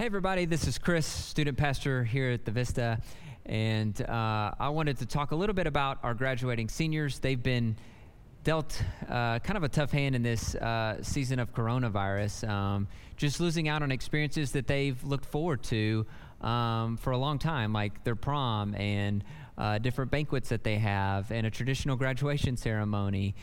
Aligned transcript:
Hey, 0.00 0.06
everybody, 0.06 0.46
this 0.46 0.66
is 0.66 0.78
Chris, 0.78 1.04
student 1.04 1.58
pastor 1.58 2.04
here 2.04 2.30
at 2.30 2.46
the 2.46 2.50
Vista. 2.50 3.02
And 3.44 4.00
uh, 4.00 4.50
I 4.58 4.70
wanted 4.70 4.96
to 5.00 5.04
talk 5.04 5.32
a 5.32 5.36
little 5.36 5.52
bit 5.52 5.66
about 5.66 5.98
our 6.02 6.14
graduating 6.14 6.70
seniors. 6.70 7.18
They've 7.18 7.42
been 7.42 7.76
dealt 8.42 8.82
uh, 9.10 9.40
kind 9.40 9.58
of 9.58 9.62
a 9.62 9.68
tough 9.68 9.90
hand 9.90 10.14
in 10.14 10.22
this 10.22 10.54
uh, 10.54 11.02
season 11.02 11.38
of 11.38 11.52
coronavirus, 11.52 12.48
um, 12.48 12.88
just 13.18 13.40
losing 13.40 13.68
out 13.68 13.82
on 13.82 13.92
experiences 13.92 14.52
that 14.52 14.66
they've 14.66 15.04
looked 15.04 15.26
forward 15.26 15.62
to 15.64 16.06
um, 16.40 16.96
for 16.96 17.10
a 17.10 17.18
long 17.18 17.38
time, 17.38 17.74
like 17.74 18.02
their 18.02 18.16
prom 18.16 18.74
and 18.76 19.22
uh, 19.58 19.76
different 19.76 20.10
banquets 20.10 20.48
that 20.48 20.64
they 20.64 20.78
have, 20.78 21.30
and 21.30 21.46
a 21.46 21.50
traditional 21.50 21.96
graduation 21.96 22.56
ceremony. 22.56 23.34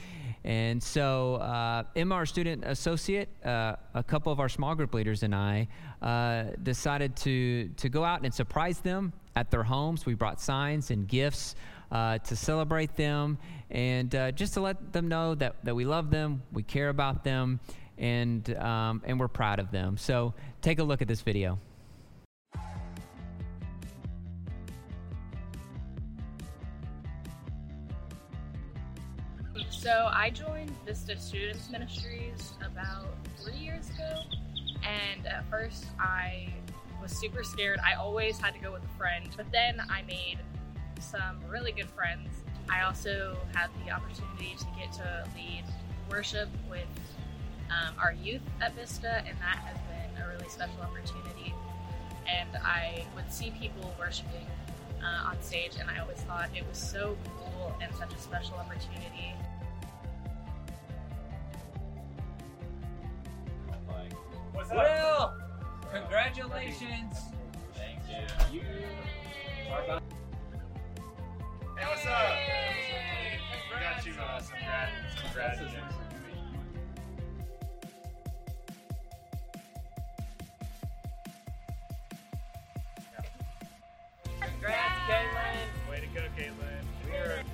And 0.47 0.81
so, 0.81 1.35
uh, 1.35 1.83
our 2.09 2.25
student 2.25 2.63
associate, 2.63 3.27
uh, 3.45 3.75
a 3.93 4.01
couple 4.01 4.31
of 4.31 4.39
our 4.39 4.47
small 4.47 4.75
group 4.75 4.93
leaders, 4.93 5.23
and 5.23 5.35
I 5.35 5.67
uh, 6.01 6.55
decided 6.63 7.17
to, 7.17 7.67
to 7.75 7.89
go 7.89 8.05
out 8.05 8.23
and 8.23 8.33
surprise 8.33 8.79
them 8.79 9.11
at 9.35 9.51
their 9.51 9.63
homes. 9.63 10.05
We 10.05 10.13
brought 10.13 10.39
signs 10.39 10.89
and 10.89 11.05
gifts 11.05 11.55
uh, 11.91 12.19
to 12.19 12.35
celebrate 12.37 12.95
them 12.95 13.37
and 13.71 14.15
uh, 14.15 14.31
just 14.31 14.53
to 14.53 14.61
let 14.61 14.93
them 14.93 15.09
know 15.09 15.35
that, 15.35 15.57
that 15.65 15.75
we 15.75 15.83
love 15.83 16.11
them, 16.11 16.41
we 16.53 16.63
care 16.63 16.87
about 16.87 17.25
them, 17.25 17.59
and, 17.97 18.55
um, 18.55 19.01
and 19.05 19.19
we're 19.19 19.27
proud 19.27 19.59
of 19.59 19.69
them. 19.71 19.97
So, 19.97 20.33
take 20.61 20.79
a 20.79 20.83
look 20.83 21.01
at 21.01 21.09
this 21.09 21.19
video. 21.19 21.59
So 29.87 30.09
I 30.11 30.31
joined 30.31 30.75
Vista 30.85 31.17
Students 31.17 31.69
Ministries 31.69 32.51
about 32.59 33.07
three 33.37 33.55
years 33.55 33.89
ago, 33.91 34.19
and 34.83 35.25
at 35.25 35.49
first 35.49 35.85
I 35.97 36.49
was 37.01 37.13
super 37.13 37.41
scared. 37.41 37.79
I 37.79 37.93
always 37.93 38.37
had 38.37 38.53
to 38.55 38.59
go 38.59 38.73
with 38.73 38.83
a 38.83 38.97
friend, 38.97 39.29
but 39.37 39.49
then 39.53 39.81
I 39.89 40.01
made 40.01 40.39
some 40.99 41.39
really 41.47 41.71
good 41.71 41.89
friends. 41.91 42.27
I 42.69 42.81
also 42.81 43.37
had 43.55 43.69
the 43.85 43.91
opportunity 43.91 44.57
to 44.59 44.65
get 44.77 44.91
to 44.95 45.25
lead 45.33 45.63
worship 46.11 46.49
with 46.69 46.89
um, 47.69 47.95
our 47.97 48.11
youth 48.11 48.41
at 48.59 48.75
Vista, 48.75 49.23
and 49.25 49.37
that 49.37 49.59
has 49.63 49.77
been 49.87 50.21
a 50.21 50.27
really 50.27 50.49
special 50.49 50.81
opportunity. 50.81 51.53
And 52.27 52.49
I 52.61 53.05
would 53.15 53.31
see 53.31 53.53
people 53.57 53.95
worshiping 53.97 54.47
uh, 55.01 55.29
on 55.29 55.41
stage, 55.41 55.77
and 55.79 55.89
I 55.89 55.99
always 55.99 56.17
thought 56.17 56.49
it 56.53 56.67
was 56.67 56.77
so 56.77 57.15
cool 57.37 57.73
and 57.81 57.95
such 57.95 58.13
a 58.13 58.19
special 58.19 58.55
opportunity. 58.55 59.33
What's 64.57 64.71
up? 64.71 64.77
Will, 64.77 65.33
congratulations. 65.93 67.15
Thank 67.75 67.99
you. 68.09 68.25
You 68.51 68.61
Hey, 69.61 69.69
what's 71.85 72.05
up? 72.07 72.37
We 73.69 73.79
got 73.79 74.03
you 74.03 74.13
uh, 74.13 74.41
some 74.41 74.57
grad, 74.57 74.89
some 75.15 75.31
grad. 75.31 75.59
Congrats, 84.41 84.99
Caitlin. 85.07 85.91
Way 85.91 85.99
to 85.99 86.07
go, 86.07 86.21
Caitlin. 86.35 87.45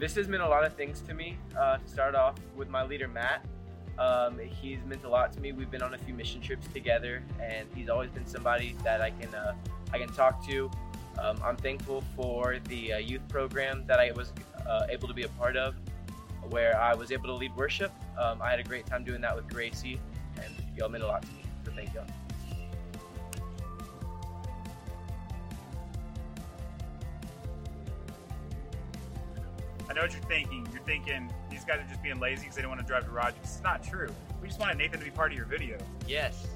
This 0.00 0.14
has 0.14 0.28
meant 0.28 0.42
a 0.42 0.48
lot 0.48 0.64
of 0.64 0.72
things 0.72 1.02
to 1.02 1.12
me. 1.12 1.36
Uh, 1.56 1.76
to 1.76 1.86
start 1.86 2.14
off 2.14 2.36
with 2.56 2.70
my 2.70 2.82
leader 2.82 3.06
Matt, 3.06 3.44
um, 3.98 4.38
he's 4.38 4.78
meant 4.86 5.04
a 5.04 5.08
lot 5.08 5.30
to 5.34 5.40
me. 5.40 5.52
We've 5.52 5.70
been 5.70 5.82
on 5.82 5.92
a 5.92 5.98
few 5.98 6.14
mission 6.14 6.40
trips 6.40 6.66
together, 6.68 7.22
and 7.38 7.68
he's 7.74 7.90
always 7.90 8.08
been 8.08 8.26
somebody 8.26 8.74
that 8.82 9.02
I 9.02 9.10
can 9.10 9.34
uh, 9.34 9.54
I 9.92 9.98
can 9.98 10.08
talk 10.08 10.42
to. 10.46 10.70
Um, 11.20 11.38
I'm 11.44 11.56
thankful 11.56 12.02
for 12.16 12.60
the 12.68 12.94
uh, 12.94 12.98
youth 12.98 13.28
program 13.28 13.84
that 13.88 14.00
I 14.00 14.10
was 14.12 14.32
uh, 14.66 14.86
able 14.88 15.06
to 15.06 15.12
be 15.12 15.24
a 15.24 15.28
part 15.28 15.58
of, 15.58 15.74
where 16.48 16.80
I 16.80 16.94
was 16.94 17.12
able 17.12 17.26
to 17.26 17.34
lead 17.34 17.54
worship. 17.54 17.92
Um, 18.18 18.40
I 18.40 18.48
had 18.48 18.58
a 18.58 18.64
great 18.64 18.86
time 18.86 19.04
doing 19.04 19.20
that 19.20 19.36
with 19.36 19.48
Gracie, 19.48 20.00
and 20.36 20.50
y'all 20.78 20.88
meant 20.88 21.04
a 21.04 21.08
lot 21.08 21.20
to 21.20 21.28
me. 21.28 21.42
So 21.66 21.72
thank 21.72 21.92
y'all. 21.92 22.06
I 29.90 29.92
know 29.92 30.02
what 30.02 30.12
you're 30.12 30.22
thinking. 30.22 30.68
You're 30.72 30.84
thinking 30.84 31.28
these 31.50 31.64
guys 31.64 31.80
are 31.80 31.88
just 31.88 32.00
being 32.00 32.20
lazy 32.20 32.42
because 32.42 32.54
they 32.54 32.62
don't 32.62 32.70
want 32.70 32.80
to 32.80 32.86
drive 32.86 33.06
to 33.06 33.10
Rogers. 33.10 33.40
It's 33.42 33.60
not 33.60 33.82
true. 33.82 34.08
We 34.40 34.46
just 34.46 34.60
wanted 34.60 34.78
Nathan 34.78 35.00
to 35.00 35.04
be 35.04 35.10
part 35.10 35.32
of 35.32 35.36
your 35.36 35.46
video. 35.46 35.78
Yes. 36.06 36.46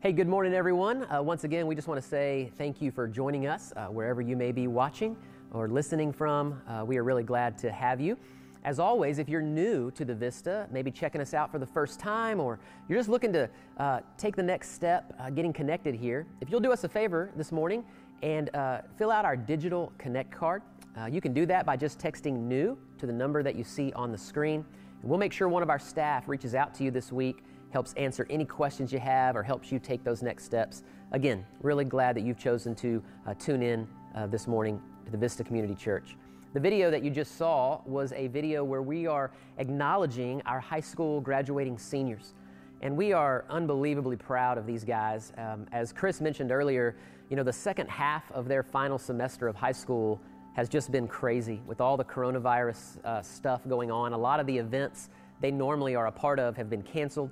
Hey, 0.00 0.12
good 0.12 0.28
morning, 0.28 0.52
everyone. 0.52 1.04
Uh, 1.04 1.22
once 1.22 1.44
again, 1.44 1.66
we 1.66 1.74
just 1.74 1.88
want 1.88 1.98
to 1.98 2.06
say 2.06 2.52
thank 2.58 2.82
you 2.82 2.90
for 2.90 3.08
joining 3.08 3.46
us 3.46 3.72
uh, 3.74 3.86
wherever 3.86 4.20
you 4.20 4.36
may 4.36 4.52
be 4.52 4.66
watching 4.66 5.16
or 5.50 5.66
listening 5.66 6.12
from. 6.12 6.60
Uh, 6.68 6.84
we 6.84 6.98
are 6.98 7.04
really 7.04 7.22
glad 7.22 7.56
to 7.56 7.72
have 7.72 8.02
you. 8.02 8.18
As 8.64 8.78
always, 8.78 9.18
if 9.18 9.28
you're 9.28 9.42
new 9.42 9.90
to 9.92 10.04
the 10.04 10.14
Vista, 10.14 10.68
maybe 10.70 10.92
checking 10.92 11.20
us 11.20 11.34
out 11.34 11.50
for 11.50 11.58
the 11.58 11.66
first 11.66 11.98
time, 11.98 12.38
or 12.38 12.60
you're 12.88 12.98
just 12.98 13.08
looking 13.08 13.32
to 13.32 13.50
uh, 13.78 14.00
take 14.16 14.36
the 14.36 14.42
next 14.42 14.70
step 14.70 15.12
uh, 15.18 15.30
getting 15.30 15.52
connected 15.52 15.96
here, 15.96 16.26
if 16.40 16.48
you'll 16.48 16.60
do 16.60 16.70
us 16.70 16.84
a 16.84 16.88
favor 16.88 17.32
this 17.34 17.50
morning 17.50 17.84
and 18.22 18.54
uh, 18.54 18.82
fill 18.96 19.10
out 19.10 19.24
our 19.24 19.36
digital 19.36 19.92
connect 19.98 20.30
card, 20.30 20.62
uh, 20.96 21.06
you 21.06 21.20
can 21.20 21.32
do 21.32 21.44
that 21.46 21.66
by 21.66 21.76
just 21.76 21.98
texting 21.98 22.34
new 22.34 22.78
to 22.98 23.06
the 23.06 23.12
number 23.12 23.42
that 23.42 23.56
you 23.56 23.64
see 23.64 23.92
on 23.94 24.12
the 24.12 24.18
screen. 24.18 24.64
And 25.00 25.10
we'll 25.10 25.18
make 25.18 25.32
sure 25.32 25.48
one 25.48 25.64
of 25.64 25.70
our 25.70 25.80
staff 25.80 26.28
reaches 26.28 26.54
out 26.54 26.72
to 26.74 26.84
you 26.84 26.92
this 26.92 27.10
week, 27.10 27.42
helps 27.70 27.94
answer 27.94 28.28
any 28.30 28.44
questions 28.44 28.92
you 28.92 29.00
have, 29.00 29.34
or 29.34 29.42
helps 29.42 29.72
you 29.72 29.80
take 29.80 30.04
those 30.04 30.22
next 30.22 30.44
steps. 30.44 30.84
Again, 31.10 31.44
really 31.62 31.84
glad 31.84 32.14
that 32.14 32.20
you've 32.20 32.38
chosen 32.38 32.76
to 32.76 33.02
uh, 33.26 33.34
tune 33.34 33.62
in 33.62 33.88
uh, 34.14 34.28
this 34.28 34.46
morning 34.46 34.80
to 35.04 35.10
the 35.10 35.18
Vista 35.18 35.42
Community 35.42 35.74
Church. 35.74 36.16
The 36.54 36.60
video 36.60 36.90
that 36.90 37.02
you 37.02 37.08
just 37.08 37.38
saw 37.38 37.80
was 37.86 38.12
a 38.12 38.26
video 38.26 38.62
where 38.62 38.82
we 38.82 39.06
are 39.06 39.30
acknowledging 39.56 40.42
our 40.42 40.60
high 40.60 40.80
school 40.80 41.18
graduating 41.18 41.78
seniors. 41.78 42.34
And 42.82 42.94
we 42.94 43.14
are 43.14 43.46
unbelievably 43.48 44.16
proud 44.16 44.58
of 44.58 44.66
these 44.66 44.84
guys. 44.84 45.32
Um, 45.38 45.64
as 45.72 45.94
Chris 45.94 46.20
mentioned 46.20 46.52
earlier, 46.52 46.94
you 47.30 47.36
know, 47.36 47.42
the 47.42 47.54
second 47.54 47.88
half 47.88 48.30
of 48.32 48.48
their 48.48 48.62
final 48.62 48.98
semester 48.98 49.48
of 49.48 49.56
high 49.56 49.72
school 49.72 50.20
has 50.52 50.68
just 50.68 50.92
been 50.92 51.08
crazy 51.08 51.62
with 51.66 51.80
all 51.80 51.96
the 51.96 52.04
coronavirus 52.04 53.02
uh, 53.02 53.22
stuff 53.22 53.66
going 53.66 53.90
on. 53.90 54.12
A 54.12 54.18
lot 54.18 54.38
of 54.38 54.46
the 54.46 54.58
events 54.58 55.08
they 55.40 55.50
normally 55.50 55.94
are 55.94 56.08
a 56.08 56.12
part 56.12 56.38
of 56.38 56.54
have 56.58 56.68
been 56.68 56.82
canceled. 56.82 57.30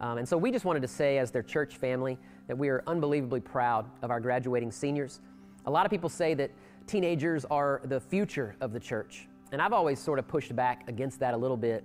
Um, 0.00 0.18
and 0.18 0.28
so 0.28 0.36
we 0.36 0.50
just 0.50 0.64
wanted 0.64 0.82
to 0.82 0.88
say, 0.88 1.18
as 1.18 1.30
their 1.30 1.44
church 1.44 1.76
family, 1.76 2.18
that 2.48 2.58
we 2.58 2.68
are 2.68 2.82
unbelievably 2.88 3.40
proud 3.40 3.86
of 4.02 4.10
our 4.10 4.18
graduating 4.18 4.72
seniors. 4.72 5.20
A 5.66 5.70
lot 5.70 5.86
of 5.86 5.90
people 5.90 6.08
say 6.08 6.34
that 6.34 6.50
teenagers 6.86 7.44
are 7.46 7.80
the 7.84 8.00
future 8.00 8.56
of 8.60 8.72
the 8.72 8.80
church. 8.80 9.28
And 9.52 9.62
I've 9.62 9.72
always 9.72 10.00
sort 10.00 10.18
of 10.18 10.26
pushed 10.26 10.54
back 10.54 10.88
against 10.88 11.20
that 11.20 11.34
a 11.34 11.36
little 11.36 11.56
bit 11.56 11.84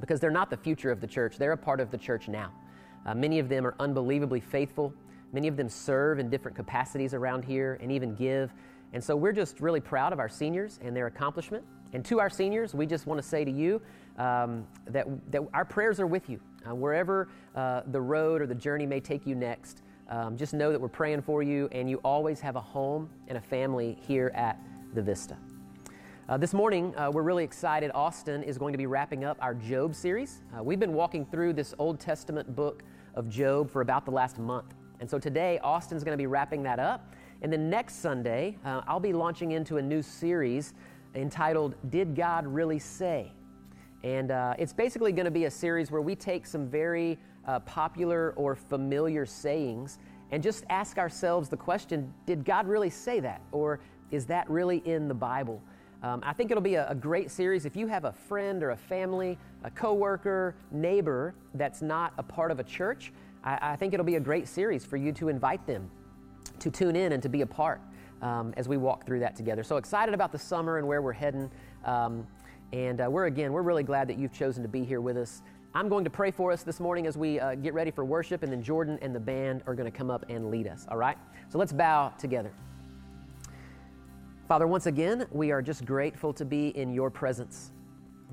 because 0.00 0.20
they're 0.20 0.30
not 0.30 0.50
the 0.50 0.56
future 0.56 0.90
of 0.90 1.00
the 1.00 1.06
church. 1.06 1.36
They're 1.38 1.52
a 1.52 1.56
part 1.56 1.80
of 1.80 1.90
the 1.90 1.98
church 1.98 2.28
now. 2.28 2.52
Uh, 3.06 3.14
many 3.14 3.38
of 3.38 3.48
them 3.48 3.66
are 3.66 3.74
unbelievably 3.80 4.40
faithful. 4.40 4.92
Many 5.32 5.48
of 5.48 5.56
them 5.56 5.68
serve 5.68 6.18
in 6.18 6.30
different 6.30 6.56
capacities 6.56 7.14
around 7.14 7.44
here 7.44 7.78
and 7.80 7.90
even 7.90 8.14
give. 8.14 8.52
And 8.92 9.02
so 9.02 9.16
we're 9.16 9.32
just 9.32 9.60
really 9.60 9.80
proud 9.80 10.12
of 10.12 10.18
our 10.18 10.28
seniors 10.28 10.78
and 10.82 10.96
their 10.96 11.06
accomplishment. 11.06 11.64
And 11.92 12.04
to 12.06 12.20
our 12.20 12.30
seniors, 12.30 12.74
we 12.74 12.86
just 12.86 13.06
want 13.06 13.20
to 13.20 13.26
say 13.26 13.44
to 13.44 13.50
you 13.50 13.80
um, 14.18 14.66
that, 14.86 15.06
that 15.30 15.42
our 15.52 15.64
prayers 15.64 16.00
are 16.00 16.06
with 16.06 16.28
you. 16.28 16.40
Uh, 16.68 16.74
wherever 16.74 17.28
uh, 17.54 17.82
the 17.88 18.00
road 18.00 18.40
or 18.40 18.46
the 18.46 18.54
journey 18.54 18.86
may 18.86 19.00
take 19.00 19.26
you 19.26 19.34
next, 19.34 19.82
um, 20.08 20.36
just 20.36 20.54
know 20.54 20.70
that 20.70 20.80
we're 20.80 20.88
praying 20.88 21.22
for 21.22 21.42
you 21.42 21.68
and 21.72 21.88
you 21.88 22.00
always 22.04 22.40
have 22.40 22.56
a 22.56 22.60
home 22.60 23.08
and 23.28 23.38
a 23.38 23.40
family 23.40 23.98
here 24.06 24.32
at 24.34 24.58
the 24.94 25.02
Vista. 25.02 25.36
Uh, 26.28 26.36
this 26.36 26.54
morning, 26.54 26.96
uh, 26.96 27.10
we're 27.10 27.22
really 27.22 27.44
excited. 27.44 27.90
Austin 27.94 28.42
is 28.42 28.56
going 28.56 28.72
to 28.72 28.78
be 28.78 28.86
wrapping 28.86 29.24
up 29.24 29.36
our 29.40 29.54
Job 29.54 29.94
series. 29.94 30.42
Uh, 30.56 30.62
we've 30.62 30.80
been 30.80 30.94
walking 30.94 31.26
through 31.26 31.52
this 31.52 31.74
Old 31.78 32.00
Testament 32.00 32.54
book 32.56 32.82
of 33.14 33.28
Job 33.28 33.70
for 33.70 33.82
about 33.82 34.04
the 34.04 34.10
last 34.10 34.38
month. 34.38 34.74
And 35.00 35.10
so 35.10 35.18
today, 35.18 35.58
Austin's 35.62 36.02
going 36.02 36.14
to 36.16 36.22
be 36.22 36.26
wrapping 36.26 36.62
that 36.62 36.78
up. 36.78 37.14
And 37.42 37.52
then 37.52 37.68
next 37.68 37.96
Sunday, 37.96 38.56
uh, 38.64 38.80
I'll 38.86 39.00
be 39.00 39.12
launching 39.12 39.52
into 39.52 39.76
a 39.76 39.82
new 39.82 40.00
series 40.00 40.72
entitled 41.14 41.74
Did 41.90 42.14
God 42.14 42.46
Really 42.46 42.78
Say? 42.78 43.32
And 44.02 44.30
uh, 44.30 44.54
it's 44.58 44.72
basically 44.72 45.12
going 45.12 45.24
to 45.24 45.30
be 45.30 45.44
a 45.44 45.50
series 45.50 45.90
where 45.90 46.00
we 46.00 46.14
take 46.14 46.46
some 46.46 46.66
very 46.66 47.18
uh, 47.46 47.60
popular 47.60 48.32
or 48.36 48.54
familiar 48.54 49.26
sayings 49.26 49.98
and 50.30 50.42
just 50.42 50.64
ask 50.70 50.98
ourselves 50.98 51.48
the 51.48 51.56
question 51.56 52.12
Did 52.26 52.44
God 52.44 52.66
really 52.66 52.90
say 52.90 53.20
that? 53.20 53.40
Or 53.52 53.80
is 54.10 54.26
that 54.26 54.48
really 54.50 54.78
in 54.84 55.08
the 55.08 55.14
Bible? 55.14 55.62
Um, 56.02 56.20
I 56.22 56.34
think 56.34 56.50
it'll 56.50 56.62
be 56.62 56.74
a, 56.74 56.88
a, 56.90 56.94
great 56.94 57.30
series. 57.30 57.64
If 57.64 57.76
you 57.76 57.86
have 57.86 58.04
a 58.04 58.12
friend 58.12 58.62
or 58.62 58.70
a 58.70 58.76
family, 58.76 59.38
a 59.62 59.70
coworker, 59.70 60.54
neighbor 60.70 61.34
that's 61.54 61.80
not 61.80 62.12
a 62.18 62.22
part 62.22 62.50
of 62.50 62.60
a 62.60 62.64
church, 62.64 63.10
I, 63.42 63.72
I 63.72 63.76
think 63.76 63.94
it'll 63.94 64.04
be 64.04 64.16
a 64.16 64.20
great 64.20 64.46
series 64.46 64.84
for 64.84 64.98
you 64.98 65.12
to 65.12 65.28
invite 65.28 65.66
them 65.66 65.90
to 66.58 66.70
tune 66.70 66.94
in 66.94 67.12
and 67.12 67.22
to 67.22 67.30
be 67.30 67.40
a 67.40 67.46
part 67.46 67.80
um, 68.20 68.52
as 68.56 68.68
we 68.68 68.76
walk 68.76 69.06
through 69.06 69.20
that 69.20 69.34
together. 69.34 69.62
So 69.62 69.76
excited 69.76 70.14
about 70.14 70.30
the 70.30 70.38
summer 70.38 70.78
and 70.78 70.86
where 70.86 71.00
we're 71.00 71.12
heading. 71.12 71.50
Um, 71.84 72.26
and 72.72 73.00
uh, 73.00 73.08
we're 73.08 73.26
again, 73.26 73.52
we're 73.52 73.62
really 73.62 73.82
glad 73.82 74.08
that 74.08 74.18
you've 74.18 74.32
chosen 74.32 74.62
to 74.62 74.68
be 74.68 74.84
here 74.84 75.00
with 75.00 75.16
us. 75.16 75.42
I'm 75.76 75.88
going 75.88 76.04
to 76.04 76.10
pray 76.10 76.30
for 76.30 76.52
us 76.52 76.62
this 76.62 76.78
morning 76.78 77.08
as 77.08 77.18
we 77.18 77.40
uh, 77.40 77.56
get 77.56 77.74
ready 77.74 77.90
for 77.90 78.04
worship, 78.04 78.44
and 78.44 78.52
then 78.52 78.62
Jordan 78.62 78.96
and 79.02 79.12
the 79.12 79.18
band 79.18 79.64
are 79.66 79.74
going 79.74 79.90
to 79.90 79.98
come 79.98 80.08
up 80.08 80.24
and 80.28 80.48
lead 80.48 80.68
us. 80.68 80.86
All 80.88 80.96
right? 80.96 81.18
So 81.48 81.58
let's 81.58 81.72
bow 81.72 82.12
together. 82.16 82.52
Father, 84.46 84.68
once 84.68 84.86
again, 84.86 85.26
we 85.32 85.50
are 85.50 85.60
just 85.60 85.84
grateful 85.84 86.32
to 86.34 86.44
be 86.44 86.68
in 86.76 86.94
your 86.94 87.10
presence. 87.10 87.72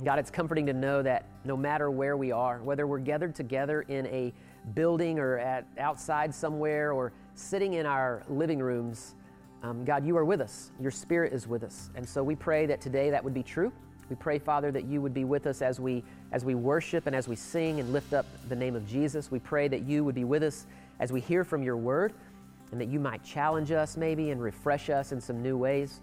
God, 0.04 0.19
it's 0.19 0.30
comforting 0.30 0.67
to 0.67 0.73
know 0.73 1.01
that 1.01 1.25
no 1.43 1.58
matter 1.58 1.89
where 1.89 2.15
we 2.15 2.32
are, 2.32 2.62
whether 2.62 2.86
we're 2.86 2.99
gathered 2.99 3.34
together 3.34 3.82
in 3.88 4.06
a 4.06 4.32
building 4.75 5.17
or 5.17 5.39
at 5.39 5.65
outside 5.80 6.36
somewhere 6.36 6.93
or 6.93 7.12
sitting 7.34 7.73
in 7.73 7.88
our 7.88 8.21
living 8.30 8.60
rooms, 8.60 9.15
um, 9.63 9.84
God, 9.84 10.06
you 10.06 10.15
are 10.15 10.25
with 10.25 10.41
us. 10.41 10.69
Your 10.80 10.91
spirit 10.91 11.34
is 11.34 11.47
with 11.47 11.63
us. 11.63 11.89
And 11.95 12.08
so 12.08 12.23
we 12.23 12.36
pray 12.36 12.67
that 12.67 12.82
today 12.82 13.10
that 13.10 13.23
would 13.23 13.34
be 13.34 13.43
true. 13.43 13.73
We 14.12 14.15
pray, 14.17 14.38
Father, 14.38 14.71
that 14.73 14.86
you 14.86 15.01
would 15.01 15.13
be 15.13 15.23
with 15.23 15.47
us 15.47 15.63
as 15.63 15.80
we 15.80 16.04
as 16.32 16.46
we 16.46 16.56
worship 16.56 17.08
and 17.08 17.15
as 17.15 17.28
we 17.28 17.36
sing 17.36 17.80
and 17.80 17.91
lift 17.91 18.13
up 18.13 18.26
the 18.50 18.56
name 18.56 18.76
of 18.76 18.88
Jesus. 18.88 19.30
We 19.32 19.39
pray 19.39 19.67
that 19.67 19.82
you 19.84 20.04
would 20.04 20.15
be 20.15 20.24
with 20.24 20.44
us 20.44 20.65
as 21.00 21.12
we 21.12 21.20
hear 21.20 21.44
from 21.44 21.63
your 21.63 21.78
word 21.78 22.13
and 22.72 22.80
that 22.80 22.88
you 22.88 23.00
might 23.00 23.24
challenge 23.24 23.72
us 23.72 23.98
maybe 23.98 24.32
and 24.32 24.41
refresh 24.41 24.89
us 24.89 25.12
in 25.12 25.20
some 25.20 25.41
new 25.41 25.58
ways. 25.58 26.00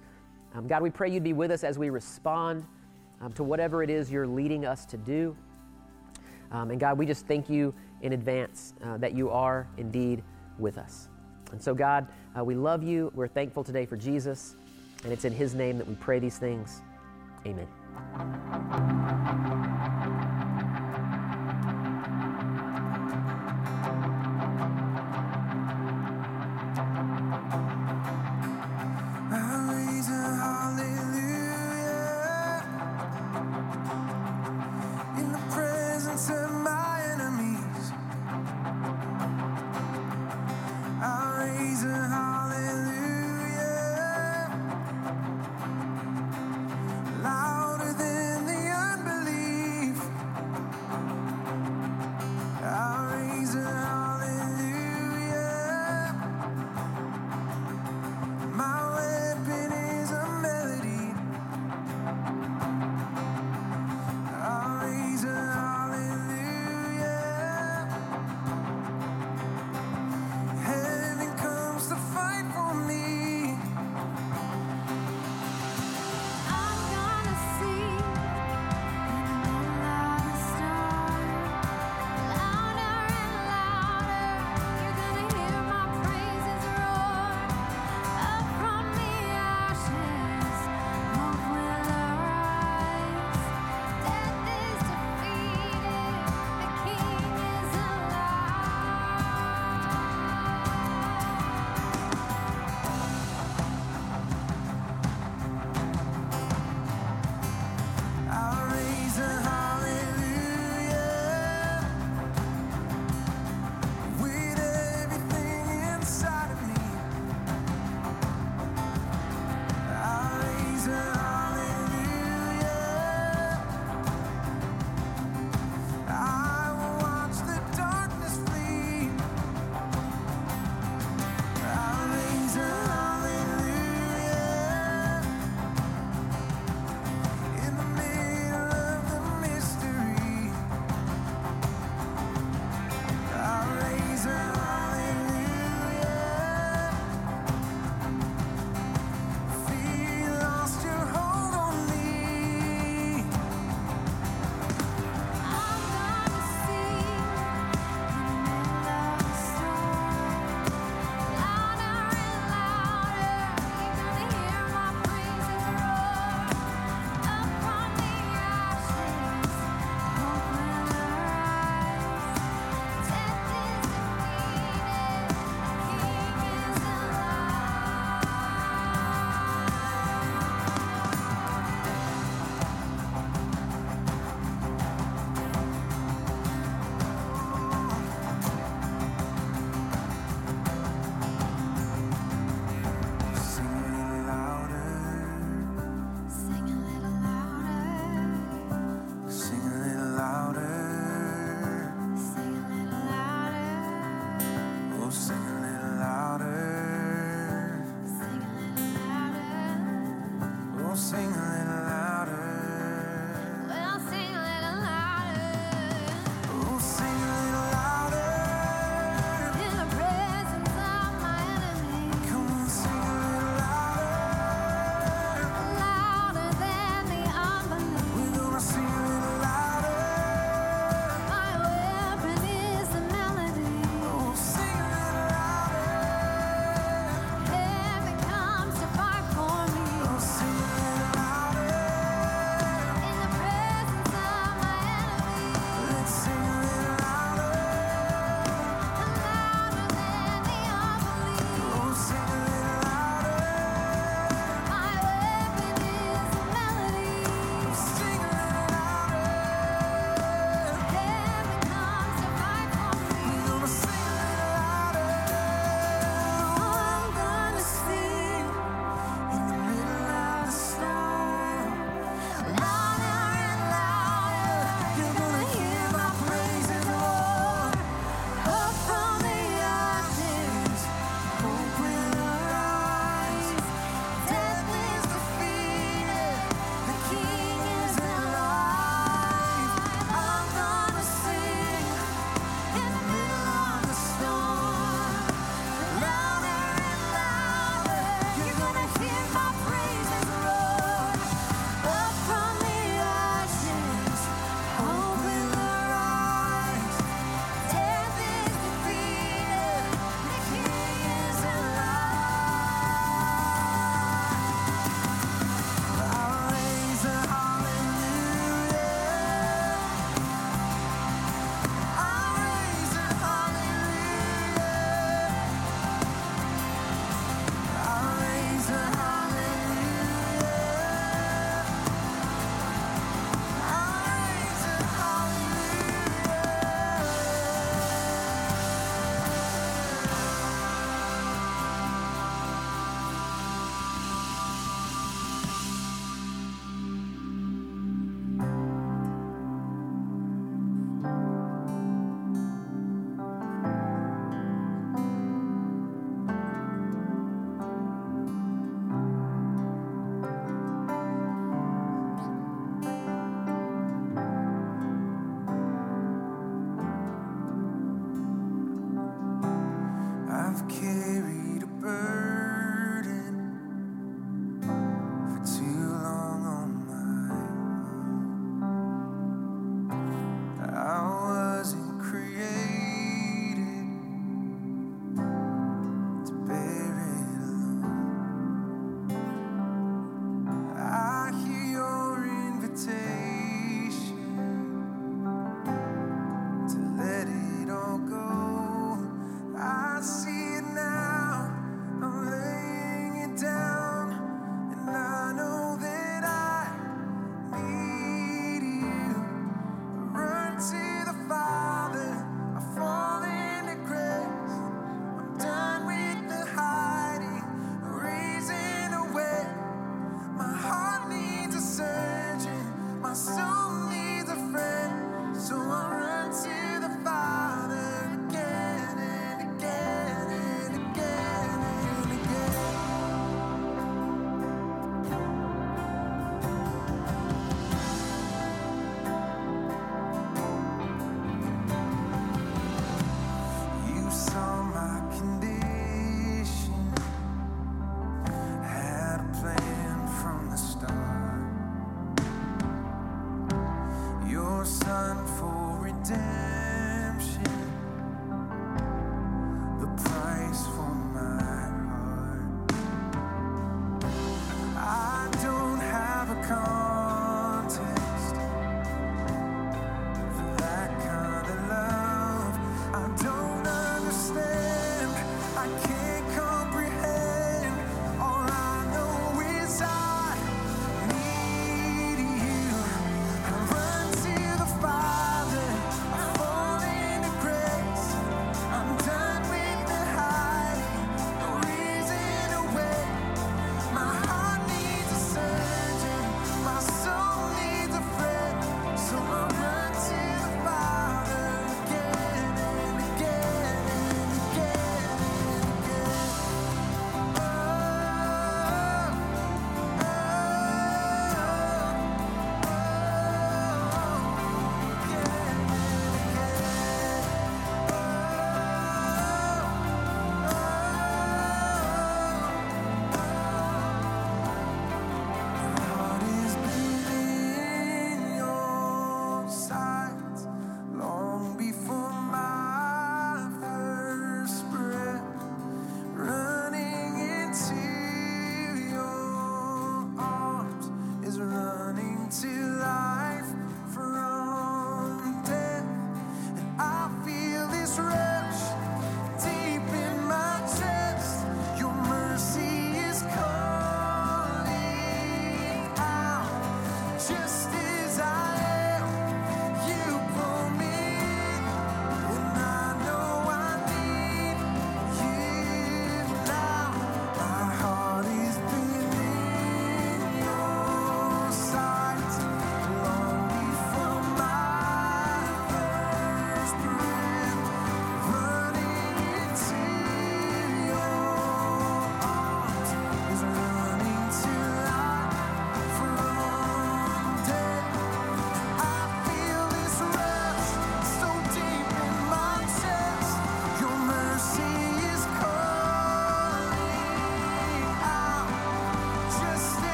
Um, 0.55 0.67
God, 0.67 0.83
we 0.83 0.91
pray 0.91 1.11
you'd 1.11 1.25
be 1.25 1.33
with 1.33 1.51
us 1.51 1.65
as 1.65 1.79
we 1.79 1.89
respond 1.91 2.67
um, 3.21 3.33
to 3.33 3.43
whatever 3.43 3.83
it 3.83 3.91
is 3.91 4.11
you're 4.11 4.27
leading 4.27 4.65
us 4.65 4.85
to 4.87 4.97
do. 4.97 5.37
Um, 6.51 6.71
and 6.71 6.81
God, 6.81 6.99
we 6.99 7.07
just 7.07 7.27
thank 7.27 7.51
you 7.51 7.75
in 8.03 8.13
advance 8.13 8.75
uh, 8.85 8.97
that 8.99 9.13
you 9.15 9.31
are 9.31 9.67
indeed 9.77 10.23
with 10.59 10.79
us. 10.79 11.09
And 11.53 11.63
so, 11.63 11.75
God, 11.75 12.07
uh, 12.39 12.45
we 12.45 12.55
love 12.55 12.83
you. 12.83 13.11
We're 13.15 13.29
thankful 13.29 13.65
today 13.65 13.87
for 13.87 13.97
Jesus. 13.97 14.55
And 15.05 15.13
it's 15.13 15.25
in 15.25 15.33
his 15.33 15.55
name 15.55 15.79
that 15.79 15.87
we 15.87 15.95
pray 15.95 16.19
these 16.19 16.39
things. 16.39 16.83
Amen. 17.47 17.67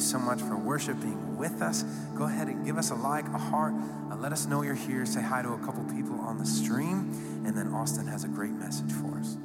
You 0.00 0.06
so 0.06 0.18
much 0.18 0.40
for 0.40 0.56
worshiping 0.56 1.36
with 1.36 1.60
us. 1.60 1.82
Go 2.16 2.24
ahead 2.24 2.48
and 2.48 2.64
give 2.64 2.78
us 2.78 2.90
a 2.90 2.94
like, 2.94 3.26
a 3.28 3.38
heart. 3.38 3.74
Uh, 4.10 4.16
let 4.16 4.32
us 4.32 4.46
know 4.46 4.62
you're 4.62 4.74
here. 4.74 5.04
Say 5.04 5.20
hi 5.20 5.42
to 5.42 5.52
a 5.52 5.58
couple 5.58 5.84
people 5.84 6.18
on 6.20 6.38
the 6.38 6.46
stream. 6.46 7.42
And 7.44 7.54
then 7.54 7.68
Austin 7.68 8.06
has 8.06 8.24
a 8.24 8.28
great 8.28 8.52
message 8.52 8.90
for 8.92 9.18
us. 9.18 9.36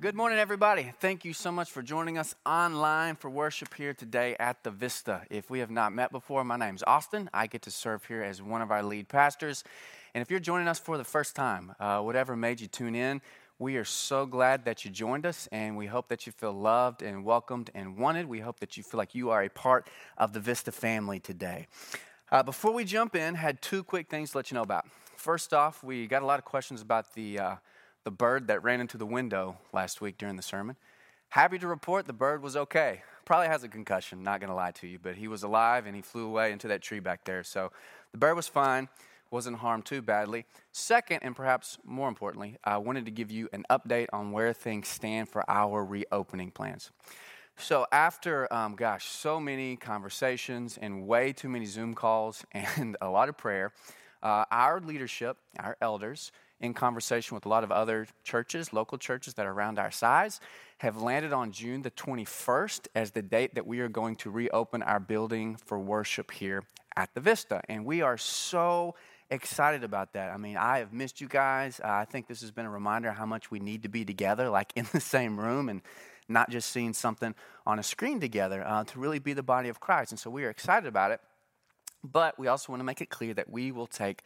Good 0.00 0.14
morning, 0.14 0.38
everybody. 0.38 0.92
Thank 1.00 1.24
you 1.24 1.32
so 1.32 1.50
much 1.50 1.70
for 1.70 1.82
joining 1.82 2.18
us 2.18 2.34
online 2.44 3.16
for 3.16 3.30
worship 3.30 3.72
here 3.72 3.94
today 3.94 4.36
at 4.38 4.62
the 4.62 4.70
Vista. 4.70 5.22
If 5.30 5.48
we 5.48 5.60
have 5.60 5.70
not 5.70 5.94
met 5.94 6.12
before, 6.12 6.44
my 6.44 6.56
name's 6.56 6.82
Austin. 6.86 7.30
I 7.32 7.46
get 7.46 7.62
to 7.62 7.70
serve 7.70 8.04
here 8.04 8.22
as 8.22 8.42
one 8.42 8.60
of 8.60 8.70
our 8.70 8.82
lead 8.82 9.08
pastors. 9.08 9.64
And 10.14 10.20
if 10.20 10.30
you're 10.30 10.40
joining 10.40 10.68
us 10.68 10.78
for 10.78 10.98
the 10.98 11.04
first 11.04 11.34
time, 11.34 11.74
uh, 11.80 12.00
whatever 12.00 12.36
made 12.36 12.60
you 12.60 12.66
tune 12.66 12.94
in, 12.94 13.22
we 13.58 13.76
are 13.76 13.84
so 13.84 14.24
glad 14.24 14.64
that 14.66 14.84
you 14.84 14.90
joined 14.90 15.26
us, 15.26 15.48
and 15.50 15.76
we 15.76 15.86
hope 15.86 16.08
that 16.08 16.26
you 16.26 16.32
feel 16.32 16.52
loved 16.52 17.02
and 17.02 17.24
welcomed 17.24 17.70
and 17.74 17.96
wanted. 17.96 18.26
We 18.26 18.38
hope 18.40 18.60
that 18.60 18.76
you 18.76 18.84
feel 18.84 18.98
like 18.98 19.14
you 19.14 19.30
are 19.30 19.42
a 19.42 19.48
part 19.48 19.88
of 20.16 20.32
the 20.32 20.38
Vista 20.38 20.70
family 20.70 21.18
today. 21.18 21.66
Uh, 22.30 22.42
before 22.42 22.72
we 22.72 22.84
jump 22.84 23.16
in, 23.16 23.34
had 23.34 23.60
two 23.60 23.82
quick 23.82 24.08
things 24.08 24.30
to 24.30 24.36
let 24.36 24.50
you 24.50 24.54
know 24.54 24.62
about. 24.62 24.86
First 25.16 25.52
off, 25.52 25.82
we 25.82 26.06
got 26.06 26.22
a 26.22 26.26
lot 26.26 26.38
of 26.38 26.44
questions 26.44 26.82
about 26.82 27.14
the 27.14 27.38
uh, 27.40 27.56
the 28.04 28.12
bird 28.12 28.46
that 28.46 28.62
ran 28.62 28.80
into 28.80 28.96
the 28.96 29.06
window 29.06 29.58
last 29.72 30.00
week 30.00 30.18
during 30.18 30.36
the 30.36 30.42
sermon. 30.42 30.76
Happy 31.30 31.58
to 31.58 31.66
report 31.66 32.06
the 32.06 32.12
bird 32.12 32.42
was 32.42 32.56
okay. 32.56 33.02
Probably 33.24 33.48
has 33.48 33.64
a 33.64 33.68
concussion, 33.68 34.22
not 34.22 34.40
going 34.40 34.48
to 34.48 34.54
lie 34.54 34.70
to 34.70 34.86
you, 34.86 34.98
but 34.98 35.16
he 35.16 35.28
was 35.28 35.42
alive 35.42 35.84
and 35.84 35.94
he 35.94 36.00
flew 36.00 36.26
away 36.26 36.52
into 36.52 36.68
that 36.68 36.80
tree 36.80 37.00
back 37.00 37.24
there. 37.24 37.42
So 37.42 37.70
the 38.12 38.18
bird 38.18 38.34
was 38.34 38.48
fine, 38.48 38.88
wasn't 39.30 39.56
harmed 39.58 39.84
too 39.84 40.02
badly. 40.02 40.44
Second, 40.72 41.20
and 41.22 41.36
perhaps 41.36 41.78
more 41.84 42.08
importantly, 42.08 42.56
I 42.64 42.78
wanted 42.78 43.04
to 43.06 43.10
give 43.10 43.30
you 43.30 43.48
an 43.52 43.64
update 43.70 44.06
on 44.12 44.32
where 44.32 44.52
things 44.52 44.88
stand 44.88 45.28
for 45.28 45.48
our 45.48 45.84
reopening 45.84 46.50
plans. 46.50 46.90
So, 47.60 47.86
after, 47.90 48.52
um, 48.52 48.76
gosh, 48.76 49.06
so 49.06 49.40
many 49.40 49.74
conversations 49.76 50.78
and 50.80 51.06
way 51.08 51.32
too 51.32 51.48
many 51.48 51.66
Zoom 51.66 51.94
calls 51.94 52.44
and 52.52 52.96
a 53.00 53.08
lot 53.08 53.28
of 53.28 53.36
prayer, 53.36 53.72
uh, 54.22 54.44
our 54.50 54.80
leadership, 54.80 55.36
our 55.58 55.76
elders, 55.80 56.30
in 56.60 56.74
conversation 56.74 57.34
with 57.34 57.46
a 57.46 57.48
lot 57.48 57.64
of 57.64 57.70
other 57.70 58.06
churches, 58.24 58.72
local 58.72 58.98
churches 58.98 59.34
that 59.34 59.46
are 59.46 59.52
around 59.52 59.78
our 59.78 59.90
size, 59.90 60.40
have 60.78 61.02
landed 61.02 61.32
on 61.32 61.52
June 61.52 61.82
the 61.82 61.90
21st 61.90 62.88
as 62.94 63.10
the 63.12 63.22
date 63.22 63.54
that 63.54 63.66
we 63.66 63.80
are 63.80 63.88
going 63.88 64.16
to 64.16 64.30
reopen 64.30 64.82
our 64.82 65.00
building 65.00 65.56
for 65.56 65.78
worship 65.78 66.30
here 66.30 66.64
at 66.96 67.14
the 67.14 67.20
Vista. 67.20 67.60
And 67.68 67.84
we 67.84 68.02
are 68.02 68.18
so 68.18 68.94
excited 69.30 69.84
about 69.84 70.12
that. 70.14 70.30
I 70.30 70.36
mean, 70.36 70.56
I 70.56 70.78
have 70.78 70.92
missed 70.92 71.20
you 71.20 71.28
guys. 71.28 71.80
Uh, 71.82 71.88
I 71.88 72.04
think 72.04 72.26
this 72.26 72.40
has 72.40 72.50
been 72.50 72.66
a 72.66 72.70
reminder 72.70 73.12
how 73.12 73.26
much 73.26 73.50
we 73.50 73.60
need 73.60 73.82
to 73.82 73.88
be 73.88 74.04
together, 74.04 74.48
like 74.48 74.72
in 74.76 74.86
the 74.92 75.00
same 75.00 75.38
room 75.38 75.68
and 75.68 75.82
not 76.28 76.50
just 76.50 76.70
seeing 76.70 76.92
something 76.92 77.34
on 77.66 77.78
a 77.78 77.82
screen 77.82 78.20
together 78.20 78.62
uh, 78.66 78.84
to 78.84 78.98
really 78.98 79.18
be 79.18 79.32
the 79.32 79.42
body 79.42 79.68
of 79.68 79.80
Christ. 79.80 80.12
And 80.12 80.18
so 80.18 80.30
we 80.30 80.44
are 80.44 80.50
excited 80.50 80.86
about 80.86 81.10
it. 81.10 81.20
But 82.04 82.38
we 82.38 82.46
also 82.46 82.72
want 82.72 82.80
to 82.80 82.84
make 82.84 83.00
it 83.00 83.10
clear 83.10 83.34
that 83.34 83.50
we 83.50 83.72
will 83.72 83.86
take 83.86 84.22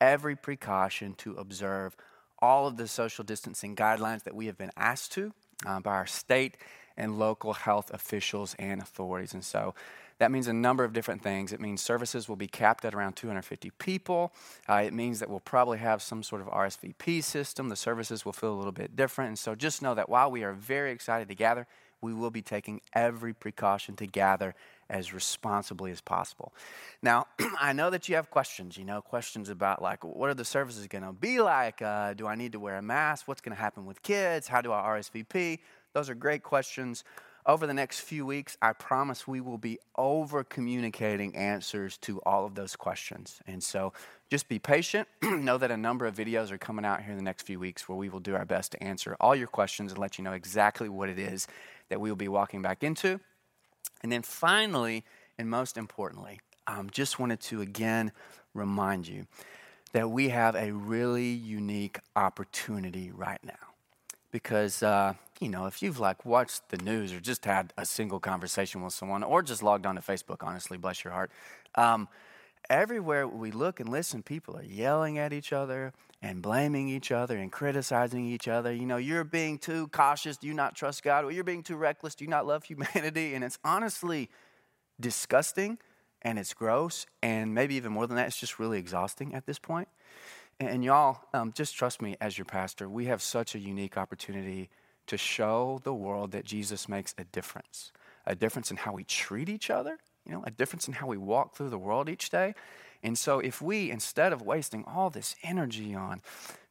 every 0.00 0.36
precaution 0.36 1.14
to 1.14 1.34
observe 1.34 1.96
all 2.40 2.66
of 2.68 2.76
the 2.76 2.86
social 2.86 3.24
distancing 3.24 3.74
guidelines 3.74 4.22
that 4.24 4.34
we 4.34 4.46
have 4.46 4.56
been 4.56 4.70
asked 4.76 5.12
to 5.12 5.32
uh, 5.66 5.80
by 5.80 5.92
our 5.92 6.06
state 6.06 6.56
and 6.98 7.18
local 7.18 7.54
health 7.54 7.90
officials 7.94 8.54
and 8.58 8.82
authorities. 8.82 9.32
And 9.32 9.44
so 9.44 9.74
that 10.18 10.32
means 10.32 10.48
a 10.48 10.52
number 10.52 10.84
of 10.84 10.92
different 10.92 11.22
things. 11.22 11.52
It 11.52 11.60
means 11.60 11.80
services 11.80 12.28
will 12.28 12.36
be 12.36 12.48
capped 12.48 12.84
at 12.84 12.94
around 12.94 13.14
250 13.14 13.70
people. 13.78 14.32
Uh, 14.68 14.82
it 14.84 14.92
means 14.92 15.20
that 15.20 15.30
we'll 15.30 15.40
probably 15.40 15.78
have 15.78 16.02
some 16.02 16.24
sort 16.24 16.42
of 16.42 16.48
RSVP 16.48 17.22
system. 17.22 17.68
The 17.68 17.76
services 17.76 18.24
will 18.24 18.32
feel 18.32 18.52
a 18.52 18.58
little 18.58 18.72
bit 18.72 18.96
different. 18.96 19.28
And 19.28 19.38
so 19.38 19.54
just 19.54 19.80
know 19.80 19.94
that 19.94 20.08
while 20.08 20.30
we 20.30 20.42
are 20.42 20.52
very 20.52 20.90
excited 20.90 21.28
to 21.28 21.34
gather, 21.34 21.68
we 22.00 22.12
will 22.12 22.30
be 22.30 22.42
taking 22.42 22.80
every 22.92 23.32
precaution 23.32 23.96
to 23.96 24.06
gather 24.06 24.54
as 24.90 25.12
responsibly 25.12 25.90
as 25.90 26.00
possible. 26.00 26.52
Now, 27.02 27.26
I 27.60 27.72
know 27.72 27.90
that 27.90 28.08
you 28.08 28.16
have 28.16 28.30
questions, 28.30 28.76
you 28.76 28.84
know, 28.84 29.02
questions 29.02 29.48
about 29.48 29.82
like, 29.82 30.04
what 30.04 30.30
are 30.30 30.34
the 30.34 30.44
services 30.44 30.86
going 30.86 31.04
to 31.04 31.12
be 31.12 31.40
like? 31.40 31.82
Uh, 31.82 32.14
do 32.14 32.26
I 32.26 32.34
need 32.34 32.52
to 32.52 32.60
wear 32.60 32.76
a 32.76 32.82
mask? 32.82 33.28
What's 33.28 33.40
going 33.40 33.54
to 33.54 33.60
happen 33.60 33.86
with 33.86 34.02
kids? 34.02 34.48
How 34.48 34.62
do 34.62 34.72
I 34.72 34.80
RSVP? 34.82 35.58
Those 35.92 36.08
are 36.10 36.14
great 36.14 36.42
questions. 36.42 37.04
Over 37.46 37.66
the 37.66 37.74
next 37.74 38.00
few 38.00 38.26
weeks, 38.26 38.58
I 38.60 38.74
promise 38.74 39.26
we 39.26 39.40
will 39.40 39.56
be 39.56 39.78
over 39.96 40.44
communicating 40.44 41.34
answers 41.34 41.96
to 41.98 42.20
all 42.26 42.44
of 42.44 42.54
those 42.54 42.76
questions. 42.76 43.40
And 43.46 43.62
so 43.62 43.94
just 44.28 44.48
be 44.48 44.58
patient. 44.58 45.08
know 45.22 45.56
that 45.56 45.70
a 45.70 45.76
number 45.76 46.04
of 46.04 46.14
videos 46.14 46.50
are 46.50 46.58
coming 46.58 46.84
out 46.84 47.02
here 47.02 47.12
in 47.12 47.16
the 47.16 47.24
next 47.24 47.44
few 47.44 47.58
weeks 47.58 47.88
where 47.88 47.96
we 47.96 48.10
will 48.10 48.20
do 48.20 48.34
our 48.34 48.44
best 48.44 48.72
to 48.72 48.82
answer 48.82 49.16
all 49.18 49.34
your 49.34 49.46
questions 49.46 49.92
and 49.92 49.98
let 49.98 50.18
you 50.18 50.24
know 50.24 50.32
exactly 50.32 50.90
what 50.90 51.08
it 51.08 51.18
is 51.18 51.46
that 51.88 52.00
we 52.00 52.10
will 52.10 52.16
be 52.16 52.28
walking 52.28 52.60
back 52.60 52.84
into. 52.84 53.18
And 54.02 54.12
then 54.12 54.22
finally, 54.22 55.04
and 55.38 55.48
most 55.48 55.78
importantly, 55.78 56.40
um, 56.66 56.90
just 56.90 57.18
wanted 57.18 57.40
to 57.40 57.62
again 57.62 58.12
remind 58.52 59.08
you 59.08 59.26
that 59.92 60.10
we 60.10 60.28
have 60.28 60.54
a 60.54 60.72
really 60.72 61.28
unique 61.28 61.98
opportunity 62.14 63.10
right 63.10 63.42
now. 63.42 63.54
Because, 64.30 64.82
uh, 64.82 65.14
you 65.40 65.48
know, 65.48 65.66
if 65.66 65.82
you've 65.82 66.00
like 66.00 66.24
watched 66.24 66.68
the 66.70 66.78
news 66.78 67.12
or 67.12 67.20
just 67.20 67.44
had 67.44 67.72
a 67.76 67.86
single 67.86 68.20
conversation 68.20 68.82
with 68.82 68.92
someone 68.92 69.22
or 69.22 69.42
just 69.42 69.62
logged 69.62 69.86
on 69.86 69.94
to 69.94 70.00
Facebook, 70.00 70.38
honestly, 70.42 70.76
bless 70.76 71.04
your 71.04 71.12
heart, 71.12 71.30
um, 71.74 72.08
everywhere 72.68 73.26
we 73.26 73.50
look 73.50 73.80
and 73.80 73.88
listen, 73.88 74.22
people 74.22 74.56
are 74.56 74.62
yelling 74.62 75.18
at 75.18 75.32
each 75.32 75.52
other 75.52 75.92
and 76.20 76.42
blaming 76.42 76.88
each 76.88 77.12
other 77.12 77.36
and 77.36 77.52
criticizing 77.52 78.26
each 78.26 78.48
other. 78.48 78.72
You 78.72 78.86
know, 78.86 78.96
you're 78.96 79.24
being 79.24 79.58
too 79.58 79.88
cautious. 79.88 80.36
Do 80.36 80.46
you 80.46 80.54
not 80.54 80.74
trust 80.74 81.02
God? 81.02 81.24
Or 81.24 81.30
you're 81.30 81.44
being 81.44 81.62
too 81.62 81.76
reckless. 81.76 82.14
Do 82.14 82.24
you 82.24 82.30
not 82.30 82.46
love 82.46 82.64
humanity? 82.64 83.34
And 83.38 83.44
it's 83.44 83.58
honestly 83.64 84.30
disgusting 85.00 85.78
and 86.22 86.38
it's 86.38 86.54
gross. 86.54 87.06
And 87.22 87.54
maybe 87.54 87.76
even 87.76 87.92
more 87.92 88.06
than 88.06 88.16
that, 88.16 88.26
it's 88.26 88.40
just 88.40 88.58
really 88.58 88.78
exhausting 88.78 89.34
at 89.34 89.46
this 89.46 89.58
point. 89.58 89.86
And, 90.58 90.68
and 90.68 90.84
y'all, 90.84 91.20
um, 91.32 91.52
just 91.52 91.76
trust 91.76 92.02
me 92.02 92.16
as 92.20 92.36
your 92.36 92.46
pastor, 92.46 92.88
we 92.88 93.06
have 93.06 93.22
such 93.22 93.54
a 93.54 93.58
unique 93.60 93.96
opportunity 93.96 94.70
to 95.08 95.16
show 95.16 95.80
the 95.84 95.94
world 95.94 96.30
that 96.32 96.44
Jesus 96.44 96.88
makes 96.88 97.14
a 97.18 97.24
difference 97.24 97.92
a 98.28 98.34
difference 98.34 98.70
in 98.70 98.76
how 98.76 98.92
we 98.92 99.04
treat 99.04 99.48
each 99.48 99.70
other, 99.70 99.98
you 100.26 100.32
know, 100.32 100.44
a 100.46 100.50
difference 100.50 100.86
in 100.86 100.92
how 100.92 101.06
we 101.06 101.16
walk 101.16 101.56
through 101.56 101.70
the 101.70 101.78
world 101.78 102.10
each 102.10 102.28
day. 102.28 102.54
And 103.02 103.16
so, 103.16 103.40
if 103.40 103.62
we, 103.62 103.90
instead 103.90 104.32
of 104.32 104.42
wasting 104.42 104.84
all 104.84 105.08
this 105.08 105.34
energy 105.42 105.94
on 105.94 106.20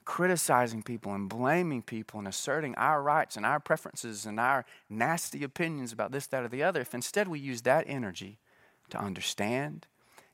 criticizing 0.05 0.83
people 0.83 1.13
and 1.13 1.27
blaming 1.27 1.81
people 1.81 2.19
and 2.19 2.27
asserting 2.27 2.75
our 2.75 3.01
rights 3.01 3.35
and 3.35 3.45
our 3.45 3.59
preferences 3.59 4.25
and 4.25 4.39
our 4.39 4.65
nasty 4.89 5.43
opinions 5.43 5.91
about 5.91 6.11
this, 6.11 6.27
that, 6.27 6.43
or 6.43 6.47
the 6.47 6.63
other, 6.63 6.81
if 6.81 6.93
instead 6.93 7.27
we 7.27 7.39
use 7.39 7.63
that 7.63 7.85
energy 7.87 8.37
to 8.89 8.99
understand 8.99 9.87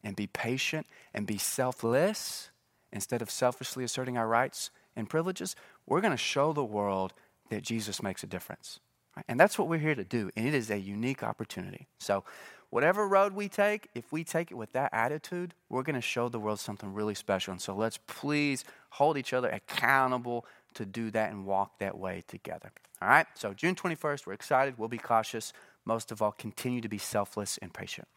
and 0.04 0.16
be 0.16 0.28
patient 0.28 0.86
and 1.14 1.26
be 1.26 1.38
selfless 1.38 2.50
instead 2.92 3.22
of 3.22 3.32
selfishly 3.32 3.84
asserting 3.84 4.18
our 4.18 4.28
rights 4.28 4.70
and 4.96 5.10
privileges, 5.10 5.56
we're 5.88 6.02
going 6.02 6.12
to 6.12 6.18
show 6.18 6.54
the 6.54 6.64
world 6.64 7.14
that 7.50 7.64
Jesus 7.64 8.02
makes 8.02 8.24
a 8.24 8.28
difference. 8.28 8.80
Right? 9.16 9.26
And 9.28 9.40
that's 9.40 9.60
what 9.60 9.68
we're 9.68 9.80
here 9.80 9.96
to 9.96 10.04
do. 10.04 10.30
And 10.36 10.48
it 10.48 10.54
is 10.54 10.70
a 10.70 10.78
unique 10.78 11.24
opportunity. 11.24 11.88
So, 12.00 12.24
whatever 12.70 13.08
road 13.08 13.34
we 13.34 13.48
take, 13.48 13.90
if 13.94 14.12
we 14.12 14.24
take 14.24 14.50
it 14.50 14.56
with 14.56 14.72
that 14.74 14.90
attitude, 14.92 15.54
we're 15.70 15.84
going 15.84 15.96
to 15.96 16.02
show 16.02 16.30
the 16.30 16.40
world 16.40 16.60
something 16.60 16.92
really 16.92 17.14
special. 17.14 17.52
And 17.52 17.62
so 17.62 17.76
let's 17.76 18.00
please 18.08 18.66
hold 18.90 19.16
each 19.16 19.32
other 19.32 19.50
accountable 19.50 20.46
to 20.74 20.86
do 20.86 21.12
that 21.12 21.32
and 21.32 21.46
walk 21.46 21.78
that 21.78 21.96
way 21.96 22.24
together. 22.28 22.72
All 23.00 23.08
right? 23.08 23.28
So 23.36 23.54
June 23.54 23.76
21st, 23.76 24.26
we're 24.26 24.34
excited. 24.34 24.80
We'll 24.80 24.90
be 24.90 24.98
cautious. 24.98 25.54
Most 25.86 26.12
of 26.12 26.24
all, 26.24 26.32
continue 26.32 26.82
to 26.82 26.90
be 26.90 26.98
selfless 26.98 27.60
and 27.62 27.72
patient. 27.72 28.08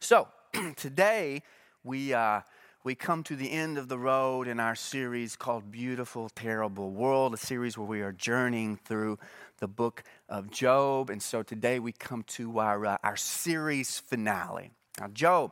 So 0.00 0.28
today, 0.76 1.42
we. 1.82 2.12
Uh, 2.12 2.42
we 2.86 2.94
come 2.94 3.24
to 3.24 3.34
the 3.34 3.50
end 3.50 3.78
of 3.78 3.88
the 3.88 3.98
road 3.98 4.46
in 4.46 4.60
our 4.60 4.76
series 4.76 5.34
called 5.34 5.72
Beautiful, 5.72 6.28
Terrible 6.28 6.92
World, 6.92 7.34
a 7.34 7.36
series 7.36 7.76
where 7.76 7.84
we 7.84 8.00
are 8.00 8.12
journeying 8.12 8.76
through 8.76 9.18
the 9.58 9.66
book 9.66 10.04
of 10.28 10.52
Job. 10.52 11.10
And 11.10 11.20
so 11.20 11.42
today 11.42 11.80
we 11.80 11.90
come 11.90 12.22
to 12.28 12.60
our, 12.60 12.86
uh, 12.86 12.96
our 13.02 13.16
series 13.16 13.98
finale. 13.98 14.70
Now, 15.00 15.08
Job, 15.08 15.50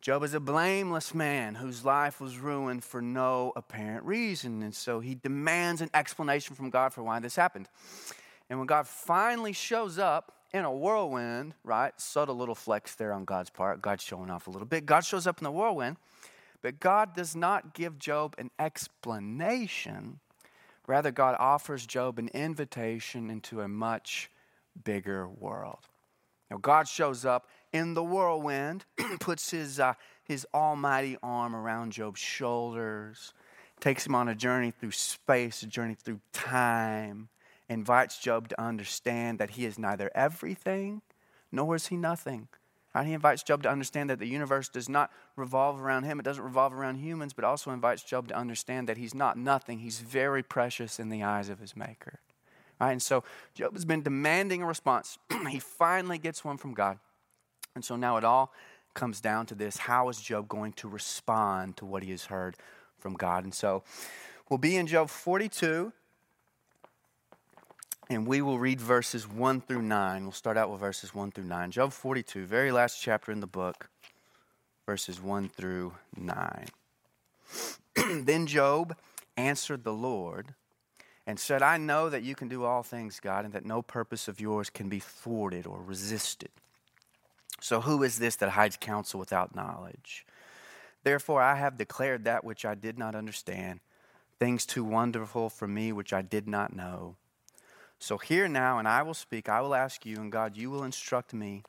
Job 0.00 0.22
is 0.22 0.32
a 0.32 0.40
blameless 0.40 1.14
man 1.14 1.54
whose 1.54 1.84
life 1.84 2.18
was 2.18 2.38
ruined 2.38 2.82
for 2.82 3.02
no 3.02 3.52
apparent 3.54 4.06
reason. 4.06 4.62
And 4.62 4.74
so 4.74 5.00
he 5.00 5.14
demands 5.14 5.82
an 5.82 5.90
explanation 5.92 6.56
from 6.56 6.70
God 6.70 6.94
for 6.94 7.02
why 7.02 7.20
this 7.20 7.36
happened. 7.36 7.68
And 8.48 8.58
when 8.58 8.66
God 8.66 8.88
finally 8.88 9.52
shows 9.52 9.98
up 9.98 10.32
in 10.52 10.64
a 10.64 10.72
whirlwind, 10.72 11.54
right? 11.64 11.98
Subtle 12.00 12.36
little 12.36 12.54
flex 12.54 12.94
there 12.94 13.12
on 13.12 13.24
God's 13.24 13.50
part. 13.50 13.80
God's 13.80 14.02
showing 14.02 14.30
off 14.30 14.46
a 14.46 14.50
little 14.50 14.66
bit. 14.66 14.86
God 14.86 15.04
shows 15.04 15.26
up 15.26 15.38
in 15.38 15.44
the 15.44 15.50
whirlwind, 15.50 15.96
but 16.60 16.80
God 16.80 17.14
does 17.14 17.34
not 17.34 17.74
give 17.74 17.98
Job 17.98 18.34
an 18.38 18.50
explanation. 18.58 20.20
Rather, 20.86 21.10
God 21.10 21.36
offers 21.38 21.86
Job 21.86 22.18
an 22.18 22.28
invitation 22.28 23.30
into 23.30 23.60
a 23.60 23.68
much 23.68 24.30
bigger 24.84 25.28
world. 25.28 25.88
Now, 26.50 26.58
God 26.58 26.86
shows 26.86 27.24
up 27.24 27.48
in 27.72 27.94
the 27.94 28.04
whirlwind, 28.04 28.84
puts 29.20 29.50
his, 29.50 29.80
uh, 29.80 29.94
his 30.24 30.46
almighty 30.52 31.16
arm 31.22 31.56
around 31.56 31.92
Job's 31.92 32.20
shoulders, 32.20 33.32
takes 33.80 34.06
him 34.06 34.14
on 34.14 34.28
a 34.28 34.34
journey 34.34 34.70
through 34.70 34.90
space, 34.90 35.62
a 35.62 35.66
journey 35.66 35.94
through 35.94 36.20
time, 36.32 37.28
invites 37.68 38.18
Job 38.18 38.48
to 38.48 38.60
understand 38.60 39.38
that 39.38 39.50
he 39.50 39.64
is 39.64 39.78
neither 39.78 40.10
everything 40.14 41.02
nor 41.50 41.76
is 41.76 41.88
he 41.88 41.96
nothing. 41.96 42.48
Right? 42.94 43.06
He 43.06 43.12
invites 43.12 43.42
Job 43.42 43.62
to 43.62 43.70
understand 43.70 44.10
that 44.10 44.18
the 44.18 44.26
universe 44.26 44.68
does 44.68 44.88
not 44.88 45.10
revolve 45.36 45.80
around 45.80 46.04
him, 46.04 46.18
it 46.18 46.24
doesn't 46.24 46.42
revolve 46.42 46.74
around 46.74 46.96
humans, 46.96 47.32
but 47.32 47.44
also 47.44 47.70
invites 47.70 48.02
Job 48.02 48.28
to 48.28 48.36
understand 48.36 48.88
that 48.88 48.98
he's 48.98 49.14
not 49.14 49.36
nothing. 49.36 49.78
He's 49.78 50.00
very 50.00 50.42
precious 50.42 50.98
in 50.98 51.08
the 51.08 51.22
eyes 51.22 51.48
of 51.48 51.58
his 51.58 51.76
Maker. 51.76 52.20
Right? 52.80 52.92
And 52.92 53.02
so 53.02 53.24
Job 53.54 53.74
has 53.74 53.84
been 53.84 54.02
demanding 54.02 54.62
a 54.62 54.66
response. 54.66 55.18
he 55.48 55.58
finally 55.58 56.18
gets 56.18 56.44
one 56.44 56.56
from 56.56 56.74
God. 56.74 56.98
And 57.74 57.84
so 57.84 57.96
now 57.96 58.16
it 58.16 58.24
all 58.24 58.52
comes 58.94 59.20
down 59.20 59.46
to 59.46 59.54
this 59.54 59.78
how 59.78 60.08
is 60.10 60.20
Job 60.20 60.48
going 60.48 60.72
to 60.74 60.88
respond 60.88 61.78
to 61.78 61.86
what 61.86 62.02
he 62.02 62.10
has 62.10 62.26
heard 62.26 62.56
from 62.98 63.14
God? 63.14 63.44
And 63.44 63.54
so 63.54 63.82
we'll 64.50 64.58
be 64.58 64.76
in 64.76 64.86
Job 64.86 65.08
42, 65.08 65.92
and 68.08 68.26
we 68.26 68.42
will 68.42 68.58
read 68.58 68.80
verses 68.80 69.28
1 69.28 69.62
through 69.62 69.82
9. 69.82 70.22
We'll 70.24 70.32
start 70.32 70.56
out 70.56 70.70
with 70.70 70.80
verses 70.80 71.14
1 71.14 71.32
through 71.32 71.44
9. 71.44 71.70
Job 71.70 71.92
42, 71.92 72.44
very 72.46 72.72
last 72.72 73.00
chapter 73.00 73.32
in 73.32 73.40
the 73.40 73.46
book, 73.46 73.88
verses 74.86 75.20
1 75.20 75.48
through 75.48 75.94
9. 76.16 76.66
then 78.24 78.46
Job 78.46 78.96
answered 79.36 79.84
the 79.84 79.92
Lord 79.92 80.54
and 81.26 81.38
said, 81.38 81.62
I 81.62 81.76
know 81.76 82.10
that 82.10 82.22
you 82.22 82.34
can 82.34 82.48
do 82.48 82.64
all 82.64 82.82
things, 82.82 83.20
God, 83.20 83.44
and 83.44 83.54
that 83.54 83.64
no 83.64 83.82
purpose 83.82 84.28
of 84.28 84.40
yours 84.40 84.70
can 84.70 84.88
be 84.88 84.98
thwarted 84.98 85.66
or 85.66 85.80
resisted. 85.80 86.50
So 87.60 87.80
who 87.80 88.02
is 88.02 88.18
this 88.18 88.36
that 88.36 88.50
hides 88.50 88.76
counsel 88.76 89.20
without 89.20 89.54
knowledge? 89.54 90.26
Therefore, 91.04 91.40
I 91.40 91.54
have 91.56 91.78
declared 91.78 92.24
that 92.24 92.44
which 92.44 92.64
I 92.64 92.74
did 92.74 92.98
not 92.98 93.14
understand, 93.14 93.80
things 94.38 94.66
too 94.66 94.84
wonderful 94.84 95.48
for 95.48 95.68
me 95.68 95.92
which 95.92 96.12
I 96.12 96.22
did 96.22 96.48
not 96.48 96.74
know. 96.74 97.16
So 98.02 98.18
hear 98.18 98.48
now, 98.48 98.80
and 98.80 98.88
I 98.88 99.02
will 99.02 99.14
speak. 99.14 99.48
I 99.48 99.60
will 99.60 99.76
ask 99.76 100.04
you, 100.04 100.16
and 100.16 100.32
God, 100.32 100.56
you 100.56 100.70
will 100.70 100.82
instruct 100.82 101.32
me. 101.32 101.62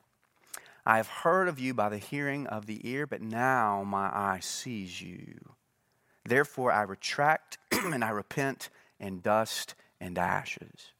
I 0.84 0.96
have 0.96 1.06
heard 1.06 1.46
of 1.46 1.60
you 1.60 1.74
by 1.74 1.88
the 1.88 1.98
hearing 1.98 2.48
of 2.48 2.66
the 2.66 2.80
ear, 2.90 3.06
but 3.06 3.22
now 3.22 3.84
my 3.86 4.06
eye 4.06 4.40
sees 4.42 5.00
you. 5.00 5.54
Therefore, 6.24 6.72
I 6.72 6.82
retract 6.82 7.58
and 7.72 8.02
I 8.02 8.10
repent 8.10 8.70
in 8.98 9.20
dust 9.20 9.76
and 10.00 10.18
ashes. 10.18 10.90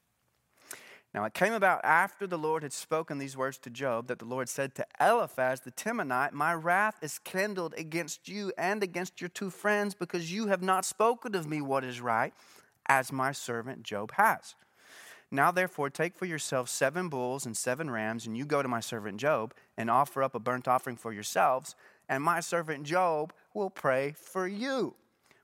Now 1.13 1.25
it 1.25 1.35
came 1.35 1.53
about 1.53 1.81
after 1.83 2.29
the 2.29 2.39
Lord 2.39 2.63
had 2.63 2.73
spoken 2.73 3.19
these 3.19 3.37
words 3.37 3.59
to 3.59 3.71
Job 3.71 4.07
that 4.07 4.21
the 4.21 4.25
Lord 4.25 4.49
said 4.49 4.77
to 4.77 4.87
Eliphaz 5.01 5.63
the 5.63 5.73
Temanite, 5.73 6.33
My 6.33 6.55
wrath 6.55 7.01
is 7.03 7.19
kindled 7.19 7.75
against 7.77 8.29
you 8.29 8.53
and 8.57 8.85
against 8.85 9.21
your 9.21 9.31
two 9.31 9.51
friends 9.51 9.95
because 9.95 10.33
you 10.33 10.47
have 10.47 10.63
not 10.63 10.85
spoken 10.85 11.35
of 11.35 11.49
me 11.49 11.61
what 11.61 11.83
is 11.83 12.01
right, 12.01 12.33
as 12.87 13.11
my 13.11 13.33
servant 13.33 13.83
Job 13.83 14.13
has. 14.13 14.55
Now 15.31 15.51
therefore 15.51 15.91
take 15.91 16.15
for 16.17 16.27
yourselves 16.27 16.71
seven 16.71 17.09
bulls 17.09 17.47
and 17.47 17.57
seven 17.57 17.91
rams, 17.91 18.27
and 18.27 18.37
you 18.37 18.45
go 18.45 18.63
to 18.63 18.69
my 18.69 18.81
servant 18.81 19.19
Job 19.19 19.55
and 19.77 19.91
offer 19.91 20.23
up 20.23 20.35
a 20.35 20.39
burnt 20.39 20.69
offering 20.69 20.97
for 20.97 21.13
yourselves, 21.13 21.75
and 22.09 22.23
my 22.23 22.41
servant 22.41 22.85
Job 22.85 23.33
will 23.53 23.71
pray 23.71 24.15
for 24.17 24.47
you. 24.47 24.95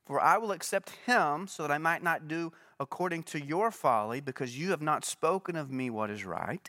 For 0.05 0.21
I 0.21 0.39
will 0.39 0.53
accept 0.53 0.91
him 1.07 1.47
so 1.47 1.63
that 1.63 1.73
I 1.73 1.79
might 1.79 2.03
not 2.03 2.29
do 2.29 2.53
according 2.79 3.23
to 3.25 3.45
your 3.45 3.71
folly, 3.71 4.21
because 4.21 4.59
you 4.59 4.71
have 4.71 4.83
not 4.83 5.05
spoken 5.05 5.55
of 5.57 5.71
me 5.71 5.91
what 5.91 6.11
is 6.11 6.25
right, 6.25 6.69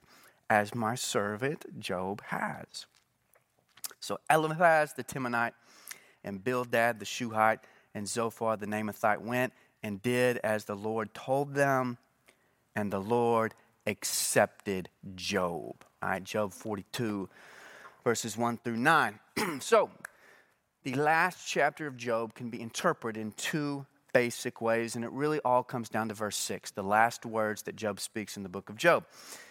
as 0.50 0.76
my 0.76 0.94
servant 0.96 1.80
Job 1.80 2.22
has. 2.26 2.86
So 4.00 4.20
Eliphaz 4.30 4.94
the 4.94 5.04
Temanite 5.04 5.54
and 6.24 6.44
Bildad 6.44 7.00
the 7.00 7.06
Shuhite 7.06 7.62
and 7.94 8.08
Zophar 8.08 8.58
the 8.58 8.66
Naamathite 8.66 9.22
went 9.22 9.54
and 9.82 10.02
did 10.02 10.38
as 10.44 10.66
the 10.66 10.76
Lord 10.76 11.14
told 11.14 11.54
them, 11.54 11.98
and 12.76 12.92
the 12.92 13.00
Lord 13.00 13.54
accepted 13.86 14.90
Job. 15.16 15.76
All 16.02 16.10
right, 16.10 16.24
Job 16.24 16.54
42, 16.54 17.30
verses 18.04 18.38
1 18.38 18.58
through 18.58 18.78
9. 18.78 19.20
so, 19.60 19.90
the 20.84 20.96
last 20.96 21.48
chapter 21.48 21.86
of 21.86 21.96
Job 21.96 22.34
can 22.34 22.50
be 22.50 22.60
interpreted 22.60 23.22
in 23.22 23.32
two 23.34 23.86
basic 24.14 24.62
ways, 24.62 24.96
and 24.96 25.06
it 25.06 25.12
really 25.12 25.40
all 25.46 25.64
comes 25.64 25.90
down 25.90 26.08
to 26.10 26.14
verse 26.14 26.38
6, 26.38 26.72
the 26.72 26.84
last 26.84 27.26
words 27.26 27.64
that 27.64 27.76
Job 27.76 28.00
speaks 28.00 28.36
in 28.36 28.44
the 28.44 28.50
book 28.50 28.70
of 28.70 28.78
Job. 28.78 29.06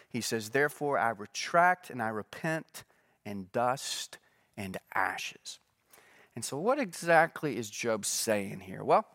He 0.08 0.20
says, 0.20 0.50
Therefore 0.50 0.98
I 0.98 1.10
retract 1.10 1.88
and 1.90 2.02
I 2.02 2.08
repent 2.08 2.84
in 3.24 3.48
dust 3.52 4.18
and 4.56 4.76
ashes. 4.94 5.60
And 6.34 6.44
so, 6.44 6.58
what 6.58 6.78
exactly 6.78 7.56
is 7.56 7.70
Job 7.70 8.04
saying 8.04 8.60
here? 8.60 8.84
Well, 8.84 9.06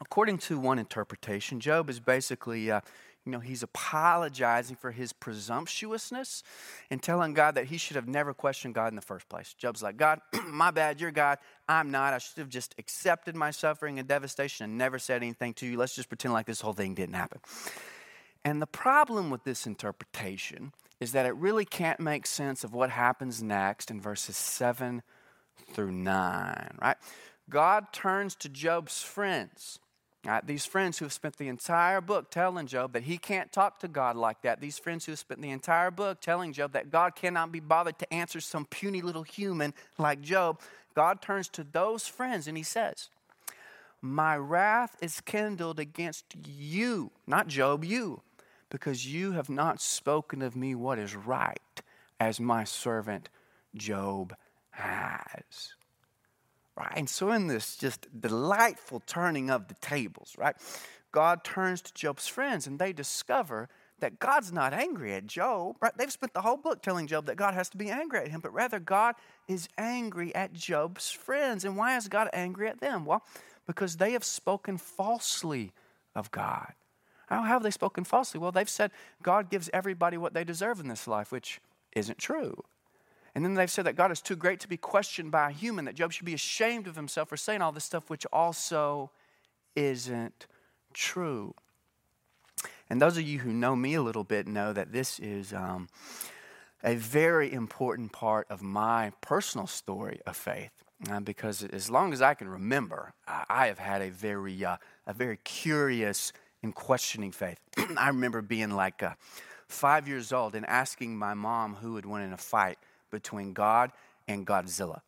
according 0.00 0.38
to 0.38 0.58
one 0.58 0.78
interpretation, 0.78 1.60
Job 1.60 1.90
is 1.90 2.00
basically 2.00 2.70
uh, 2.70 2.80
you 3.24 3.32
know, 3.32 3.40
he's 3.40 3.62
apologizing 3.62 4.76
for 4.76 4.90
his 4.90 5.12
presumptuousness 5.12 6.42
and 6.90 7.02
telling 7.02 7.32
God 7.32 7.54
that 7.54 7.66
he 7.66 7.78
should 7.78 7.96
have 7.96 8.06
never 8.06 8.34
questioned 8.34 8.74
God 8.74 8.88
in 8.88 8.96
the 8.96 9.02
first 9.02 9.28
place. 9.28 9.54
Job's 9.54 9.82
like, 9.82 9.96
God, 9.96 10.20
my 10.46 10.70
bad, 10.70 11.00
you're 11.00 11.10
God. 11.10 11.38
I'm 11.66 11.90
not. 11.90 12.12
I 12.12 12.18
should 12.18 12.38
have 12.38 12.50
just 12.50 12.74
accepted 12.78 13.34
my 13.34 13.50
suffering 13.50 13.98
and 13.98 14.06
devastation 14.06 14.64
and 14.64 14.76
never 14.76 14.98
said 14.98 15.22
anything 15.22 15.54
to 15.54 15.66
you. 15.66 15.78
Let's 15.78 15.94
just 15.94 16.08
pretend 16.08 16.34
like 16.34 16.46
this 16.46 16.60
whole 16.60 16.74
thing 16.74 16.94
didn't 16.94 17.14
happen. 17.14 17.40
And 18.44 18.60
the 18.60 18.66
problem 18.66 19.30
with 19.30 19.44
this 19.44 19.66
interpretation 19.66 20.72
is 21.00 21.12
that 21.12 21.24
it 21.24 21.34
really 21.36 21.64
can't 21.64 22.00
make 22.00 22.26
sense 22.26 22.62
of 22.62 22.74
what 22.74 22.90
happens 22.90 23.42
next 23.42 23.90
in 23.90 24.00
verses 24.00 24.36
7 24.36 25.02
through 25.72 25.92
9, 25.92 26.78
right? 26.80 26.96
God 27.48 27.86
turns 27.92 28.34
to 28.36 28.48
Job's 28.50 29.02
friends 29.02 29.78
Right, 30.24 30.46
these 30.46 30.64
friends 30.64 30.98
who 30.98 31.04
have 31.04 31.12
spent 31.12 31.36
the 31.36 31.48
entire 31.48 32.00
book 32.00 32.30
telling 32.30 32.66
Job 32.66 32.94
that 32.94 33.02
he 33.02 33.18
can't 33.18 33.52
talk 33.52 33.80
to 33.80 33.88
God 33.88 34.16
like 34.16 34.40
that. 34.42 34.58
These 34.58 34.78
friends 34.78 35.04
who 35.04 35.12
have 35.12 35.18
spent 35.18 35.42
the 35.42 35.50
entire 35.50 35.90
book 35.90 36.20
telling 36.22 36.54
Job 36.54 36.72
that 36.72 36.90
God 36.90 37.14
cannot 37.14 37.52
be 37.52 37.60
bothered 37.60 37.98
to 37.98 38.12
answer 38.12 38.40
some 38.40 38.64
puny 38.64 39.02
little 39.02 39.22
human 39.22 39.74
like 39.98 40.22
Job. 40.22 40.60
God 40.94 41.20
turns 41.20 41.48
to 41.48 41.64
those 41.64 42.06
friends 42.06 42.46
and 42.48 42.56
he 42.56 42.62
says, 42.62 43.10
My 44.00 44.34
wrath 44.34 44.96
is 45.02 45.20
kindled 45.20 45.78
against 45.78 46.24
you, 46.46 47.10
not 47.26 47.46
Job, 47.46 47.84
you, 47.84 48.22
because 48.70 49.06
you 49.06 49.32
have 49.32 49.50
not 49.50 49.78
spoken 49.78 50.40
of 50.40 50.56
me 50.56 50.74
what 50.74 50.98
is 50.98 51.14
right, 51.14 51.60
as 52.18 52.40
my 52.40 52.64
servant 52.64 53.28
Job 53.76 54.34
has. 54.70 55.74
Right? 56.76 56.92
And 56.96 57.08
so, 57.08 57.30
in 57.30 57.46
this 57.46 57.76
just 57.76 58.08
delightful 58.20 59.02
turning 59.06 59.50
of 59.50 59.68
the 59.68 59.74
tables, 59.74 60.34
right? 60.36 60.56
God 61.12 61.44
turns 61.44 61.80
to 61.82 61.94
Job's 61.94 62.26
friends 62.26 62.66
and 62.66 62.78
they 62.78 62.92
discover 62.92 63.68
that 64.00 64.18
God's 64.18 64.52
not 64.52 64.72
angry 64.72 65.14
at 65.14 65.26
Job. 65.26 65.76
Right? 65.80 65.96
They've 65.96 66.10
spent 66.10 66.34
the 66.34 66.40
whole 66.40 66.56
book 66.56 66.82
telling 66.82 67.06
Job 67.06 67.26
that 67.26 67.36
God 67.36 67.54
has 67.54 67.68
to 67.70 67.76
be 67.76 67.90
angry 67.90 68.20
at 68.20 68.28
him, 68.28 68.40
but 68.40 68.52
rather 68.52 68.80
God 68.80 69.14
is 69.46 69.68
angry 69.78 70.34
at 70.34 70.52
Job's 70.52 71.10
friends. 71.10 71.64
And 71.64 71.76
why 71.76 71.96
is 71.96 72.08
God 72.08 72.28
angry 72.32 72.68
at 72.68 72.80
them? 72.80 73.06
Well, 73.06 73.22
because 73.66 73.96
they 73.96 74.12
have 74.12 74.24
spoken 74.24 74.76
falsely 74.76 75.72
of 76.14 76.30
God. 76.30 76.72
How 77.28 77.42
have 77.42 77.62
they 77.62 77.70
spoken 77.70 78.04
falsely? 78.04 78.38
Well, 78.40 78.52
they've 78.52 78.68
said 78.68 78.90
God 79.22 79.50
gives 79.50 79.70
everybody 79.72 80.18
what 80.18 80.34
they 80.34 80.44
deserve 80.44 80.80
in 80.80 80.88
this 80.88 81.06
life, 81.06 81.32
which 81.32 81.60
isn't 81.92 82.18
true. 82.18 82.64
And 83.34 83.44
then 83.44 83.54
they've 83.54 83.70
said 83.70 83.86
that 83.86 83.96
God 83.96 84.12
is 84.12 84.20
too 84.20 84.36
great 84.36 84.60
to 84.60 84.68
be 84.68 84.76
questioned 84.76 85.30
by 85.30 85.50
a 85.50 85.52
human, 85.52 85.86
that 85.86 85.94
Job 85.94 86.12
should 86.12 86.26
be 86.26 86.34
ashamed 86.34 86.86
of 86.86 86.94
himself 86.94 87.28
for 87.28 87.36
saying 87.36 87.62
all 87.62 87.72
this 87.72 87.84
stuff, 87.84 88.08
which 88.08 88.26
also 88.32 89.10
isn't 89.74 90.46
true. 90.92 91.54
And 92.88 93.02
those 93.02 93.16
of 93.16 93.24
you 93.24 93.40
who 93.40 93.52
know 93.52 93.74
me 93.74 93.94
a 93.94 94.02
little 94.02 94.24
bit 94.24 94.46
know 94.46 94.72
that 94.72 94.92
this 94.92 95.18
is 95.18 95.52
um, 95.52 95.88
a 96.84 96.94
very 96.94 97.52
important 97.52 98.12
part 98.12 98.46
of 98.50 98.62
my 98.62 99.12
personal 99.20 99.66
story 99.66 100.20
of 100.26 100.36
faith. 100.36 100.70
Uh, 101.10 101.20
because 101.20 101.64
as 101.64 101.90
long 101.90 102.12
as 102.12 102.22
I 102.22 102.34
can 102.34 102.48
remember, 102.48 103.12
uh, 103.26 103.44
I 103.48 103.66
have 103.66 103.78
had 103.78 104.00
a 104.00 104.10
very, 104.10 104.64
uh, 104.64 104.76
a 105.06 105.12
very 105.12 105.38
curious 105.42 106.32
and 106.62 106.74
questioning 106.74 107.32
faith. 107.32 107.58
I 107.98 108.08
remember 108.08 108.42
being 108.42 108.70
like 108.70 109.02
uh, 109.02 109.14
five 109.66 110.06
years 110.06 110.32
old 110.32 110.54
and 110.54 110.64
asking 110.66 111.16
my 111.16 111.34
mom 111.34 111.74
who 111.74 111.94
would 111.94 112.06
win 112.06 112.22
in 112.22 112.32
a 112.32 112.38
fight 112.38 112.78
between 113.14 113.52
God 113.52 113.92
and 114.28 114.46
Godzilla. 114.46 115.00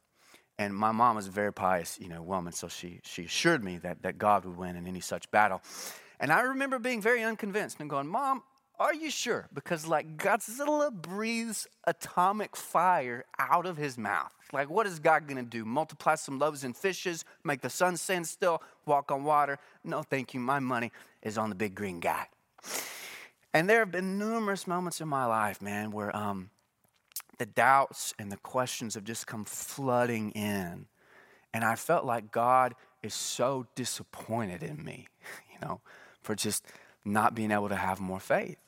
And 0.59 0.75
my 0.75 0.93
mom 0.93 1.17
was 1.17 1.27
a 1.27 1.31
very 1.31 1.53
pious, 1.53 1.99
you 2.01 2.09
know, 2.09 2.23
woman, 2.23 2.53
so 2.53 2.69
she, 2.69 3.01
she 3.03 3.25
assured 3.25 3.63
me 3.63 3.77
that, 3.79 4.03
that 4.03 4.17
God 4.17 4.47
would 4.47 4.57
win 4.57 4.77
in 4.77 4.87
any 4.87 5.01
such 5.01 5.31
battle. 5.31 5.61
And 6.19 6.33
I 6.33 6.41
remember 6.43 6.79
being 6.79 7.03
very 7.03 7.23
unconvinced 7.23 7.79
and 7.81 7.91
going, 7.91 8.07
Mom, 8.07 8.43
are 8.79 8.95
you 8.95 9.11
sure? 9.11 9.49
Because 9.53 9.87
like 9.87 10.17
Godzilla 10.17 10.93
breathes 10.93 11.67
atomic 11.85 12.57
fire 12.57 13.25
out 13.39 13.67
of 13.67 13.77
his 13.77 13.99
mouth. 13.99 14.33
Like, 14.53 14.71
what 14.71 14.87
is 14.87 14.99
God 14.99 15.27
gonna 15.27 15.43
do? 15.43 15.65
Multiply 15.65 16.15
some 16.15 16.39
loaves 16.39 16.63
and 16.65 16.77
fishes, 16.77 17.25
make 17.43 17.61
the 17.61 17.71
sun 17.71 17.97
stand 17.97 18.27
still, 18.27 18.63
walk 18.87 19.11
on 19.11 19.25
water? 19.25 19.59
No, 19.83 20.03
thank 20.03 20.33
you. 20.33 20.41
My 20.41 20.61
money 20.61 20.93
is 21.23 21.37
on 21.37 21.49
the 21.49 21.55
big 21.55 21.75
green 21.75 22.01
guy. 22.01 22.29
And 23.53 23.69
there 23.69 23.81
have 23.81 23.91
been 23.91 24.19
numerous 24.19 24.67
moments 24.67 25.01
in 25.01 25.09
my 25.09 25.25
life, 25.25 25.63
man, 25.63 25.91
where 25.91 26.15
um, 26.15 26.51
the 27.39 27.47
doubts 27.47 28.14
and 28.18 28.30
the 28.30 28.37
questions 28.37 28.95
have 28.95 29.05
just 29.05 29.26
come 29.26 29.45
flooding 29.45 30.30
in. 30.32 30.87
And 31.53 31.64
I 31.64 31.74
felt 31.74 32.05
like 32.05 32.30
God 32.30 32.74
is 33.03 33.14
so 33.14 33.66
disappointed 33.74 34.62
in 34.62 34.84
me, 34.84 35.09
you 35.53 35.66
know, 35.66 35.80
for 36.22 36.34
just 36.34 36.66
not 37.05 37.34
being 37.34 37.51
able 37.51 37.68
to 37.68 37.76
have 37.76 38.01
more 38.01 38.20
faith. 38.20 38.59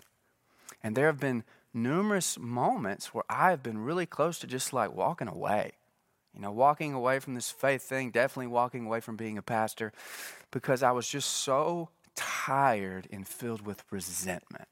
And 0.83 0.97
there 0.97 1.07
have 1.07 1.21
been 1.21 1.45
numerous 1.75 2.39
moments 2.39 3.13
where 3.13 3.25
I 3.29 3.51
have 3.51 3.63
been 3.63 3.79
really 3.79 4.07
close 4.07 4.39
to 4.41 4.47
just 4.47 4.73
like 4.73 4.95
walking 4.95 5.29
away. 5.29 5.73
You 6.35 6.43
know, 6.43 6.53
walking 6.53 6.93
away 6.93 7.19
from 7.19 7.35
this 7.35 7.51
faith 7.51 7.83
thing, 7.83 8.11
definitely 8.11 8.47
walking 8.47 8.87
away 8.87 9.01
from 9.01 9.17
being 9.17 9.39
a 9.39 9.43
pastor 9.43 9.93
because 10.51 10.83
I 10.83 10.93
was 10.93 11.09
just 11.09 11.29
so 11.29 11.89
tired 12.15 13.09
and 13.11 13.27
filled 13.27 13.67
with 13.67 13.83
resentment. 13.91 14.69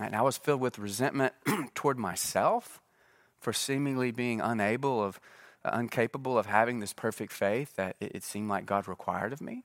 And 0.00 0.14
I 0.14 0.22
was 0.22 0.36
filled 0.36 0.60
with 0.60 0.78
resentment 0.78 1.34
toward 1.74 1.98
myself 1.98 2.80
for 3.40 3.52
seemingly 3.52 4.10
being 4.10 4.40
unable 4.40 5.02
of 5.02 5.20
uh, 5.64 5.78
incapable 5.78 6.36
of 6.36 6.46
having 6.46 6.80
this 6.80 6.92
perfect 6.92 7.32
faith 7.32 7.76
that 7.76 7.96
it, 8.00 8.12
it 8.16 8.24
seemed 8.24 8.48
like 8.48 8.66
God 8.66 8.88
required 8.88 9.32
of 9.32 9.40
me. 9.40 9.64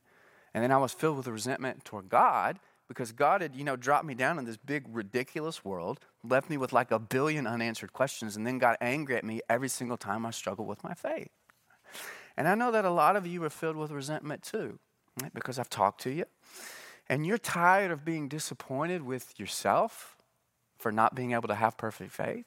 And 0.53 0.63
then 0.63 0.71
I 0.71 0.77
was 0.77 0.93
filled 0.93 1.17
with 1.17 1.27
resentment 1.27 1.85
toward 1.85 2.09
God 2.09 2.59
because 2.87 3.11
God 3.11 3.41
had, 3.41 3.55
you 3.55 3.63
know, 3.63 3.75
dropped 3.75 4.05
me 4.05 4.15
down 4.15 4.39
in 4.39 4.45
this 4.45 4.57
big, 4.57 4.85
ridiculous 4.89 5.63
world, 5.63 5.99
left 6.23 6.49
me 6.49 6.57
with 6.57 6.73
like 6.73 6.91
a 6.91 6.99
billion 6.99 7.45
unanswered 7.45 7.93
questions, 7.93 8.35
and 8.35 8.45
then 8.47 8.57
got 8.57 8.77
angry 8.81 9.15
at 9.15 9.23
me 9.23 9.41
every 9.49 9.69
single 9.69 9.97
time 9.97 10.25
I 10.25 10.31
struggled 10.31 10.67
with 10.67 10.83
my 10.83 10.93
faith. 10.93 11.29
And 12.35 12.47
I 12.47 12.55
know 12.55 12.71
that 12.71 12.85
a 12.85 12.89
lot 12.89 13.15
of 13.15 13.27
you 13.27 13.43
are 13.43 13.49
filled 13.49 13.75
with 13.75 13.91
resentment 13.91 14.43
too, 14.43 14.79
right? 15.21 15.33
because 15.33 15.59
I've 15.59 15.69
talked 15.69 16.01
to 16.01 16.11
you. 16.11 16.25
And 17.07 17.25
you're 17.25 17.37
tired 17.37 17.91
of 17.91 18.05
being 18.05 18.27
disappointed 18.27 19.03
with 19.03 19.39
yourself 19.39 20.15
for 20.79 20.91
not 20.91 21.13
being 21.13 21.33
able 21.33 21.49
to 21.49 21.55
have 21.55 21.77
perfect 21.77 22.11
faith. 22.11 22.45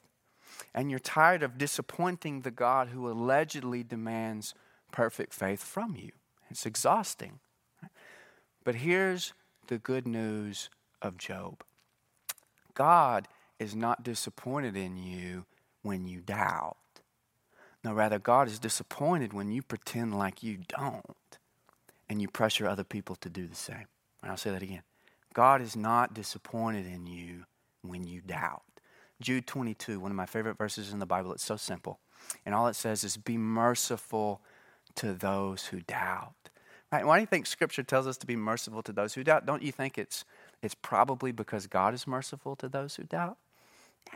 And 0.74 0.91
you're 0.91 0.99
tired 0.99 1.43
of 1.43 1.59
disappointing 1.59 2.41
the 2.41 2.51
God 2.51 2.89
who 2.89 3.09
allegedly 3.09 3.85
demands 3.85 4.55
perfect 4.91 5.33
faith 5.33 5.62
from 5.62 5.95
you. 5.97 6.11
It's 6.51 6.66
exhausting. 6.66 7.39
But 8.64 8.76
here's 8.76 9.33
the 9.68 9.78
good 9.78 10.07
news 10.07 10.70
of 11.01 11.18
Job 11.18 11.62
God 12.74 13.28
is 13.59 13.74
not 13.74 14.03
disappointed 14.03 14.76
in 14.76 14.97
you 14.97 15.45
when 15.83 16.07
you 16.07 16.20
doubt. 16.20 16.76
No, 17.85 17.93
rather, 17.93 18.18
God 18.18 18.47
is 18.47 18.59
disappointed 18.59 19.33
when 19.33 19.51
you 19.51 19.62
pretend 19.62 20.16
like 20.16 20.43
you 20.43 20.59
don't 20.68 21.39
and 22.09 22.22
you 22.22 22.28
pressure 22.28 22.68
other 22.68 22.85
people 22.85 23.16
to 23.16 23.28
do 23.28 23.47
the 23.47 23.57
same. 23.57 23.87
And 24.22 24.30
I'll 24.30 24.37
say 24.37 24.51
that 24.51 24.62
again. 24.62 24.83
God 25.35 25.61
is 25.61 25.74
not 25.74 26.14
disappointed 26.14 26.87
in 26.87 27.07
you 27.07 27.45
when 27.83 28.05
you 28.05 28.20
doubt. 28.20 28.62
Jude 29.20 29.47
22, 29.47 30.01
one 30.01 30.11
of 30.11 30.16
my 30.16 30.26
favorite 30.26 30.59
verses 30.59 30.93
in 30.93 30.99
the 30.99 31.07
Bible, 31.07 31.33
it's 31.33 31.45
so 31.45 31.57
simple. 31.57 32.01
And 32.45 32.55
all 32.55 32.66
it 32.66 32.74
says 32.74 33.05
is, 33.05 33.16
Be 33.16 33.37
merciful 33.37 34.41
to 34.97 35.12
those 35.12 35.66
who 35.66 35.80
doubt. 35.80 36.35
Right? 36.91 37.07
Why 37.07 37.16
do 37.16 37.20
you 37.22 37.26
think 37.26 37.47
Scripture 37.47 37.83
tells 37.83 38.07
us 38.07 38.18
to 38.18 38.26
be 38.26 38.37
merciful 38.37 38.83
to 38.83 38.93
those 38.93 39.14
who 39.14 39.24
doubt? 39.24 39.47
Don't 39.47 39.62
you 39.62 39.72
think 39.72 39.97
it's, 39.97 40.24
it's 40.61 40.74
probably 40.74 41.33
because 41.33 41.66
God 41.66 41.95
is 41.95 42.07
merciful 42.07 42.55
to 42.57 42.68
those 42.68 42.97
who 42.97 43.05
doubt? 43.05 43.39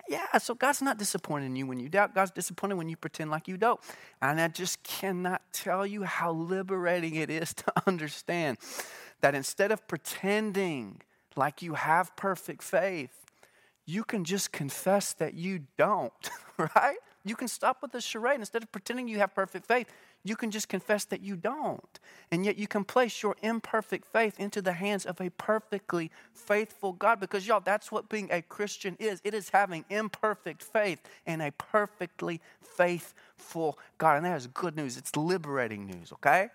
Yeah, 0.09 0.39
so 0.39 0.55
God's 0.55 0.83
not 0.83 0.99
disappointed 0.99 1.47
in 1.47 1.57
you 1.57 1.67
when 1.67 1.81
you 1.81 1.89
doubt. 1.89 2.15
God's 2.15 2.33
disappointed 2.33 2.75
when 2.75 2.89
you 2.89 2.97
pretend 2.97 3.31
like 3.31 3.49
you 3.49 3.57
don't. 3.57 3.81
And 4.21 4.41
I 4.41 4.49
just 4.49 4.83
cannot 4.83 5.43
tell 5.53 5.87
you 5.87 6.03
how 6.03 6.33
liberating 6.33 7.15
it 7.15 7.31
is 7.31 7.55
to 7.55 7.73
understand 7.87 8.59
that 9.21 9.35
instead 9.35 9.73
of 9.73 9.87
pretending 9.89 11.01
like 11.35 11.63
you 11.63 11.75
have 11.75 12.15
perfect 12.17 12.63
faith, 12.63 13.26
you 13.87 14.03
can 14.05 14.25
just 14.25 14.53
confess 14.53 15.13
that 15.15 15.35
you 15.35 15.61
don't, 15.79 16.31
right? 16.59 16.99
You 17.25 17.37
can 17.37 17.49
stop 17.49 17.79
with 17.83 17.93
the 17.93 18.01
charade. 18.01 18.41
Instead 18.41 18.63
of 18.63 18.71
pretending 18.71 19.09
you 19.09 19.19
have 19.19 19.35
perfect 19.35 19.67
faith, 19.67 19.89
you 20.25 20.37
can 20.37 20.51
just 20.51 20.69
confess 20.69 21.05
that 21.07 21.21
you 21.21 21.37
don't. 21.37 22.01
And 22.31 22.45
yet 22.45 22.59
you 22.59 22.67
can 22.67 22.85
place 22.85 23.23
your 23.23 23.37
imperfect 23.43 24.07
faith 24.07 24.39
into 24.39 24.61
the 24.61 24.73
hands 24.73 25.07
of 25.07 25.21
a 25.21 25.31
perfectly 25.31 26.11
faithful 26.33 26.93
God 26.93 27.21
because, 27.21 27.47
y'all, 27.47 27.61
that's 27.61 27.91
what 27.91 28.09
being 28.09 28.29
a 28.31 28.43
Christian 28.43 28.97
is. 28.99 29.21
It 29.25 29.35
is 29.35 29.51
having 29.51 29.85
imperfect 29.89 30.63
faith 30.63 31.01
in 31.27 31.41
a 31.41 31.53
perfectly 31.53 32.41
faithful 32.61 33.79
God. 33.99 34.17
And 34.17 34.27
that 34.27 34.37
is 34.37 34.47
good 34.49 34.77
news. 34.77 34.97
It's 34.97 35.17
liberating 35.17 35.87
news, 35.87 36.13
okay? 36.13 36.49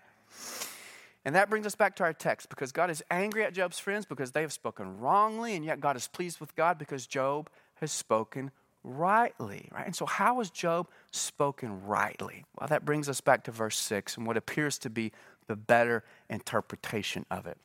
And 1.24 1.34
that 1.36 1.48
brings 1.48 1.66
us 1.66 1.74
back 1.74 1.94
to 1.96 2.02
our 2.02 2.12
text 2.12 2.48
because 2.48 2.72
God 2.72 2.90
is 2.90 3.02
angry 3.10 3.44
at 3.44 3.54
Job's 3.54 3.78
friends 3.78 4.04
because 4.04 4.32
they 4.32 4.40
have 4.40 4.52
spoken 4.52 4.98
wrongly, 4.98 5.54
and 5.54 5.64
yet 5.64 5.80
God 5.80 5.96
is 5.96 6.08
pleased 6.08 6.40
with 6.40 6.54
God 6.56 6.78
because 6.78 7.06
Job 7.06 7.48
has 7.76 7.92
spoken 7.92 8.50
rightly, 8.84 9.68
right? 9.72 9.86
And 9.86 9.94
so, 9.94 10.06
how 10.06 10.38
has 10.38 10.50
Job 10.50 10.88
spoken 11.12 11.84
rightly? 11.84 12.44
Well, 12.58 12.68
that 12.68 12.84
brings 12.84 13.08
us 13.08 13.20
back 13.20 13.44
to 13.44 13.52
verse 13.52 13.78
6 13.78 14.16
and 14.16 14.26
what 14.26 14.36
appears 14.36 14.78
to 14.78 14.90
be 14.90 15.12
the 15.46 15.56
better 15.56 16.02
interpretation 16.28 17.24
of 17.30 17.46
it. 17.46 17.58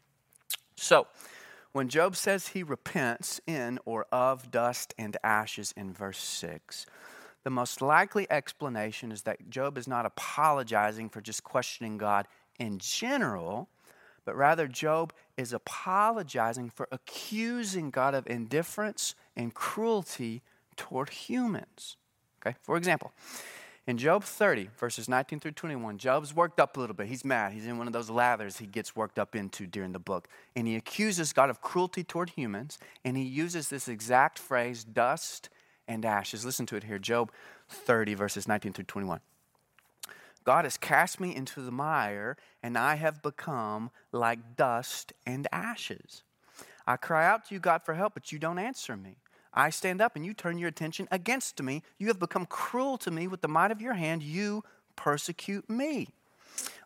So, 0.76 1.08
when 1.72 1.90
Job 1.90 2.16
says 2.16 2.50
he 2.50 2.64
repents 2.64 3.42
in 3.48 3.80
or 3.86 4.06
of 4.12 4.52
dust 4.52 4.94
and 4.98 5.18
ashes 5.24 5.74
in 5.76 5.94
verse 5.94 6.20
6, 6.20 6.86
the 7.44 7.50
most 7.50 7.82
likely 7.82 8.30
explanation 8.32 9.12
is 9.12 9.24
that 9.24 9.50
Job 9.50 9.78
is 9.78 9.88
not 9.88 10.06
apologizing 10.06 11.10
for 11.10 11.22
just 11.22 11.44
questioning 11.44 11.98
God 11.98 12.28
in 12.60 12.80
general, 12.80 13.70
but 14.26 14.36
rather 14.36 14.68
Job 14.68 15.14
is 15.38 15.54
apologizing 15.54 16.70
for 16.70 16.88
accusing 16.92 17.90
God 17.90 18.14
of 18.14 18.28
indifference 18.28 19.16
and 19.36 19.54
cruelty 19.54 20.42
toward 20.76 21.10
humans. 21.10 21.98
Okay, 22.42 22.56
for 22.62 22.78
example, 22.78 23.14
in 23.88 23.98
Job 23.98 24.24
30, 24.24 24.70
verses 24.78 25.08
19 25.08 25.40
through 25.40 25.52
21, 25.52 25.98
Job's 25.98 26.36
worked 26.36 26.60
up 26.60 26.76
a 26.76 26.80
little 26.80 26.94
bit. 26.94 27.08
He's 27.08 27.24
mad. 27.24 27.54
He's 27.54 27.66
in 27.66 27.78
one 27.78 27.88
of 27.88 27.94
those 27.94 28.10
lathers 28.10 28.58
he 28.58 28.68
gets 28.68 28.98
worked 28.98 29.18
up 29.18 29.34
into 29.34 29.66
during 29.66 29.94
the 29.94 30.00
book. 30.00 30.28
And 30.58 30.68
he 30.68 30.76
accuses 30.76 31.32
God 31.32 31.50
of 31.50 31.62
cruelty 31.62 32.04
toward 32.04 32.32
humans, 32.32 32.78
and 33.06 33.16
he 33.16 33.24
uses 33.24 33.70
this 33.70 33.88
exact 33.88 34.40
phrase, 34.40 34.84
dust 34.84 35.50
and 35.88 36.04
ashes. 36.04 36.44
Listen 36.44 36.66
to 36.66 36.76
it 36.76 36.84
here 36.84 37.00
Job 37.00 37.32
30, 37.70 38.14
verses 38.14 38.46
19 38.46 38.74
through 38.74 38.84
21. 38.84 39.22
God 40.48 40.64
has 40.64 40.78
cast 40.78 41.20
me 41.20 41.36
into 41.36 41.60
the 41.60 41.74
mire, 41.74 42.38
and 42.64 42.78
I 42.78 42.96
have 42.96 43.22
become 43.22 43.92
like 44.14 44.56
dust 44.56 45.12
and 45.26 45.46
ashes. 45.52 46.24
I 46.88 46.96
cry 46.96 47.28
out 47.28 47.50
to 47.50 47.54
you, 47.54 47.60
God, 47.60 47.84
for 47.84 47.96
help, 47.96 48.14
but 48.14 48.32
you 48.32 48.40
don't 48.40 48.58
answer 48.58 48.96
me. 48.96 49.18
I 49.54 49.72
stand 49.72 50.00
up, 50.00 50.16
and 50.16 50.26
you 50.26 50.34
turn 50.34 50.58
your 50.58 50.70
attention 50.70 51.06
against 51.12 51.62
me. 51.62 51.84
You 51.98 52.08
have 52.08 52.18
become 52.18 52.46
cruel 52.46 52.98
to 53.00 53.12
me 53.12 53.28
with 53.28 53.42
the 53.42 53.50
might 53.50 53.72
of 53.72 53.82
your 53.82 53.96
hand. 53.96 54.24
You 54.24 54.64
persecute 54.96 55.70
me. 55.70 56.08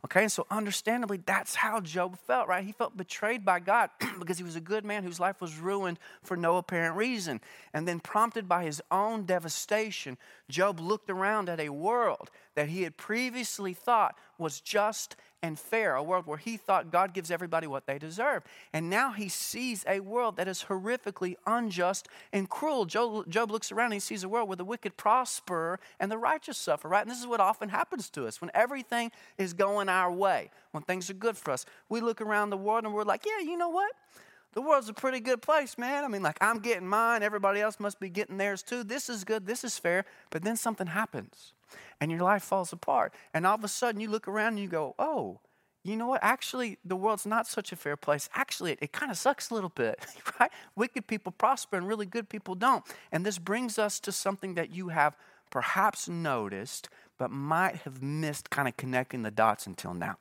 Okay, 0.03 0.23
and 0.23 0.31
so 0.31 0.47
understandably, 0.49 1.19
that's 1.23 1.53
how 1.53 1.79
Job 1.79 2.17
felt, 2.25 2.47
right? 2.47 2.65
He 2.65 2.71
felt 2.71 2.97
betrayed 2.97 3.45
by 3.45 3.59
God 3.59 3.91
because 4.19 4.39
he 4.39 4.43
was 4.43 4.55
a 4.55 4.61
good 4.61 4.83
man 4.83 5.03
whose 5.03 5.19
life 5.19 5.39
was 5.39 5.59
ruined 5.59 5.99
for 6.23 6.35
no 6.35 6.57
apparent 6.57 6.95
reason. 6.95 7.39
And 7.73 7.87
then, 7.87 7.99
prompted 7.99 8.49
by 8.49 8.63
his 8.63 8.81
own 8.89 9.25
devastation, 9.25 10.17
Job 10.49 10.79
looked 10.79 11.11
around 11.11 11.49
at 11.49 11.59
a 11.59 11.69
world 11.69 12.31
that 12.55 12.69
he 12.69 12.83
had 12.83 12.97
previously 12.97 13.73
thought 13.73 14.15
was 14.37 14.59
just 14.59 15.15
and 15.43 15.57
fair, 15.57 15.95
a 15.95 16.03
world 16.03 16.27
where 16.27 16.37
he 16.37 16.55
thought 16.55 16.91
God 16.91 17.13
gives 17.13 17.31
everybody 17.31 17.65
what 17.65 17.87
they 17.87 17.97
deserve. 17.97 18.43
And 18.73 18.89
now 18.89 19.11
he 19.11 19.27
sees 19.27 19.83
a 19.87 19.99
world 19.99 20.37
that 20.37 20.47
is 20.47 20.65
horrifically 20.65 21.35
unjust 21.47 22.07
and 22.31 22.47
cruel. 22.47 22.85
Job, 22.85 23.27
Job 23.29 23.49
looks 23.49 23.71
around 23.71 23.87
and 23.87 23.95
he 23.95 23.99
sees 23.99 24.23
a 24.23 24.29
world 24.29 24.47
where 24.47 24.55
the 24.55 24.65
wicked 24.65 24.97
prosper 24.97 25.79
and 25.99 26.11
the 26.11 26.17
righteous 26.17 26.57
suffer, 26.57 26.87
right? 26.87 27.01
And 27.01 27.09
this 27.09 27.19
is 27.19 27.27
what 27.27 27.39
often 27.39 27.69
happens 27.69 28.09
to 28.11 28.27
us 28.27 28.39
when 28.39 28.51
everything 28.53 29.11
is 29.37 29.53
going 29.53 29.89
our 29.89 30.11
way, 30.11 30.51
when 30.71 30.83
things 30.83 31.09
are 31.09 31.15
good 31.15 31.37
for 31.37 31.51
us. 31.51 31.65
We 31.89 32.01
look 32.01 32.21
around 32.21 32.51
the 32.51 32.57
world 32.57 32.85
and 32.85 32.93
we're 32.93 33.03
like, 33.03 33.25
yeah, 33.25 33.43
you 33.43 33.57
know 33.57 33.69
what? 33.69 33.91
The 34.53 34.61
world's 34.61 34.89
a 34.89 34.93
pretty 34.93 35.21
good 35.21 35.41
place, 35.41 35.77
man. 35.77 36.03
I 36.03 36.07
mean, 36.07 36.23
like, 36.23 36.37
I'm 36.41 36.59
getting 36.59 36.87
mine, 36.87 37.23
everybody 37.23 37.61
else 37.61 37.79
must 37.79 37.99
be 37.99 38.09
getting 38.09 38.37
theirs 38.37 38.63
too. 38.63 38.83
This 38.83 39.09
is 39.09 39.23
good, 39.23 39.45
this 39.45 39.63
is 39.63 39.79
fair. 39.79 40.05
But 40.29 40.43
then 40.43 40.57
something 40.57 40.87
happens 40.87 41.53
and 41.99 42.11
your 42.11 42.21
life 42.21 42.43
falls 42.43 42.73
apart. 42.73 43.13
And 43.33 43.47
all 43.47 43.55
of 43.55 43.63
a 43.63 43.69
sudden 43.69 44.01
you 44.01 44.09
look 44.09 44.27
around 44.27 44.49
and 44.53 44.59
you 44.59 44.67
go, 44.67 44.95
oh, 44.99 45.39
you 45.83 45.95
know 45.95 46.07
what? 46.07 46.23
Actually, 46.23 46.77
the 46.85 46.95
world's 46.95 47.25
not 47.25 47.47
such 47.47 47.71
a 47.71 47.75
fair 47.75 47.97
place. 47.97 48.29
Actually, 48.35 48.73
it, 48.73 48.79
it 48.81 48.91
kind 48.91 49.11
of 49.11 49.17
sucks 49.17 49.49
a 49.49 49.53
little 49.53 49.69
bit, 49.69 50.05
right? 50.39 50.51
Wicked 50.75 51.07
people 51.07 51.31
prosper 51.31 51.77
and 51.77 51.87
really 51.87 52.05
good 52.05 52.29
people 52.29 52.55
don't. 52.55 52.83
And 53.11 53.25
this 53.25 53.39
brings 53.39 53.79
us 53.79 53.99
to 54.01 54.11
something 54.11 54.55
that 54.55 54.71
you 54.71 54.89
have 54.89 55.15
perhaps 55.49 56.07
noticed, 56.07 56.89
but 57.17 57.31
might 57.31 57.77
have 57.77 58.01
missed 58.01 58.49
kind 58.49 58.67
of 58.67 58.77
connecting 58.77 59.23
the 59.23 59.31
dots 59.31 59.65
until 59.65 59.93
now. 59.93 60.17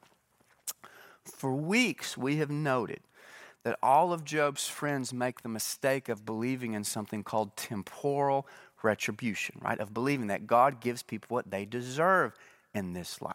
For 1.24 1.54
weeks, 1.54 2.16
we 2.16 2.36
have 2.36 2.50
noted 2.50 3.00
that 3.62 3.78
all 3.82 4.12
of 4.12 4.24
Job's 4.24 4.66
friends 4.66 5.12
make 5.12 5.42
the 5.42 5.48
mistake 5.48 6.08
of 6.08 6.24
believing 6.24 6.74
in 6.74 6.84
something 6.84 7.22
called 7.22 7.56
temporal 7.56 8.46
retribution, 8.82 9.61
right? 9.62 9.78
Of 9.78 9.92
believing 9.92 10.28
that 10.28 10.46
God 10.46 10.80
gives 10.80 11.02
people 11.02 11.34
what 11.34 11.50
they 11.50 11.64
deserve 11.64 12.34
in 12.74 12.94
this 12.94 13.20
life. 13.20 13.34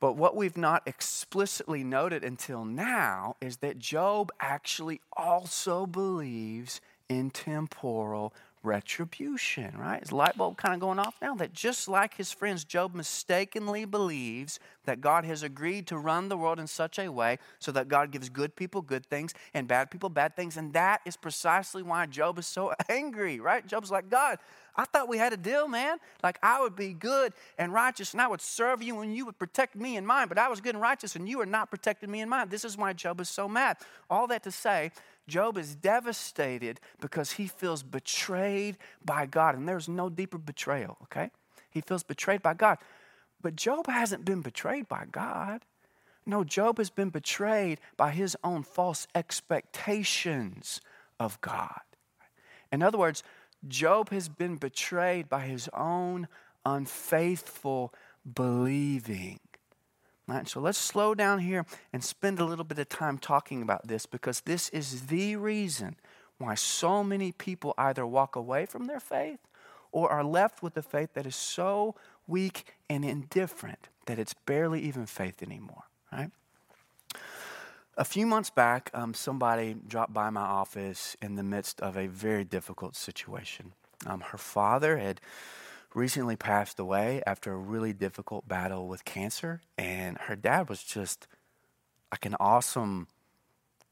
But 0.00 0.16
what 0.16 0.36
we've 0.36 0.56
not 0.56 0.82
explicitly 0.86 1.84
noted 1.84 2.24
until 2.24 2.64
now 2.64 3.36
is 3.40 3.58
that 3.58 3.78
Job 3.78 4.30
actually 4.40 5.00
also 5.16 5.86
believes 5.86 6.80
in 7.08 7.30
temporal 7.30 8.34
retribution, 8.64 9.76
right? 9.78 10.02
Is 10.02 10.12
light 10.12 10.36
bulb 10.36 10.56
kind 10.56 10.74
of 10.74 10.80
going 10.80 10.98
off 10.98 11.16
now? 11.20 11.34
That 11.34 11.52
just 11.52 11.88
like 11.88 12.14
his 12.14 12.32
friends, 12.32 12.64
Job 12.64 12.94
mistakenly 12.94 13.84
believes 13.84 14.58
that 14.84 15.00
God 15.00 15.24
has 15.24 15.42
agreed 15.42 15.86
to 15.88 15.98
run 15.98 16.28
the 16.28 16.36
world 16.36 16.58
in 16.58 16.66
such 16.66 16.98
a 16.98 17.10
way 17.10 17.38
so 17.58 17.72
that 17.72 17.88
God 17.88 18.10
gives 18.10 18.28
good 18.28 18.56
people 18.56 18.82
good 18.82 19.06
things 19.06 19.34
and 19.52 19.68
bad 19.68 19.90
people 19.90 20.08
bad 20.08 20.36
things. 20.36 20.56
And 20.56 20.72
that 20.72 21.00
is 21.04 21.16
precisely 21.16 21.82
why 21.82 22.06
Job 22.06 22.38
is 22.38 22.46
so 22.46 22.72
angry, 22.88 23.40
right? 23.40 23.66
Job's 23.66 23.90
like, 23.90 24.10
God, 24.10 24.38
I 24.76 24.84
thought 24.84 25.08
we 25.08 25.18
had 25.18 25.32
a 25.32 25.36
deal, 25.36 25.68
man. 25.68 25.98
Like 26.22 26.38
I 26.42 26.60
would 26.60 26.74
be 26.74 26.92
good 26.92 27.32
and 27.58 27.72
righteous 27.72 28.12
and 28.12 28.20
I 28.20 28.26
would 28.26 28.40
serve 28.40 28.82
you 28.82 29.00
and 29.00 29.14
you 29.14 29.24
would 29.26 29.38
protect 29.38 29.76
me 29.76 29.96
and 29.96 30.06
mine, 30.06 30.28
but 30.28 30.38
I 30.38 30.48
was 30.48 30.60
good 30.60 30.74
and 30.74 30.82
righteous 30.82 31.14
and 31.14 31.28
you 31.28 31.40
are 31.40 31.46
not 31.46 31.70
protecting 31.70 32.10
me 32.10 32.20
and 32.20 32.30
mine. 32.30 32.48
This 32.48 32.64
is 32.64 32.76
why 32.76 32.92
Job 32.92 33.20
is 33.20 33.28
so 33.28 33.48
mad. 33.48 33.76
All 34.10 34.26
that 34.28 34.42
to 34.44 34.50
say, 34.50 34.90
Job 35.26 35.56
is 35.56 35.74
devastated 35.74 36.80
because 37.00 37.32
he 37.32 37.46
feels 37.46 37.82
betrayed 37.82 38.76
by 39.04 39.26
God. 39.26 39.54
And 39.56 39.68
there's 39.68 39.88
no 39.88 40.08
deeper 40.08 40.38
betrayal, 40.38 40.98
okay? 41.04 41.30
He 41.70 41.80
feels 41.80 42.02
betrayed 42.02 42.42
by 42.42 42.54
God. 42.54 42.78
But 43.40 43.56
Job 43.56 43.86
hasn't 43.86 44.24
been 44.24 44.42
betrayed 44.42 44.88
by 44.88 45.06
God. 45.10 45.62
No, 46.26 46.44
Job 46.44 46.78
has 46.78 46.90
been 46.90 47.10
betrayed 47.10 47.80
by 47.96 48.10
his 48.10 48.36
own 48.42 48.62
false 48.62 49.06
expectations 49.14 50.80
of 51.20 51.40
God. 51.40 51.80
In 52.72 52.82
other 52.82 52.98
words, 52.98 53.22
Job 53.68 54.10
has 54.10 54.28
been 54.28 54.56
betrayed 54.56 55.28
by 55.28 55.46
his 55.46 55.68
own 55.74 56.28
unfaithful 56.64 57.92
believing. 58.34 59.40
Right, 60.26 60.48
so 60.48 60.58
let's 60.58 60.78
slow 60.78 61.14
down 61.14 61.40
here 61.40 61.66
and 61.92 62.02
spend 62.02 62.38
a 62.40 62.46
little 62.46 62.64
bit 62.64 62.78
of 62.78 62.88
time 62.88 63.18
talking 63.18 63.60
about 63.60 63.88
this 63.88 64.06
because 64.06 64.40
this 64.40 64.70
is 64.70 65.08
the 65.08 65.36
reason 65.36 65.96
why 66.38 66.54
so 66.54 67.04
many 67.04 67.30
people 67.30 67.74
either 67.76 68.06
walk 68.06 68.34
away 68.34 68.64
from 68.64 68.86
their 68.86 69.00
faith 69.00 69.40
or 69.92 70.10
are 70.10 70.24
left 70.24 70.62
with 70.62 70.76
a 70.78 70.82
faith 70.82 71.10
that 71.12 71.26
is 71.26 71.36
so 71.36 71.94
weak 72.26 72.74
and 72.88 73.04
indifferent 73.04 73.88
that 74.06 74.18
it's 74.18 74.34
barely 74.34 74.80
even 74.80 75.04
faith 75.04 75.42
anymore, 75.42 75.84
right? 76.10 76.30
A 77.96 78.04
few 78.04 78.26
months 78.26 78.50
back, 78.50 78.90
um, 78.92 79.14
somebody 79.14 79.76
dropped 79.86 80.12
by 80.12 80.30
my 80.30 80.40
office 80.40 81.16
in 81.22 81.36
the 81.36 81.44
midst 81.44 81.80
of 81.80 81.96
a 81.96 82.08
very 82.08 82.44
difficult 82.44 82.96
situation. 82.96 83.72
Um, 84.06 84.20
her 84.20 84.38
father 84.38 84.96
had 84.96 85.20
recently 85.94 86.36
passed 86.36 86.78
away 86.78 87.22
after 87.26 87.52
a 87.52 87.56
really 87.56 87.92
difficult 87.92 88.46
battle 88.46 88.88
with 88.88 89.04
cancer. 89.04 89.60
And 89.78 90.18
her 90.18 90.36
dad 90.36 90.68
was 90.68 90.82
just 90.82 91.26
like 92.10 92.26
an 92.26 92.36
awesome, 92.40 93.08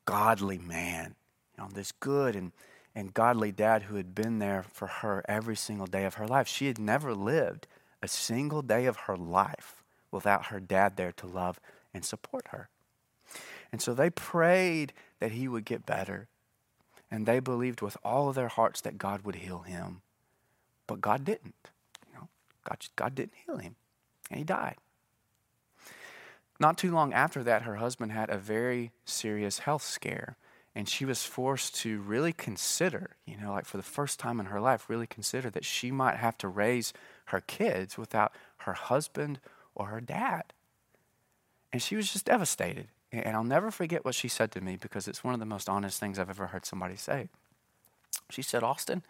godly 0.05 0.59
man. 0.59 1.15
You 1.57 1.65
know, 1.65 1.71
this 1.73 1.93
good 1.93 2.35
and, 2.35 2.53
and 2.95 3.15
godly 3.15 3.53
dad 3.53 3.85
who 3.85 3.97
had 3.97 4.15
been 4.15 4.39
there 4.39 4.65
for 4.73 4.87
her 4.87 5.25
every 5.29 5.57
single 5.57 5.87
day 5.87 6.05
of 6.05 6.15
her 6.15 6.27
life. 6.27 6.49
She 6.49 6.67
had 6.67 6.79
never 6.79 7.15
lived 7.15 7.67
a 8.03 8.09
single 8.09 8.63
day 8.63 8.87
of 8.87 8.97
her 8.97 9.17
life 9.17 9.83
without 10.11 10.47
her 10.47 10.61
dad 10.61 10.97
there 10.97 11.13
to 11.13 11.27
love 11.27 11.61
and 11.95 12.05
support 12.05 12.49
her. 12.49 12.69
And 13.71 13.81
so 13.81 13.95
they 13.95 14.11
prayed 14.11 14.93
that 15.21 15.33
he 15.33 15.49
would 15.49 15.65
get 15.65 15.87
better. 15.87 16.29
And 17.11 17.27
they 17.27 17.41
believed 17.41 17.81
with 17.81 17.97
all 18.05 18.29
of 18.29 18.35
their 18.35 18.49
hearts 18.49 18.81
that 18.83 18.99
God 18.99 19.23
would 19.23 19.37
heal 19.37 19.61
him. 19.61 20.03
But 20.87 21.01
God 21.01 21.25
didn't. 21.25 21.71
God, 22.65 22.87
God 22.97 23.15
didn't 23.15 23.35
heal 23.47 23.59
him, 23.59 23.77
and 24.31 24.39
he 24.39 24.45
died. 24.45 24.77
Not 26.61 26.79
too 26.79 26.93
long 26.93 27.13
after 27.13 27.43
that, 27.43 27.63
her 27.63 27.77
husband 27.77 28.13
had 28.13 28.31
a 28.31 28.39
very 28.39 28.93
serious 29.05 29.61
health 29.61 29.83
scare, 29.83 30.37
and 30.75 30.89
she 30.89 31.05
was 31.05 31.25
forced 31.25 31.75
to 31.77 32.01
really 32.01 32.33
consider, 32.33 33.17
you 33.27 33.37
know, 33.37 33.53
like 33.53 33.67
for 33.67 33.77
the 33.77 33.83
first 33.83 34.19
time 34.19 34.39
in 34.39 34.47
her 34.47 34.61
life, 34.61 34.89
really 34.89 35.07
consider 35.07 35.51
that 35.51 35.65
she 35.65 35.91
might 35.91 36.17
have 36.17 36.39
to 36.39 36.49
raise 36.49 36.93
her 37.27 37.41
kids 37.41 37.99
without 37.99 38.33
her 38.59 38.75
husband 38.75 39.41
or 39.75 39.87
her 39.87 40.01
dad. 40.01 40.53
And 41.73 41.83
she 41.83 41.97
was 41.97 42.13
just 42.13 42.27
devastated. 42.27 42.89
And 43.11 43.37
I'll 43.37 43.45
never 43.45 43.71
forget 43.71 44.05
what 44.05 44.15
she 44.15 44.29
said 44.29 44.51
to 44.53 44.61
me 44.61 44.77
because 44.77 45.07
it's 45.07 45.23
one 45.23 45.35
of 45.35 45.41
the 45.41 45.47
most 45.47 45.69
honest 45.69 46.01
things 46.01 46.19
I've 46.19 46.31
ever 46.31 46.47
heard 46.47 46.65
somebody 46.65 46.97
say. 46.97 47.29
She 48.31 48.41
said, 48.41 48.63
Austin, 48.63 49.03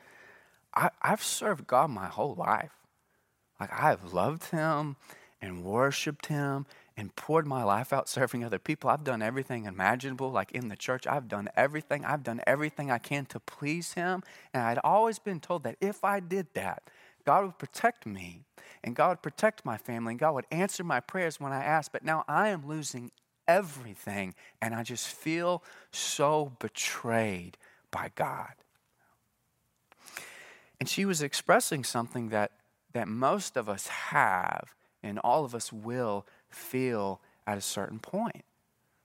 I, 0.74 0.90
have 1.02 1.22
served 1.22 1.66
God 1.66 1.90
my 1.90 2.08
whole 2.08 2.34
life. 2.34 2.72
Like 3.62 3.72
I 3.80 3.90
have 3.90 4.12
loved 4.12 4.46
him 4.46 4.96
and 5.40 5.62
worshiped 5.62 6.26
him 6.26 6.66
and 6.96 7.14
poured 7.14 7.46
my 7.46 7.62
life 7.62 7.92
out 7.92 8.08
serving 8.08 8.42
other 8.42 8.58
people. 8.58 8.90
I've 8.90 9.04
done 9.04 9.22
everything 9.22 9.66
imaginable, 9.66 10.32
like 10.32 10.50
in 10.50 10.66
the 10.66 10.74
church. 10.74 11.06
I've 11.06 11.28
done 11.28 11.48
everything. 11.56 12.04
I've 12.04 12.24
done 12.24 12.40
everything 12.44 12.90
I 12.90 12.98
can 12.98 13.24
to 13.26 13.38
please 13.38 13.92
him. 13.92 14.24
And 14.52 14.64
I'd 14.64 14.80
always 14.82 15.20
been 15.20 15.38
told 15.38 15.62
that 15.62 15.76
if 15.80 16.02
I 16.02 16.18
did 16.18 16.48
that, 16.54 16.82
God 17.24 17.44
would 17.44 17.58
protect 17.58 18.04
me 18.04 18.40
and 18.82 18.96
God 18.96 19.10
would 19.10 19.22
protect 19.22 19.64
my 19.64 19.76
family 19.76 20.14
and 20.14 20.18
God 20.18 20.34
would 20.34 20.46
answer 20.50 20.82
my 20.82 20.98
prayers 20.98 21.38
when 21.38 21.52
I 21.52 21.62
asked. 21.62 21.92
But 21.92 22.04
now 22.04 22.24
I 22.26 22.48
am 22.48 22.66
losing 22.66 23.12
everything 23.46 24.34
and 24.60 24.74
I 24.74 24.82
just 24.82 25.06
feel 25.06 25.62
so 25.92 26.50
betrayed 26.58 27.56
by 27.92 28.10
God. 28.16 28.54
And 30.80 30.88
she 30.88 31.04
was 31.04 31.22
expressing 31.22 31.84
something 31.84 32.30
that 32.30 32.50
that 32.92 33.08
most 33.08 33.56
of 33.56 33.68
us 33.68 33.86
have 33.86 34.74
and 35.02 35.18
all 35.20 35.44
of 35.44 35.54
us 35.54 35.72
will 35.72 36.26
feel 36.48 37.20
at 37.46 37.58
a 37.58 37.62
certain 37.62 37.98
point 37.98 38.44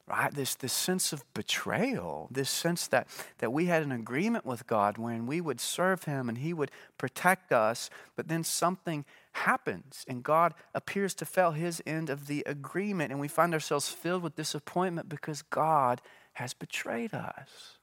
right? 0.08 0.34
This 0.34 0.56
this 0.56 0.74
sense 0.74 1.12
of 1.12 1.24
betrayal 1.34 2.28
this 2.32 2.50
sense 2.50 2.88
that 2.88 3.08
that 3.40 3.52
we 3.52 3.66
had 3.66 3.84
an 3.84 3.92
agreement 3.92 4.46
with 4.46 4.66
God 4.66 4.98
when 4.98 5.28
we 5.28 5.42
would 5.42 5.60
serve 5.60 6.06
him 6.06 6.30
and 6.30 6.38
he 6.40 6.54
would 6.54 6.72
protect 6.98 7.52
us 7.52 7.90
but 8.16 8.28
then 8.28 8.44
something 8.44 9.06
happens 9.34 10.06
and 10.08 10.24
God 10.24 10.54
appears 10.74 11.14
to 11.16 11.26
fail 11.26 11.52
his 11.52 11.82
end 11.86 12.10
of 12.10 12.28
the 12.28 12.44
agreement 12.46 13.12
and 13.12 13.20
we 13.20 13.28
find 13.28 13.54
ourselves 13.54 13.90
filled 13.90 14.24
with 14.24 14.36
disappointment 14.36 15.10
because 15.10 15.42
God 15.42 16.02
has 16.34 16.54
betrayed 16.54 17.14
us. 17.14 17.78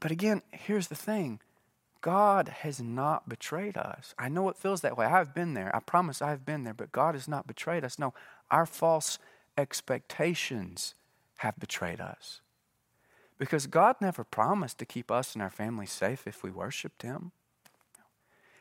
But 0.00 0.10
again 0.10 0.42
here's 0.50 0.88
the 0.88 0.94
thing 0.94 1.40
God 2.06 2.46
has 2.60 2.80
not 2.80 3.28
betrayed 3.28 3.76
us. 3.76 4.14
I 4.16 4.28
know 4.28 4.48
it 4.48 4.56
feels 4.56 4.80
that 4.82 4.96
way. 4.96 5.06
I've 5.06 5.34
been 5.34 5.54
there. 5.54 5.74
I 5.74 5.80
promise 5.80 6.22
I've 6.22 6.46
been 6.46 6.62
there, 6.62 6.72
but 6.72 6.92
God 6.92 7.16
has 7.16 7.26
not 7.26 7.48
betrayed 7.48 7.84
us. 7.84 7.98
No, 7.98 8.14
our 8.48 8.64
false 8.64 9.18
expectations 9.58 10.94
have 11.38 11.58
betrayed 11.58 12.00
us. 12.00 12.42
Because 13.38 13.66
God 13.66 13.96
never 14.00 14.22
promised 14.22 14.78
to 14.78 14.84
keep 14.84 15.10
us 15.10 15.34
and 15.34 15.42
our 15.42 15.50
family 15.50 15.84
safe 15.84 16.28
if 16.28 16.44
we 16.44 16.50
worshiped 16.52 17.02
Him. 17.02 17.32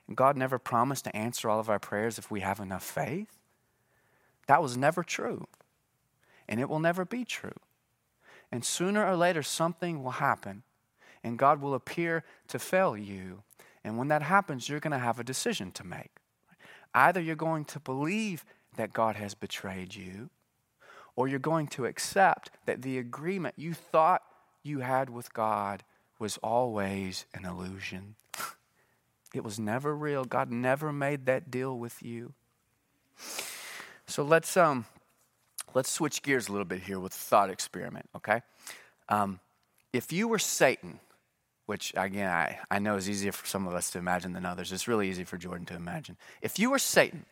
And 0.07 0.17
God 0.17 0.35
never 0.35 0.57
promised 0.57 1.03
to 1.03 1.15
answer 1.15 1.47
all 1.47 1.59
of 1.59 1.69
our 1.69 1.77
prayers 1.77 2.17
if 2.17 2.31
we 2.31 2.39
have 2.39 2.59
enough 2.59 2.83
faith. 2.83 3.37
That 4.47 4.63
was 4.63 4.75
never 4.75 5.03
true. 5.03 5.45
And 6.49 6.59
it 6.59 6.67
will 6.67 6.79
never 6.79 7.05
be 7.05 7.23
true. 7.23 7.59
And 8.51 8.65
sooner 8.65 9.05
or 9.05 9.15
later, 9.15 9.43
something 9.43 10.01
will 10.01 10.13
happen 10.13 10.63
and 11.25 11.39
God 11.39 11.59
will 11.59 11.73
appear 11.73 12.23
to 12.49 12.59
fail 12.59 12.95
you. 12.95 13.41
And 13.83 13.97
when 13.97 14.09
that 14.09 14.21
happens, 14.21 14.69
you're 14.69 14.79
going 14.79 14.91
to 14.91 14.99
have 14.99 15.19
a 15.19 15.23
decision 15.23 15.71
to 15.71 15.83
make. 15.83 16.11
Either 16.93 17.19
you're 17.19 17.35
going 17.35 17.65
to 17.65 17.79
believe 17.79 18.45
that 18.77 18.93
God 18.93 19.15
has 19.15 19.33
betrayed 19.33 19.95
you, 19.95 20.29
or 21.15 21.27
you're 21.27 21.39
going 21.39 21.67
to 21.67 21.85
accept 21.85 22.51
that 22.67 22.83
the 22.83 22.99
agreement 22.99 23.55
you 23.57 23.73
thought 23.73 24.21
you 24.61 24.79
had 24.79 25.09
with 25.09 25.33
God 25.33 25.83
was 26.19 26.37
always 26.37 27.25
an 27.33 27.43
illusion. 27.43 28.15
It 29.33 29.43
was 29.43 29.59
never 29.59 29.95
real. 29.95 30.25
God 30.25 30.51
never 30.51 30.93
made 30.93 31.25
that 31.25 31.49
deal 31.49 31.77
with 31.77 32.03
you. 32.03 32.33
So 34.05 34.23
let's 34.23 34.55
um 34.55 34.85
let's 35.73 35.89
switch 35.89 36.21
gears 36.21 36.47
a 36.47 36.51
little 36.51 36.65
bit 36.65 36.83
here 36.83 36.99
with 36.99 37.13
thought 37.13 37.49
experiment, 37.49 38.09
okay? 38.15 38.43
Um, 39.09 39.39
if 39.91 40.11
you 40.11 40.27
were 40.27 40.39
Satan, 40.39 40.99
which 41.65 41.93
again, 41.95 42.29
I, 42.29 42.59
I 42.69 42.79
know 42.79 42.95
is 42.95 43.09
easier 43.09 43.31
for 43.31 43.45
some 43.45 43.67
of 43.67 43.73
us 43.73 43.91
to 43.91 43.97
imagine 43.97 44.33
than 44.33 44.45
others. 44.45 44.71
It's 44.71 44.87
really 44.87 45.09
easy 45.09 45.23
for 45.23 45.37
Jordan 45.37 45.65
to 45.67 45.75
imagine. 45.75 46.17
If 46.41 46.59
you 46.59 46.69
were 46.71 46.79
Satan 46.79 47.25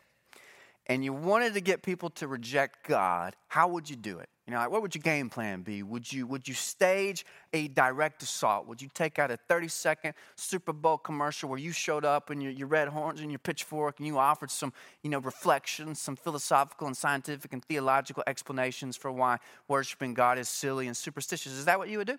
and 0.86 1.04
you 1.04 1.12
wanted 1.12 1.54
to 1.54 1.60
get 1.60 1.82
people 1.82 2.10
to 2.10 2.26
reject 2.26 2.86
God, 2.86 3.36
how 3.48 3.68
would 3.68 3.88
you 3.88 3.96
do 3.96 4.18
it? 4.18 4.28
You 4.46 4.52
know, 4.52 4.58
like 4.58 4.70
what 4.70 4.82
would 4.82 4.94
your 4.94 5.00
game 5.00 5.30
plan 5.30 5.62
be? 5.62 5.82
Would 5.82 6.12
you 6.12 6.26
would 6.26 6.46
you 6.46 6.52
stage 6.52 7.24
a 7.54 7.68
direct 7.68 8.22
assault? 8.22 8.66
Would 8.66 8.82
you 8.82 8.90
take 8.92 9.18
out 9.18 9.30
a 9.30 9.38
30 9.38 9.68
second 9.68 10.14
Super 10.36 10.74
Bowl 10.74 10.98
commercial 10.98 11.48
where 11.48 11.58
you 11.58 11.72
showed 11.72 12.04
up 12.04 12.30
in 12.30 12.42
your, 12.42 12.52
your 12.52 12.66
red 12.66 12.88
horns 12.88 13.20
and 13.20 13.30
your 13.30 13.38
pitchfork 13.38 13.98
and 13.98 14.06
you 14.06 14.18
offered 14.18 14.50
some, 14.50 14.74
you 15.02 15.08
know, 15.08 15.20
reflections, 15.20 15.98
some 15.98 16.14
philosophical 16.14 16.86
and 16.86 16.94
scientific 16.94 17.54
and 17.54 17.64
theological 17.64 18.22
explanations 18.26 18.98
for 18.98 19.10
why 19.10 19.38
worshiping 19.66 20.12
God 20.12 20.38
is 20.38 20.50
silly 20.50 20.88
and 20.88 20.96
superstitious? 20.96 21.52
Is 21.52 21.64
that 21.64 21.78
what 21.78 21.88
you 21.88 21.96
would 21.96 22.08
do? 22.08 22.18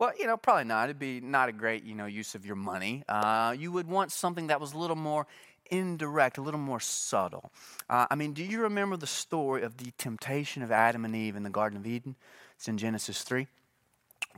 Well, 0.00 0.12
you 0.18 0.26
know, 0.26 0.38
probably 0.38 0.64
not. 0.64 0.84
It'd 0.84 0.98
be 0.98 1.20
not 1.20 1.50
a 1.50 1.52
great, 1.52 1.84
you 1.84 1.94
know, 1.94 2.06
use 2.06 2.34
of 2.34 2.46
your 2.46 2.56
money. 2.56 3.04
Uh, 3.06 3.54
you 3.56 3.70
would 3.70 3.86
want 3.86 4.10
something 4.10 4.46
that 4.46 4.58
was 4.58 4.72
a 4.72 4.78
little 4.78 4.96
more 4.96 5.26
indirect, 5.70 6.38
a 6.38 6.40
little 6.40 6.58
more 6.58 6.80
subtle. 6.80 7.52
Uh, 7.90 8.06
I 8.10 8.14
mean, 8.14 8.32
do 8.32 8.42
you 8.42 8.62
remember 8.62 8.96
the 8.96 9.06
story 9.06 9.62
of 9.62 9.76
the 9.76 9.92
temptation 9.98 10.62
of 10.62 10.72
Adam 10.72 11.04
and 11.04 11.14
Eve 11.14 11.36
in 11.36 11.42
the 11.42 11.50
Garden 11.50 11.78
of 11.78 11.86
Eden? 11.86 12.16
It's 12.56 12.66
in 12.66 12.78
Genesis 12.78 13.22
3. 13.24 13.46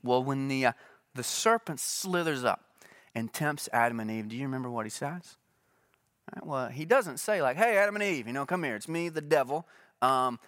Well, 0.02 0.24
when 0.24 0.48
the, 0.48 0.66
uh, 0.66 0.72
the 1.14 1.22
serpent 1.22 1.78
slithers 1.78 2.42
up 2.42 2.64
and 3.14 3.32
tempts 3.32 3.68
Adam 3.72 4.00
and 4.00 4.10
Eve, 4.10 4.30
do 4.30 4.36
you 4.36 4.42
remember 4.42 4.68
what 4.68 4.84
he 4.84 4.90
says? 4.90 5.36
Right, 6.34 6.44
well, 6.44 6.68
he 6.70 6.84
doesn't 6.84 7.18
say, 7.18 7.40
like, 7.40 7.56
hey, 7.56 7.76
Adam 7.76 7.94
and 7.94 8.02
Eve, 8.02 8.26
you 8.26 8.32
know, 8.32 8.46
come 8.46 8.64
here, 8.64 8.74
it's 8.74 8.88
me, 8.88 9.10
the 9.10 9.20
devil. 9.20 9.68
Um, 10.00 10.40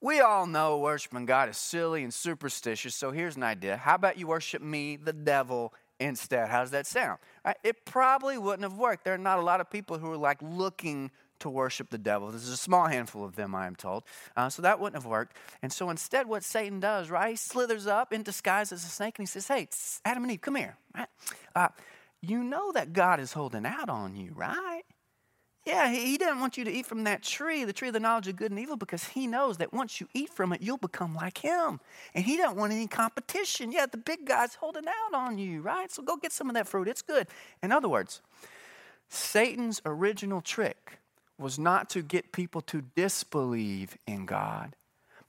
we 0.00 0.20
all 0.20 0.46
know 0.46 0.78
worshiping 0.78 1.26
God 1.26 1.48
is 1.48 1.56
silly 1.56 2.04
and 2.04 2.14
superstitious, 2.14 2.94
so 2.94 3.10
here's 3.10 3.36
an 3.36 3.42
idea. 3.42 3.76
How 3.76 3.94
about 3.94 4.18
you 4.18 4.26
worship 4.26 4.62
me, 4.62 4.96
the 4.96 5.12
devil, 5.12 5.72
instead. 6.00 6.48
How 6.48 6.60
does 6.60 6.70
that 6.70 6.86
sound? 6.86 7.18
Right? 7.44 7.56
It 7.64 7.84
probably 7.84 8.38
wouldn't 8.38 8.62
have 8.62 8.78
worked. 8.78 9.04
There 9.04 9.14
are 9.14 9.18
not 9.18 9.38
a 9.38 9.42
lot 9.42 9.60
of 9.60 9.70
people 9.70 9.98
who 9.98 10.12
are 10.12 10.16
like 10.16 10.38
looking 10.42 11.10
to 11.40 11.48
worship 11.48 11.90
the 11.90 11.98
devil. 11.98 12.30
There's 12.30 12.48
a 12.48 12.56
small 12.56 12.86
handful 12.86 13.24
of 13.24 13.36
them, 13.36 13.54
I 13.54 13.66
am 13.66 13.76
told. 13.76 14.04
Uh, 14.36 14.48
so 14.48 14.62
that 14.62 14.80
wouldn't 14.80 15.00
have 15.00 15.08
worked. 15.08 15.36
And 15.62 15.72
so 15.72 15.88
instead, 15.90 16.26
what 16.26 16.42
Satan 16.42 16.80
does, 16.80 17.10
right, 17.10 17.30
he 17.30 17.36
slithers 17.36 17.86
up 17.86 18.12
in 18.12 18.22
disguise 18.22 18.72
as 18.72 18.84
a 18.84 18.88
snake 18.88 19.18
and 19.18 19.22
he 19.22 19.30
says, 19.30 19.46
Hey, 19.46 19.68
Adam 20.04 20.24
and 20.24 20.32
Eve, 20.32 20.40
come 20.40 20.56
here. 20.56 20.76
Uh, 21.54 21.68
you 22.20 22.42
know 22.42 22.72
that 22.72 22.92
God 22.92 23.20
is 23.20 23.32
holding 23.32 23.64
out 23.64 23.88
on 23.88 24.16
you, 24.16 24.32
right? 24.34 24.77
Yeah, 25.68 25.90
he, 25.90 26.06
he 26.06 26.16
didn't 26.16 26.40
want 26.40 26.56
you 26.56 26.64
to 26.64 26.70
eat 26.70 26.86
from 26.86 27.04
that 27.04 27.22
tree, 27.22 27.62
the 27.64 27.74
tree 27.74 27.88
of 27.88 27.94
the 27.94 28.00
knowledge 28.00 28.26
of 28.26 28.36
good 28.36 28.50
and 28.50 28.58
evil, 28.58 28.78
because 28.78 29.04
he 29.04 29.26
knows 29.26 29.58
that 29.58 29.70
once 29.70 30.00
you 30.00 30.08
eat 30.14 30.30
from 30.30 30.54
it, 30.54 30.62
you'll 30.62 30.78
become 30.78 31.14
like 31.14 31.36
him. 31.36 31.78
And 32.14 32.24
he 32.24 32.38
doesn't 32.38 32.56
want 32.56 32.72
any 32.72 32.86
competition. 32.86 33.70
Yeah, 33.70 33.84
the 33.84 33.98
big 33.98 34.24
guy's 34.24 34.54
holding 34.54 34.86
out 34.88 35.14
on 35.14 35.36
you, 35.36 35.60
right? 35.60 35.92
So 35.92 36.02
go 36.02 36.16
get 36.16 36.32
some 36.32 36.48
of 36.48 36.54
that 36.54 36.66
fruit. 36.66 36.88
It's 36.88 37.02
good. 37.02 37.26
In 37.62 37.70
other 37.70 37.86
words, 37.86 38.22
Satan's 39.10 39.82
original 39.84 40.40
trick 40.40 41.00
was 41.36 41.58
not 41.58 41.90
to 41.90 42.00
get 42.00 42.32
people 42.32 42.62
to 42.62 42.82
disbelieve 42.96 43.98
in 44.06 44.24
God, 44.24 44.74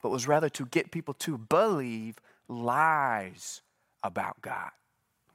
but 0.00 0.08
was 0.08 0.26
rather 0.26 0.48
to 0.48 0.64
get 0.64 0.90
people 0.90 1.12
to 1.14 1.36
believe 1.36 2.16
lies 2.48 3.60
about 4.02 4.40
God. 4.40 4.70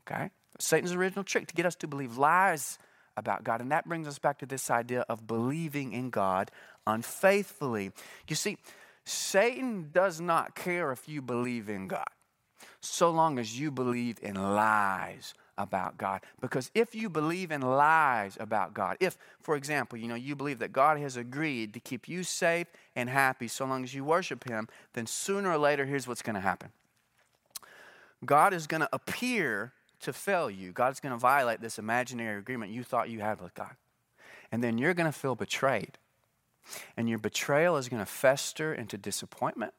Okay? 0.01 0.31
Satan's 0.57 0.93
original 0.93 1.23
trick 1.23 1.45
to 1.45 1.53
get 1.53 1.67
us 1.67 1.75
to 1.75 1.87
believe 1.87 2.17
lies 2.17 2.79
about 3.17 3.43
God. 3.43 3.61
And 3.61 3.71
that 3.71 3.87
brings 3.87 4.07
us 4.07 4.19
back 4.19 4.39
to 4.39 4.45
this 4.45 4.69
idea 4.69 5.01
of 5.09 5.27
believing 5.27 5.93
in 5.93 6.09
God 6.09 6.51
unfaithfully. 6.87 7.91
You 8.27 8.35
see, 8.35 8.57
Satan 9.03 9.89
does 9.93 10.19
not 10.19 10.55
care 10.55 10.91
if 10.91 11.07
you 11.07 11.21
believe 11.21 11.69
in 11.69 11.87
God, 11.87 12.09
so 12.81 13.11
long 13.11 13.37
as 13.37 13.59
you 13.59 13.71
believe 13.71 14.17
in 14.21 14.35
lies 14.35 15.33
about 15.57 15.97
God. 15.97 16.21
Because 16.41 16.69
if 16.73 16.95
you 16.95 17.09
believe 17.09 17.51
in 17.51 17.61
lies 17.61 18.37
about 18.39 18.73
God, 18.73 18.97
if, 18.99 19.17
for 19.41 19.55
example, 19.55 19.97
you 19.97 20.07
know, 20.07 20.15
you 20.15 20.35
believe 20.35 20.59
that 20.59 20.73
God 20.73 20.99
has 20.99 21.17
agreed 21.17 21.73
to 21.73 21.79
keep 21.79 22.09
you 22.09 22.23
safe 22.23 22.67
and 22.95 23.09
happy 23.09 23.47
so 23.47 23.65
long 23.65 23.83
as 23.83 23.93
you 23.93 24.03
worship 24.03 24.47
Him, 24.47 24.67
then 24.93 25.05
sooner 25.05 25.51
or 25.51 25.57
later, 25.57 25.85
here's 25.85 26.07
what's 26.07 26.21
going 26.21 26.35
to 26.35 26.41
happen 26.41 26.71
God 28.25 28.53
is 28.53 28.67
going 28.67 28.81
to 28.81 28.89
appear 28.91 29.73
to 30.05 30.13
fail 30.13 30.49
you. 30.49 30.71
God's 30.71 30.99
going 30.99 31.13
to 31.13 31.19
violate 31.19 31.61
this 31.61 31.77
imaginary 31.77 32.39
agreement 32.39 32.71
you 32.71 32.83
thought 32.83 33.09
you 33.09 33.19
had 33.19 33.41
with 33.41 33.53
God. 33.53 33.75
And 34.51 34.63
then 34.63 34.77
you're 34.77 34.93
going 34.93 35.11
to 35.11 35.17
feel 35.17 35.35
betrayed. 35.35 35.97
And 36.97 37.09
your 37.09 37.19
betrayal 37.19 37.77
is 37.77 37.89
going 37.89 38.01
to 38.01 38.05
fester 38.05 38.73
into 38.73 38.97
disappointment. 38.97 39.73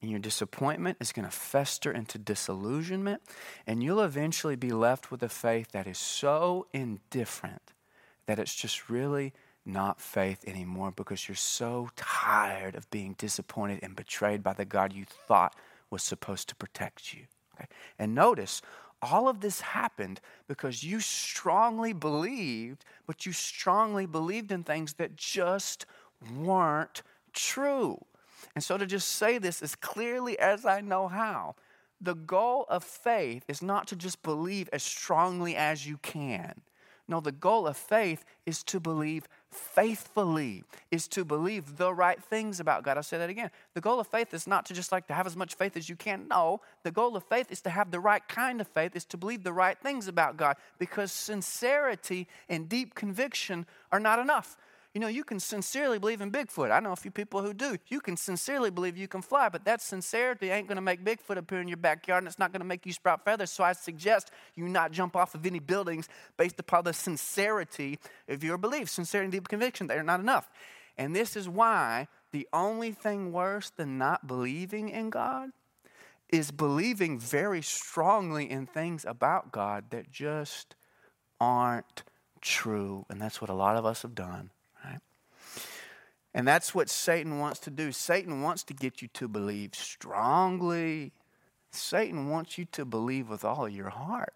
And 0.00 0.10
your 0.10 0.20
disappointment 0.20 0.98
is 1.00 1.12
going 1.12 1.26
to 1.26 1.36
fester 1.36 1.92
into 1.92 2.18
disillusionment. 2.18 3.22
And 3.66 3.82
you'll 3.82 4.00
eventually 4.00 4.56
be 4.56 4.70
left 4.70 5.10
with 5.10 5.22
a 5.22 5.28
faith 5.28 5.72
that 5.72 5.86
is 5.86 5.98
so 5.98 6.66
indifferent 6.72 7.72
that 8.26 8.38
it's 8.38 8.54
just 8.54 8.88
really 8.88 9.32
not 9.64 10.00
faith 10.00 10.44
anymore 10.46 10.90
because 10.90 11.28
you're 11.28 11.36
so 11.36 11.88
tired 11.96 12.74
of 12.74 12.90
being 12.90 13.14
disappointed 13.16 13.80
and 13.82 13.94
betrayed 13.94 14.42
by 14.42 14.52
the 14.52 14.64
God 14.64 14.92
you 14.92 15.04
thought 15.04 15.54
was 15.90 16.02
supposed 16.02 16.48
to 16.48 16.56
protect 16.56 17.14
you. 17.14 17.22
Okay? 17.54 17.68
And 17.98 18.14
notice, 18.14 18.62
all 19.02 19.28
of 19.28 19.40
this 19.40 19.60
happened 19.60 20.20
because 20.46 20.84
you 20.84 21.00
strongly 21.00 21.92
believed, 21.92 22.84
but 23.06 23.26
you 23.26 23.32
strongly 23.32 24.06
believed 24.06 24.52
in 24.52 24.62
things 24.62 24.94
that 24.94 25.16
just 25.16 25.84
weren't 26.34 27.02
true. 27.32 27.98
And 28.54 28.62
so, 28.62 28.78
to 28.78 28.86
just 28.86 29.08
say 29.08 29.38
this 29.38 29.62
as 29.62 29.74
clearly 29.74 30.38
as 30.38 30.64
I 30.64 30.80
know 30.80 31.08
how, 31.08 31.56
the 32.00 32.14
goal 32.14 32.66
of 32.68 32.84
faith 32.84 33.44
is 33.48 33.62
not 33.62 33.86
to 33.88 33.96
just 33.96 34.22
believe 34.22 34.68
as 34.72 34.82
strongly 34.82 35.54
as 35.56 35.86
you 35.86 35.98
can. 35.98 36.60
No, 37.08 37.20
the 37.20 37.32
goal 37.32 37.66
of 37.66 37.76
faith 37.76 38.24
is 38.46 38.62
to 38.64 38.80
believe 38.80 39.28
faithfully, 39.52 40.64
is 40.90 41.06
to 41.08 41.24
believe 41.24 41.76
the 41.76 41.92
right 41.92 42.22
things 42.22 42.60
about 42.60 42.82
God. 42.82 42.96
I'll 42.96 43.02
say 43.02 43.18
that 43.18 43.30
again. 43.30 43.50
The 43.74 43.80
goal 43.80 44.00
of 44.00 44.06
faith 44.06 44.32
is 44.34 44.46
not 44.46 44.66
to 44.66 44.74
just 44.74 44.92
like 44.92 45.06
to 45.08 45.14
have 45.14 45.26
as 45.26 45.36
much 45.36 45.54
faith 45.54 45.76
as 45.76 45.88
you 45.88 45.96
can. 45.96 46.26
No, 46.28 46.60
the 46.82 46.90
goal 46.90 47.16
of 47.16 47.24
faith 47.24 47.50
is 47.50 47.60
to 47.62 47.70
have 47.70 47.90
the 47.90 48.00
right 48.00 48.26
kind 48.28 48.60
of 48.60 48.68
faith, 48.68 48.96
is 48.96 49.04
to 49.06 49.16
believe 49.16 49.44
the 49.44 49.52
right 49.52 49.78
things 49.78 50.08
about 50.08 50.36
God 50.36 50.56
because 50.78 51.12
sincerity 51.12 52.28
and 52.48 52.68
deep 52.68 52.94
conviction 52.94 53.66
are 53.90 54.00
not 54.00 54.18
enough. 54.18 54.56
You 54.94 55.00
know, 55.00 55.08
you 55.08 55.24
can 55.24 55.40
sincerely 55.40 55.98
believe 55.98 56.20
in 56.20 56.30
Bigfoot. 56.30 56.70
I 56.70 56.80
know 56.80 56.92
a 56.92 56.96
few 56.96 57.10
people 57.10 57.40
who 57.40 57.54
do. 57.54 57.78
You 57.88 58.00
can 58.00 58.14
sincerely 58.14 58.70
believe 58.70 58.98
you 58.98 59.08
can 59.08 59.22
fly, 59.22 59.48
but 59.48 59.64
that 59.64 59.80
sincerity 59.80 60.50
ain't 60.50 60.68
going 60.68 60.76
to 60.76 60.82
make 60.82 61.02
Bigfoot 61.02 61.38
appear 61.38 61.62
in 61.62 61.68
your 61.68 61.78
backyard 61.78 62.22
and 62.22 62.28
it's 62.28 62.38
not 62.38 62.52
going 62.52 62.60
to 62.60 62.66
make 62.66 62.84
you 62.84 62.92
sprout 62.92 63.24
feathers. 63.24 63.50
So 63.50 63.64
I 63.64 63.72
suggest 63.72 64.30
you 64.54 64.68
not 64.68 64.92
jump 64.92 65.16
off 65.16 65.34
of 65.34 65.46
any 65.46 65.60
buildings 65.60 66.10
based 66.36 66.60
upon 66.60 66.84
the 66.84 66.92
sincerity 66.92 67.98
of 68.28 68.44
your 68.44 68.58
belief. 68.58 68.90
Sincerity 68.90 69.24
and 69.24 69.32
deep 69.32 69.48
conviction, 69.48 69.86
they're 69.86 70.02
not 70.02 70.20
enough. 70.20 70.50
And 70.98 71.16
this 71.16 71.36
is 71.36 71.48
why 71.48 72.08
the 72.32 72.46
only 72.52 72.92
thing 72.92 73.32
worse 73.32 73.70
than 73.70 73.96
not 73.96 74.26
believing 74.26 74.90
in 74.90 75.08
God 75.08 75.50
is 76.28 76.50
believing 76.50 77.18
very 77.18 77.62
strongly 77.62 78.50
in 78.50 78.66
things 78.66 79.06
about 79.06 79.52
God 79.52 79.84
that 79.90 80.10
just 80.10 80.74
aren't 81.40 82.04
true. 82.42 83.06
And 83.08 83.20
that's 83.20 83.40
what 83.40 83.50
a 83.50 83.54
lot 83.54 83.76
of 83.76 83.86
us 83.86 84.02
have 84.02 84.14
done. 84.14 84.50
And 86.34 86.48
that's 86.48 86.74
what 86.74 86.88
Satan 86.88 87.38
wants 87.38 87.58
to 87.60 87.70
do. 87.70 87.92
Satan 87.92 88.42
wants 88.42 88.62
to 88.64 88.74
get 88.74 89.02
you 89.02 89.08
to 89.14 89.28
believe 89.28 89.74
strongly. 89.74 91.12
Satan 91.70 92.28
wants 92.30 92.56
you 92.56 92.64
to 92.72 92.84
believe 92.84 93.28
with 93.28 93.44
all 93.44 93.66
of 93.66 93.72
your 93.72 93.90
heart. 93.90 94.34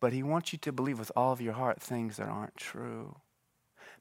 But 0.00 0.12
he 0.12 0.22
wants 0.22 0.52
you 0.52 0.58
to 0.60 0.72
believe 0.72 0.98
with 0.98 1.12
all 1.16 1.32
of 1.32 1.40
your 1.40 1.54
heart 1.54 1.80
things 1.80 2.16
that 2.16 2.28
aren't 2.28 2.56
true. 2.56 3.16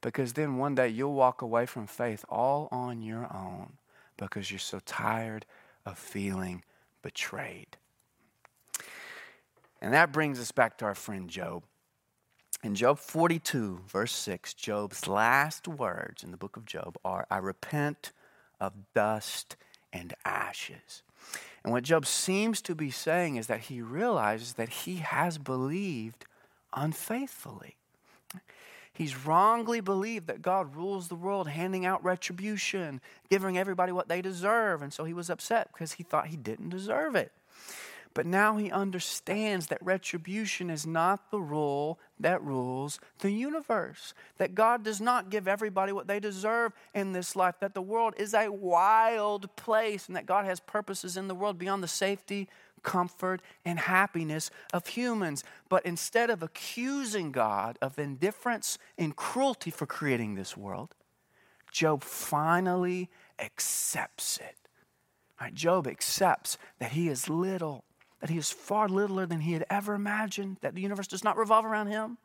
Because 0.01 0.33
then 0.33 0.57
one 0.57 0.75
day 0.75 0.89
you'll 0.89 1.13
walk 1.13 1.41
away 1.41 1.65
from 1.65 1.87
faith 1.87 2.23
all 2.29 2.67
on 2.71 3.01
your 3.01 3.27
own 3.33 3.73
because 4.15 4.51
you're 4.51 4.59
so 4.59 4.79
tired 4.85 5.45
of 5.85 5.97
feeling 5.97 6.63
betrayed. 7.01 7.77
And 9.81 9.93
that 9.93 10.11
brings 10.11 10.39
us 10.39 10.51
back 10.51 10.77
to 10.79 10.85
our 10.85 10.95
friend 10.95 11.29
Job. 11.29 11.63
In 12.63 12.75
Job 12.75 12.97
42, 12.97 13.81
verse 13.87 14.11
6, 14.13 14.53
Job's 14.55 15.07
last 15.07 15.67
words 15.67 16.23
in 16.23 16.31
the 16.31 16.37
book 16.37 16.57
of 16.57 16.65
Job 16.65 16.97
are 17.05 17.27
I 17.29 17.37
repent 17.37 18.11
of 18.59 18.73
dust 18.93 19.55
and 19.93 20.13
ashes. 20.25 21.03
And 21.63 21.71
what 21.71 21.83
Job 21.83 22.05
seems 22.05 22.61
to 22.61 22.75
be 22.75 22.89
saying 22.89 23.35
is 23.35 23.47
that 23.47 23.61
he 23.61 23.81
realizes 23.81 24.53
that 24.53 24.69
he 24.69 24.97
has 24.97 25.37
believed 25.37 26.25
unfaithfully. 26.73 27.75
He's 28.91 29.15
wrongly 29.15 29.79
believed 29.79 30.25
that 30.25 30.41
God 30.41 30.75
rules 30.75 31.07
the 31.07 31.15
world, 31.15 31.47
handing 31.47 31.85
out 31.85 32.03
retribution, 32.03 32.99
giving 33.29 33.55
everybody 33.55 33.91
what 33.91 34.07
they 34.07 34.23
deserve. 34.23 34.81
And 34.81 34.91
so 34.91 35.03
he 35.03 35.13
was 35.13 35.29
upset 35.29 35.69
because 35.71 35.93
he 35.93 36.03
thought 36.03 36.27
he 36.27 36.37
didn't 36.37 36.69
deserve 36.69 37.15
it. 37.15 37.31
But 38.17 38.25
now 38.25 38.57
he 38.57 38.71
understands 38.71 39.67
that 39.67 39.77
retribution 39.79 40.71
is 40.71 40.87
not 40.87 41.29
the 41.29 41.39
rule 41.39 41.99
that 42.19 42.41
rules 42.41 42.99
the 43.19 43.29
universe. 43.29 44.15
That 44.39 44.55
God 44.55 44.83
does 44.83 44.99
not 44.99 45.29
give 45.29 45.47
everybody 45.47 45.91
what 45.91 46.07
they 46.07 46.19
deserve 46.19 46.73
in 46.95 47.11
this 47.13 47.35
life. 47.35 47.59
That 47.59 47.75
the 47.75 47.81
world 47.83 48.15
is 48.17 48.33
a 48.33 48.49
wild 48.49 49.55
place 49.55 50.07
and 50.07 50.15
that 50.15 50.25
God 50.25 50.45
has 50.45 50.59
purposes 50.59 51.15
in 51.15 51.27
the 51.27 51.35
world 51.35 51.59
beyond 51.59 51.83
the 51.83 51.87
safety, 51.87 52.49
comfort, 52.81 53.43
and 53.63 53.77
happiness 53.77 54.49
of 54.73 54.87
humans. 54.87 55.43
But 55.69 55.85
instead 55.85 56.31
of 56.31 56.41
accusing 56.41 57.31
God 57.31 57.77
of 57.83 57.99
indifference 57.99 58.79
and 58.97 59.15
cruelty 59.15 59.69
for 59.69 59.85
creating 59.85 60.33
this 60.33 60.57
world, 60.57 60.95
Job 61.71 62.03
finally 62.03 63.11
accepts 63.37 64.39
it. 64.39 64.55
Right? 65.39 65.53
Job 65.53 65.85
accepts 65.85 66.57
that 66.79 66.93
he 66.93 67.09
is 67.09 67.29
little, 67.29 67.83
that 68.27 68.33
he 68.33 68.39
is 68.39 68.51
far 68.51 68.89
littler 68.89 69.25
than 69.25 69.39
he 69.39 69.53
had 69.53 69.65
ever 69.69 69.93
imagined, 69.93 70.57
that 70.59 70.75
the 70.75 70.81
universe 70.81 71.07
does 71.07 71.23
not 71.23 71.37
revolve 71.37 71.63
around 71.63 71.87
him, 71.87 72.17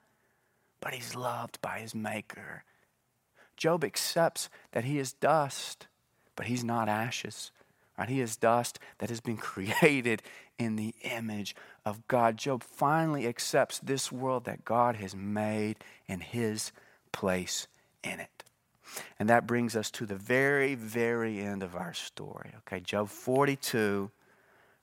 but 0.80 0.94
he's 0.94 1.14
loved 1.14 1.60
by 1.62 1.78
his 1.78 1.94
Maker. 1.94 2.64
Job 3.56 3.84
accepts 3.84 4.50
that 4.72 4.82
he 4.82 4.98
is 4.98 5.12
dust, 5.12 5.86
but 6.34 6.46
he's 6.46 6.64
not 6.64 6.88
ashes. 6.88 7.52
Right? 7.96 8.08
He 8.08 8.20
is 8.20 8.36
dust 8.36 8.80
that 8.98 9.10
has 9.10 9.20
been 9.20 9.36
created 9.38 10.22
in 10.58 10.74
the 10.74 10.92
image 11.02 11.54
of 11.84 12.08
God. 12.08 12.36
Job 12.36 12.64
finally 12.64 13.28
accepts 13.28 13.78
this 13.78 14.10
world 14.10 14.44
that 14.46 14.64
God 14.64 14.96
has 14.96 15.14
made 15.14 15.76
and 16.08 16.20
his 16.20 16.72
place 17.12 17.68
in 18.02 18.18
it. 18.18 18.42
And 19.20 19.28
that 19.28 19.46
brings 19.46 19.76
us 19.76 19.88
to 19.92 20.06
the 20.06 20.16
very, 20.16 20.74
very 20.74 21.38
end 21.38 21.62
of 21.62 21.76
our 21.76 21.94
story. 21.94 22.50
Okay, 22.66 22.80
Job 22.80 23.08
42, 23.08 24.10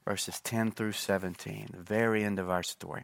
verses 0.05 0.39
10 0.41 0.71
through 0.71 0.93
17, 0.93 1.69
the 1.73 1.83
very 1.83 2.23
end 2.23 2.39
of 2.39 2.49
our 2.49 2.63
story. 2.63 3.03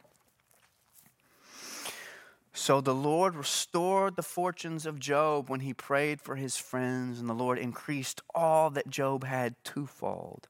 So 2.57 2.79
the 2.79 2.95
Lord 2.95 3.35
restored 3.35 4.15
the 4.15 4.23
fortunes 4.23 4.85
of 4.85 4.97
Job 4.97 5.49
when 5.49 5.59
he 5.59 5.73
prayed 5.73 6.21
for 6.21 6.37
his 6.37 6.55
friends, 6.55 7.19
and 7.19 7.27
the 7.27 7.33
Lord 7.33 7.59
increased 7.59 8.21
all 8.33 8.69
that 8.69 8.89
Job 8.89 9.25
had 9.25 9.55
twofold. 9.65 10.47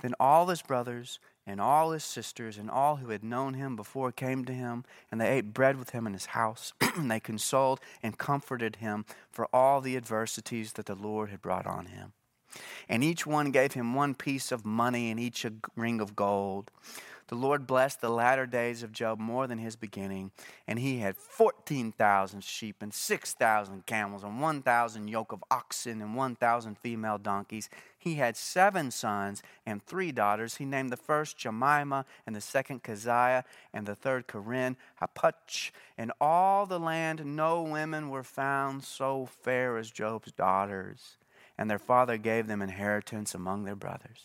Then 0.00 0.14
all 0.18 0.46
his 0.48 0.60
brothers 0.60 1.20
and 1.46 1.60
all 1.60 1.92
his 1.92 2.04
sisters 2.04 2.58
and 2.58 2.68
all 2.68 2.96
who 2.96 3.10
had 3.10 3.22
known 3.22 3.54
him 3.54 3.76
before 3.76 4.10
came 4.10 4.44
to 4.44 4.52
him, 4.52 4.84
and 5.10 5.20
they 5.20 5.28
ate 5.38 5.54
bread 5.54 5.78
with 5.78 5.90
him 5.90 6.06
in 6.06 6.14
his 6.14 6.26
house. 6.26 6.72
and 6.96 7.10
they 7.10 7.20
consoled 7.20 7.80
and 8.02 8.18
comforted 8.18 8.76
him 8.76 9.04
for 9.30 9.46
all 9.52 9.80
the 9.80 9.96
adversities 9.96 10.72
that 10.72 10.86
the 10.86 10.94
Lord 10.96 11.30
had 11.30 11.40
brought 11.40 11.66
on 11.66 11.86
him. 11.86 12.12
And 12.88 13.04
each 13.04 13.26
one 13.26 13.50
gave 13.50 13.72
him 13.72 13.94
one 13.94 14.14
piece 14.14 14.52
of 14.52 14.64
money 14.64 15.10
and 15.10 15.18
each 15.20 15.44
a 15.44 15.52
ring 15.76 16.00
of 16.00 16.16
gold. 16.16 16.70
The 17.30 17.36
Lord 17.36 17.64
blessed 17.64 18.00
the 18.00 18.08
latter 18.08 18.44
days 18.44 18.82
of 18.82 18.90
Job 18.90 19.20
more 19.20 19.46
than 19.46 19.58
his 19.58 19.76
beginning, 19.76 20.32
and 20.66 20.80
he 20.80 20.98
had 20.98 21.16
14,000 21.16 22.42
sheep 22.42 22.82
and 22.82 22.92
6,000 22.92 23.86
camels 23.86 24.24
and 24.24 24.40
1,000 24.40 25.06
yoke 25.06 25.30
of 25.30 25.44
oxen 25.48 26.02
and 26.02 26.16
1,000 26.16 26.76
female 26.78 27.18
donkeys. 27.18 27.70
He 27.96 28.16
had 28.16 28.36
seven 28.36 28.90
sons 28.90 29.44
and 29.64 29.80
three 29.80 30.10
daughters. 30.10 30.56
He 30.56 30.64
named 30.64 30.90
the 30.90 30.96
first 30.96 31.38
Jemimah, 31.38 32.04
and 32.26 32.34
the 32.34 32.40
second 32.40 32.82
Keziah, 32.82 33.44
and 33.72 33.86
the 33.86 33.94
third 33.94 34.26
Corinne, 34.26 34.76
Hapuch. 35.00 35.70
In 35.96 36.10
all 36.20 36.66
the 36.66 36.80
land, 36.80 37.24
no 37.24 37.62
women 37.62 38.10
were 38.10 38.24
found 38.24 38.82
so 38.82 39.26
fair 39.26 39.76
as 39.76 39.92
Job's 39.92 40.32
daughters, 40.32 41.16
and 41.60 41.70
their 41.70 41.78
father 41.78 42.16
gave 42.16 42.46
them 42.46 42.62
inheritance 42.62 43.34
among 43.34 43.64
their 43.64 43.76
brothers. 43.76 44.24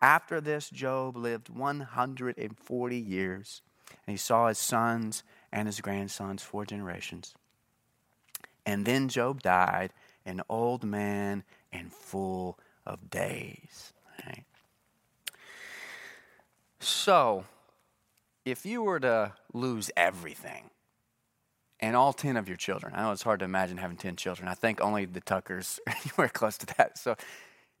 After 0.00 0.40
this, 0.40 0.70
Job 0.70 1.14
lived 1.14 1.50
140 1.50 2.96
years, 2.96 3.60
and 4.06 4.14
he 4.14 4.16
saw 4.16 4.48
his 4.48 4.56
sons 4.56 5.22
and 5.52 5.68
his 5.68 5.82
grandsons 5.82 6.42
four 6.42 6.64
generations. 6.64 7.34
And 8.64 8.86
then 8.86 9.10
Job 9.10 9.42
died, 9.42 9.92
an 10.24 10.40
old 10.48 10.82
man 10.82 11.44
and 11.70 11.92
full 11.92 12.58
of 12.86 13.10
days. 13.10 13.92
Right? 14.24 14.44
So, 16.78 17.44
if 18.46 18.64
you 18.64 18.82
were 18.82 19.00
to 19.00 19.34
lose 19.52 19.90
everything, 19.94 20.70
and 21.80 21.96
all 21.96 22.12
10 22.12 22.36
of 22.36 22.48
your 22.48 22.56
children, 22.56 22.92
I 22.94 23.02
know 23.02 23.12
it's 23.12 23.22
hard 23.22 23.40
to 23.40 23.44
imagine 23.44 23.78
having 23.78 23.96
10 23.96 24.16
children. 24.16 24.48
I 24.48 24.54
think 24.54 24.80
only 24.80 25.04
the 25.06 25.20
Tuckers 25.20 25.80
were 26.16 26.28
close 26.28 26.56
to 26.58 26.66
that. 26.78 26.98
So, 26.98 27.16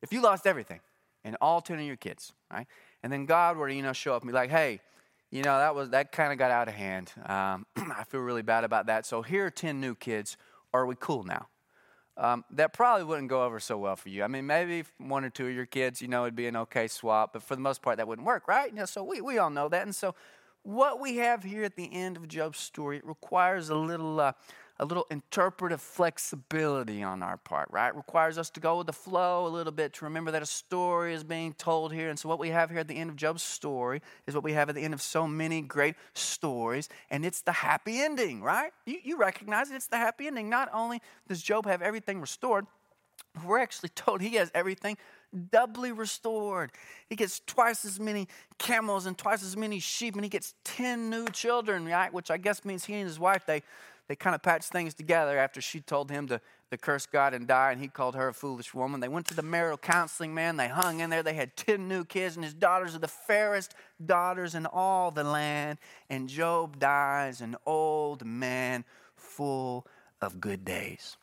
if 0.02 0.12
you 0.12 0.22
lost 0.22 0.46
everything, 0.46 0.80
and 1.24 1.36
all 1.40 1.60
10 1.60 1.78
of 1.78 1.84
your 1.84 1.96
kids, 1.96 2.32
right? 2.50 2.66
And 3.02 3.12
then 3.12 3.26
God 3.26 3.56
were 3.56 3.68
to, 3.68 3.74
you 3.74 3.82
know, 3.82 3.92
show 3.92 4.14
up 4.14 4.22
and 4.22 4.30
be 4.30 4.34
like, 4.34 4.50
hey, 4.50 4.80
you 5.30 5.42
know, 5.42 5.58
that 5.58 5.74
was 5.74 5.90
that 5.90 6.12
kind 6.12 6.32
of 6.32 6.38
got 6.38 6.50
out 6.50 6.68
of 6.68 6.74
hand. 6.74 7.12
Um, 7.24 7.66
I 7.76 8.04
feel 8.04 8.20
really 8.20 8.42
bad 8.42 8.64
about 8.64 8.86
that. 8.86 9.06
So 9.06 9.22
here 9.22 9.46
are 9.46 9.50
10 9.50 9.80
new 9.80 9.94
kids. 9.94 10.36
Are 10.72 10.86
we 10.86 10.96
cool 10.98 11.24
now? 11.24 11.48
Um, 12.16 12.44
that 12.50 12.72
probably 12.72 13.04
wouldn't 13.04 13.28
go 13.28 13.44
over 13.44 13.60
so 13.60 13.78
well 13.78 13.96
for 13.96 14.10
you. 14.10 14.22
I 14.22 14.26
mean, 14.26 14.46
maybe 14.46 14.84
one 14.98 15.24
or 15.24 15.30
two 15.30 15.46
of 15.46 15.54
your 15.54 15.66
kids, 15.66 16.02
you 16.02 16.08
know, 16.08 16.24
it'd 16.24 16.36
be 16.36 16.46
an 16.46 16.56
okay 16.56 16.86
swap, 16.86 17.32
but 17.32 17.42
for 17.42 17.54
the 17.54 17.62
most 17.62 17.80
part, 17.80 17.96
that 17.96 18.06
wouldn't 18.06 18.26
work, 18.26 18.46
right? 18.46 18.70
You 18.70 18.76
know, 18.76 18.84
so 18.84 19.02
we, 19.02 19.20
we 19.20 19.38
all 19.38 19.48
know 19.48 19.68
that. 19.68 19.82
And 19.82 19.94
so, 19.94 20.14
what 20.62 21.00
we 21.00 21.16
have 21.16 21.42
here 21.42 21.64
at 21.64 21.76
the 21.76 21.88
end 21.92 22.16
of 22.16 22.28
Job's 22.28 22.58
story, 22.58 22.98
it 22.98 23.06
requires 23.06 23.70
a 23.70 23.74
little, 23.74 24.20
uh, 24.20 24.32
a 24.78 24.84
little 24.84 25.06
interpretive 25.10 25.80
flexibility 25.80 27.02
on 27.02 27.22
our 27.22 27.36
part, 27.36 27.68
right? 27.70 27.88
It 27.88 27.96
requires 27.96 28.38
us 28.38 28.50
to 28.50 28.60
go 28.60 28.78
with 28.78 28.86
the 28.86 28.92
flow 28.92 29.46
a 29.46 29.48
little 29.48 29.72
bit 29.72 29.92
to 29.94 30.04
remember 30.04 30.30
that 30.30 30.42
a 30.42 30.46
story 30.46 31.14
is 31.14 31.22
being 31.22 31.52
told 31.52 31.92
here. 31.92 32.08
And 32.08 32.18
so, 32.18 32.28
what 32.28 32.38
we 32.38 32.48
have 32.48 32.70
here 32.70 32.78
at 32.78 32.88
the 32.88 32.96
end 32.96 33.10
of 33.10 33.16
Job's 33.16 33.42
story 33.42 34.00
is 34.26 34.34
what 34.34 34.44
we 34.44 34.52
have 34.52 34.68
at 34.68 34.74
the 34.74 34.82
end 34.82 34.94
of 34.94 35.02
so 35.02 35.26
many 35.26 35.60
great 35.60 35.96
stories, 36.14 36.88
and 37.10 37.24
it's 37.24 37.42
the 37.42 37.52
happy 37.52 38.00
ending, 38.00 38.42
right? 38.42 38.72
You, 38.86 38.98
you 39.02 39.16
recognize 39.18 39.70
it, 39.70 39.74
it's 39.74 39.86
the 39.86 39.98
happy 39.98 40.26
ending. 40.26 40.48
Not 40.48 40.68
only 40.72 41.00
does 41.28 41.42
Job 41.42 41.66
have 41.66 41.82
everything 41.82 42.20
restored, 42.20 42.66
we're 43.44 43.58
actually 43.58 43.88
told 43.94 44.20
he 44.20 44.36
has 44.36 44.50
everything 44.54 44.96
doubly 45.50 45.92
restored. 45.92 46.72
He 47.08 47.16
gets 47.16 47.40
twice 47.46 47.84
as 47.84 48.00
many 48.00 48.28
camels 48.58 49.06
and 49.06 49.16
twice 49.16 49.42
as 49.42 49.56
many 49.56 49.78
sheep, 49.78 50.14
and 50.14 50.24
he 50.24 50.28
gets 50.28 50.54
10 50.64 51.10
new 51.10 51.26
children, 51.28 51.86
right? 51.86 52.12
Which 52.12 52.30
I 52.30 52.36
guess 52.36 52.64
means 52.64 52.84
he 52.84 52.94
and 52.94 53.06
his 53.06 53.18
wife, 53.18 53.46
they 53.46 53.62
they 54.10 54.16
kind 54.16 54.34
of 54.34 54.42
patched 54.42 54.72
things 54.72 54.92
together 54.92 55.38
after 55.38 55.60
she 55.60 55.78
told 55.78 56.10
him 56.10 56.26
to, 56.26 56.40
to 56.72 56.76
curse 56.76 57.06
God 57.06 57.32
and 57.32 57.46
die, 57.46 57.70
and 57.70 57.80
he 57.80 57.86
called 57.86 58.16
her 58.16 58.26
a 58.26 58.34
foolish 58.34 58.74
woman. 58.74 58.98
They 58.98 59.06
went 59.06 59.28
to 59.28 59.36
the 59.36 59.42
marital 59.42 59.78
counseling, 59.78 60.34
man. 60.34 60.56
They 60.56 60.66
hung 60.66 60.98
in 60.98 61.10
there. 61.10 61.22
They 61.22 61.34
had 61.34 61.56
10 61.56 61.86
new 61.86 62.04
kids, 62.04 62.34
and 62.34 62.44
his 62.44 62.52
daughters 62.52 62.96
are 62.96 62.98
the 62.98 63.06
fairest 63.06 63.72
daughters 64.04 64.56
in 64.56 64.66
all 64.66 65.12
the 65.12 65.22
land. 65.22 65.78
And 66.08 66.28
Job 66.28 66.80
dies 66.80 67.40
an 67.40 67.54
old 67.64 68.26
man 68.26 68.84
full 69.14 69.86
of 70.20 70.40
good 70.40 70.64
days. 70.64 71.16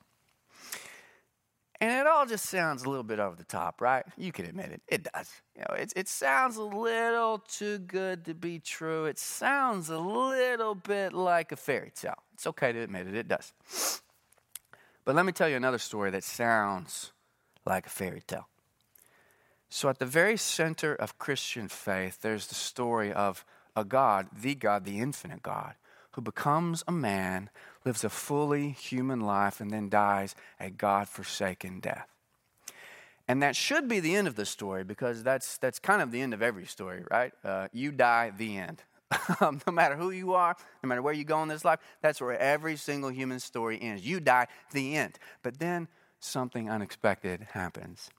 And 1.79 1.91
it 1.91 2.07
all 2.07 2.25
just 2.25 2.47
sounds 2.47 2.83
a 2.83 2.89
little 2.89 3.03
bit 3.03 3.19
over 3.19 3.35
the 3.35 3.43
top, 3.43 3.81
right? 3.81 4.03
You 4.17 4.31
can 4.31 4.45
admit 4.45 4.71
it. 4.71 4.81
It 4.87 5.07
does. 5.13 5.31
You 5.55 5.61
know, 5.61 5.75
it, 5.75 5.93
it 5.95 6.07
sounds 6.07 6.57
a 6.57 6.63
little 6.63 7.39
too 7.39 7.77
good 7.79 8.25
to 8.25 8.33
be 8.33 8.59
true. 8.59 9.05
It 9.05 9.19
sounds 9.19 9.89
a 9.89 9.99
little 9.99 10.73
bit 10.73 11.13
like 11.13 11.51
a 11.51 11.55
fairy 11.55 11.91
tale. 11.93 12.23
It's 12.33 12.47
okay 12.47 12.71
to 12.71 12.79
admit 12.79 13.07
it, 13.07 13.15
it 13.15 13.27
does. 13.27 13.53
But 15.05 15.15
let 15.15 15.25
me 15.25 15.31
tell 15.31 15.47
you 15.47 15.55
another 15.55 15.77
story 15.77 16.09
that 16.11 16.23
sounds 16.23 17.11
like 17.65 17.85
a 17.85 17.89
fairy 17.89 18.21
tale. 18.25 18.47
So, 19.69 19.89
at 19.89 19.99
the 19.99 20.05
very 20.05 20.37
center 20.37 20.95
of 20.95 21.19
Christian 21.19 21.67
faith, 21.67 22.21
there's 22.21 22.47
the 22.47 22.55
story 22.55 23.11
of 23.11 23.45
a 23.75 23.83
God, 23.83 24.27
the 24.33 24.55
God, 24.55 24.85
the 24.85 24.99
infinite 24.99 25.43
God, 25.43 25.75
who 26.17 26.21
becomes 26.23 26.83
a 26.87 26.91
man, 26.91 27.47
lives 27.85 28.03
a 28.03 28.09
fully 28.09 28.71
human 28.71 29.19
life, 29.21 29.61
and 29.61 29.69
then 29.69 29.87
dies 29.87 30.33
a 30.59 30.67
God 30.67 31.07
forsaken 31.07 31.79
death. 31.79 32.07
And 33.27 33.43
that 33.43 33.55
should 33.55 33.87
be 33.87 33.99
the 33.99 34.15
end 34.15 34.27
of 34.27 34.35
the 34.35 34.43
story 34.43 34.83
because 34.83 35.21
that's, 35.21 35.59
that's 35.59 35.77
kind 35.77 36.01
of 36.01 36.11
the 36.11 36.19
end 36.19 36.33
of 36.33 36.41
every 36.41 36.65
story, 36.65 37.03
right? 37.11 37.33
Uh, 37.43 37.67
you 37.71 37.91
die, 37.91 38.31
the 38.35 38.57
end. 38.57 38.81
Um, 39.39 39.61
no 39.67 39.71
matter 39.71 39.95
who 39.95 40.09
you 40.09 40.33
are, 40.33 40.55
no 40.81 40.87
matter 40.89 41.01
where 41.03 41.13
you 41.13 41.23
go 41.23 41.43
in 41.43 41.47
this 41.47 41.63
life, 41.63 41.79
that's 42.01 42.19
where 42.19 42.37
every 42.39 42.75
single 42.75 43.11
human 43.11 43.39
story 43.39 43.79
ends. 43.79 44.03
You 44.03 44.19
die, 44.19 44.47
the 44.73 44.95
end. 44.95 45.19
But 45.43 45.59
then 45.59 45.87
something 46.19 46.69
unexpected 46.69 47.47
happens. 47.51 48.09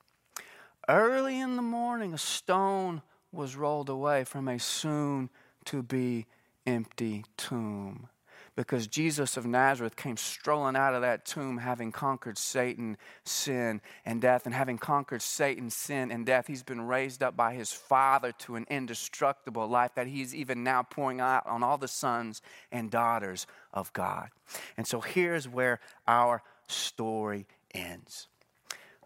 Early 0.88 1.40
in 1.40 1.56
the 1.56 1.62
morning, 1.62 2.14
a 2.14 2.18
stone 2.18 3.02
was 3.32 3.56
rolled 3.56 3.88
away 3.88 4.22
from 4.22 4.46
a 4.46 4.58
soon 4.58 5.28
to 5.64 5.82
be 5.82 6.26
empty 6.68 7.24
tomb 7.38 8.08
because 8.54 8.88
Jesus 8.88 9.36
of 9.36 9.46
Nazareth 9.46 9.94
came 9.94 10.16
strolling 10.16 10.74
out 10.74 10.92
of 10.92 11.02
that 11.02 11.24
tomb 11.24 11.58
having 11.58 11.92
conquered 11.92 12.36
Satan, 12.36 12.96
sin, 13.24 13.80
and 14.04 14.20
death. 14.20 14.46
And 14.46 14.54
having 14.54 14.78
conquered 14.78 15.22
Satan, 15.22 15.70
sin, 15.70 16.10
and 16.10 16.26
death, 16.26 16.48
he's 16.48 16.64
been 16.64 16.80
raised 16.80 17.22
up 17.22 17.36
by 17.36 17.54
his 17.54 17.70
Father 17.70 18.32
to 18.40 18.56
an 18.56 18.66
indestructible 18.68 19.68
life 19.68 19.94
that 19.94 20.08
he's 20.08 20.34
even 20.34 20.64
now 20.64 20.82
pouring 20.82 21.20
out 21.20 21.46
on 21.46 21.62
all 21.62 21.78
the 21.78 21.86
sons 21.86 22.42
and 22.72 22.90
daughters 22.90 23.46
of 23.72 23.92
God. 23.92 24.30
And 24.76 24.88
so 24.88 25.00
here's 25.00 25.48
where 25.48 25.78
our 26.06 26.42
story 26.66 27.46
ends 27.72 28.26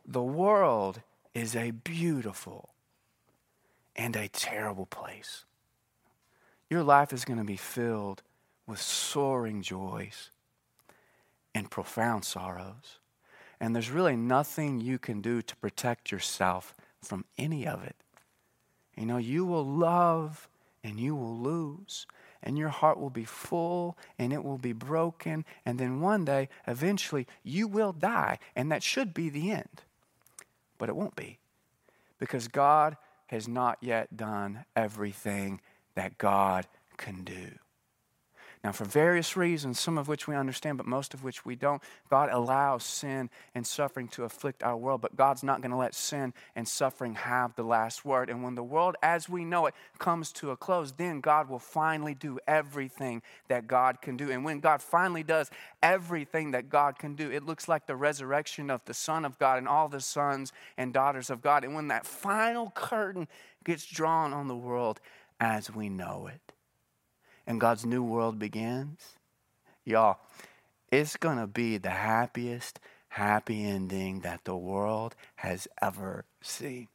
the 0.06 0.22
world 0.22 1.02
is 1.34 1.54
a 1.54 1.70
beautiful 1.70 2.70
and 3.94 4.16
a 4.16 4.28
terrible 4.28 4.86
place. 4.86 5.44
Your 6.72 6.82
life 6.82 7.12
is 7.12 7.26
going 7.26 7.38
to 7.38 7.44
be 7.44 7.58
filled 7.58 8.22
with 8.66 8.80
soaring 8.80 9.60
joys 9.60 10.30
and 11.54 11.70
profound 11.70 12.24
sorrows. 12.24 12.98
And 13.60 13.74
there's 13.74 13.90
really 13.90 14.16
nothing 14.16 14.80
you 14.80 14.98
can 14.98 15.20
do 15.20 15.42
to 15.42 15.56
protect 15.56 16.10
yourself 16.10 16.74
from 17.02 17.26
any 17.36 17.66
of 17.66 17.84
it. 17.84 17.96
You 18.96 19.04
know, 19.04 19.18
you 19.18 19.44
will 19.44 19.66
love 19.66 20.48
and 20.82 20.98
you 20.98 21.14
will 21.14 21.36
lose. 21.36 22.06
and 22.42 22.56
your 22.56 22.70
heart 22.70 22.98
will 22.98 23.10
be 23.10 23.26
full 23.26 23.98
and 24.18 24.32
it 24.32 24.42
will 24.42 24.56
be 24.56 24.72
broken. 24.72 25.44
And 25.66 25.78
then 25.78 26.00
one 26.00 26.24
day, 26.24 26.48
eventually, 26.66 27.26
you 27.42 27.68
will 27.68 27.92
die. 27.92 28.38
And 28.56 28.72
that 28.72 28.82
should 28.82 29.12
be 29.12 29.28
the 29.28 29.50
end. 29.50 29.82
But 30.78 30.88
it 30.88 30.96
won't 30.96 31.16
be 31.16 31.38
because 32.18 32.48
God 32.48 32.96
has 33.26 33.46
not 33.46 33.76
yet 33.82 34.16
done 34.16 34.64
everything 34.74 35.60
that 35.94 36.18
God 36.18 36.66
can 36.96 37.24
do. 37.24 37.52
Now, 38.64 38.70
for 38.70 38.84
various 38.84 39.36
reasons, 39.36 39.80
some 39.80 39.98
of 39.98 40.06
which 40.06 40.28
we 40.28 40.36
understand, 40.36 40.76
but 40.76 40.86
most 40.86 41.14
of 41.14 41.24
which 41.24 41.44
we 41.44 41.56
don't, 41.56 41.82
God 42.08 42.28
allows 42.30 42.84
sin 42.84 43.28
and 43.56 43.66
suffering 43.66 44.06
to 44.08 44.22
afflict 44.22 44.62
our 44.62 44.76
world, 44.76 45.00
but 45.00 45.16
God's 45.16 45.42
not 45.42 45.62
going 45.62 45.72
to 45.72 45.76
let 45.76 45.96
sin 45.96 46.32
and 46.54 46.68
suffering 46.68 47.16
have 47.16 47.56
the 47.56 47.64
last 47.64 48.04
word. 48.04 48.30
And 48.30 48.44
when 48.44 48.54
the 48.54 48.62
world 48.62 48.94
as 49.02 49.28
we 49.28 49.44
know 49.44 49.66
it 49.66 49.74
comes 49.98 50.30
to 50.34 50.52
a 50.52 50.56
close, 50.56 50.92
then 50.92 51.20
God 51.20 51.48
will 51.48 51.58
finally 51.58 52.14
do 52.14 52.38
everything 52.46 53.22
that 53.48 53.66
God 53.66 54.00
can 54.00 54.16
do. 54.16 54.30
And 54.30 54.44
when 54.44 54.60
God 54.60 54.80
finally 54.80 55.24
does 55.24 55.50
everything 55.82 56.52
that 56.52 56.68
God 56.68 57.00
can 57.00 57.16
do, 57.16 57.32
it 57.32 57.44
looks 57.44 57.66
like 57.66 57.88
the 57.88 57.96
resurrection 57.96 58.70
of 58.70 58.84
the 58.84 58.94
Son 58.94 59.24
of 59.24 59.40
God 59.40 59.58
and 59.58 59.66
all 59.66 59.88
the 59.88 60.00
sons 60.00 60.52
and 60.78 60.94
daughters 60.94 61.30
of 61.30 61.42
God. 61.42 61.64
And 61.64 61.74
when 61.74 61.88
that 61.88 62.06
final 62.06 62.70
curtain 62.70 63.26
gets 63.64 63.86
drawn 63.86 64.32
on 64.32 64.46
the 64.46 64.56
world 64.56 65.00
as 65.42 65.74
we 65.74 65.88
know 65.88 66.28
it, 66.32 66.52
and 67.48 67.60
God's 67.60 67.84
new 67.84 68.00
world 68.00 68.38
begins, 68.38 69.16
y'all, 69.84 70.20
it's 70.92 71.16
going 71.16 71.38
to 71.38 71.48
be 71.48 71.78
the 71.78 71.90
happiest, 71.90 72.78
happy 73.08 73.64
ending 73.64 74.20
that 74.20 74.44
the 74.44 74.56
world 74.56 75.16
has 75.34 75.66
ever 75.82 76.26
seen. 76.40 76.86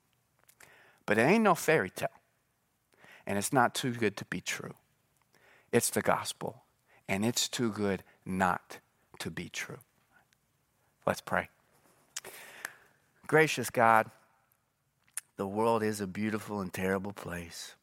But 1.06 1.18
it 1.18 1.24
ain't 1.24 1.44
no 1.44 1.56
fairy 1.56 1.90
tale, 1.90 2.08
and 3.26 3.38
it's 3.38 3.52
not 3.52 3.76
too 3.76 3.92
good 3.92 4.16
to 4.16 4.24
be 4.24 4.40
true. 4.40 4.76
It's 5.74 5.90
the 5.90 6.02
gospel, 6.02 6.64
and 7.06 7.26
it's 7.26 7.50
too 7.50 7.70
good 7.70 8.02
not 8.26 8.80
to 9.20 9.30
be 9.30 9.50
true. 9.50 9.80
Let's 11.06 11.20
pray. 11.20 11.50
Gracious 13.28 13.70
God, 13.70 14.10
the 15.36 15.48
world 15.48 15.84
is 15.84 16.00
a 16.00 16.08
beautiful 16.08 16.62
and 16.62 16.72
terrible 16.72 17.12
place. 17.12 17.74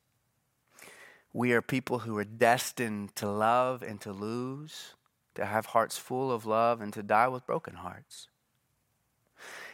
We 1.35 1.53
are 1.53 1.61
people 1.61 1.99
who 1.99 2.17
are 2.17 2.25
destined 2.25 3.17
to 3.17 3.29
love 3.29 3.83
and 3.83 4.01
to 4.03 4.13
lose, 4.13 4.95
to 5.35 5.45
have 5.45 5.67
hearts 5.67 5.99
full 5.99 6.31
of 6.31 6.47
love 6.47 6.81
and 6.81 6.93
to 6.93 7.03
die 7.03 7.27
with 7.27 7.45
broken 7.45 7.75
hearts. 7.75 8.29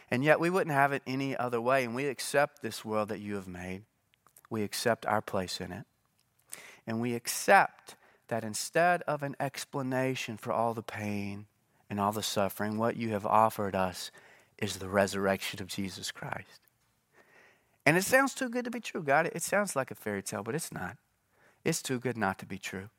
And 0.09 0.23
yet 0.23 0.39
we 0.39 0.49
wouldn't 0.49 0.75
have 0.75 0.91
it 0.91 1.03
any 1.05 1.37
other 1.37 1.61
way. 1.61 1.83
And 1.83 1.93
we 1.93 2.07
accept 2.07 2.63
this 2.63 2.83
world 2.83 3.09
that 3.09 3.19
you 3.19 3.35
have 3.35 3.47
made. 3.47 3.83
We 4.49 4.63
accept 4.63 5.05
our 5.05 5.21
place 5.21 5.61
in 5.61 5.71
it. 5.71 5.85
And 6.87 6.99
we 6.99 7.13
accept 7.13 7.95
that 8.27 8.43
instead 8.43 9.03
of 9.03 9.21
an 9.21 9.35
explanation 9.39 10.37
for 10.37 10.51
all 10.51 10.73
the 10.73 10.81
pain 10.81 11.45
and 11.91 11.99
all 11.99 12.11
the 12.11 12.23
suffering, 12.23 12.79
what 12.79 12.97
you 12.97 13.09
have 13.09 13.25
offered 13.25 13.75
us 13.75 14.09
is 14.57 14.77
the 14.77 14.89
resurrection 14.89 15.61
of 15.61 15.67
Jesus 15.67 16.11
Christ. 16.11 16.61
And 17.85 17.97
it 17.97 18.03
sounds 18.03 18.33
too 18.33 18.49
good 18.49 18.65
to 18.65 18.71
be 18.71 18.79
true, 18.79 19.03
God. 19.03 19.29
It 19.33 19.43
sounds 19.43 19.75
like 19.75 19.91
a 19.91 19.95
fairy 19.95 20.23
tale, 20.23 20.41
but 20.41 20.55
it's 20.55 20.71
not. 20.73 20.97
It's 21.63 21.81
too 21.81 21.99
good 21.99 22.17
not 22.17 22.39
to 22.39 22.45
be 22.45 22.57
true. 22.57 22.89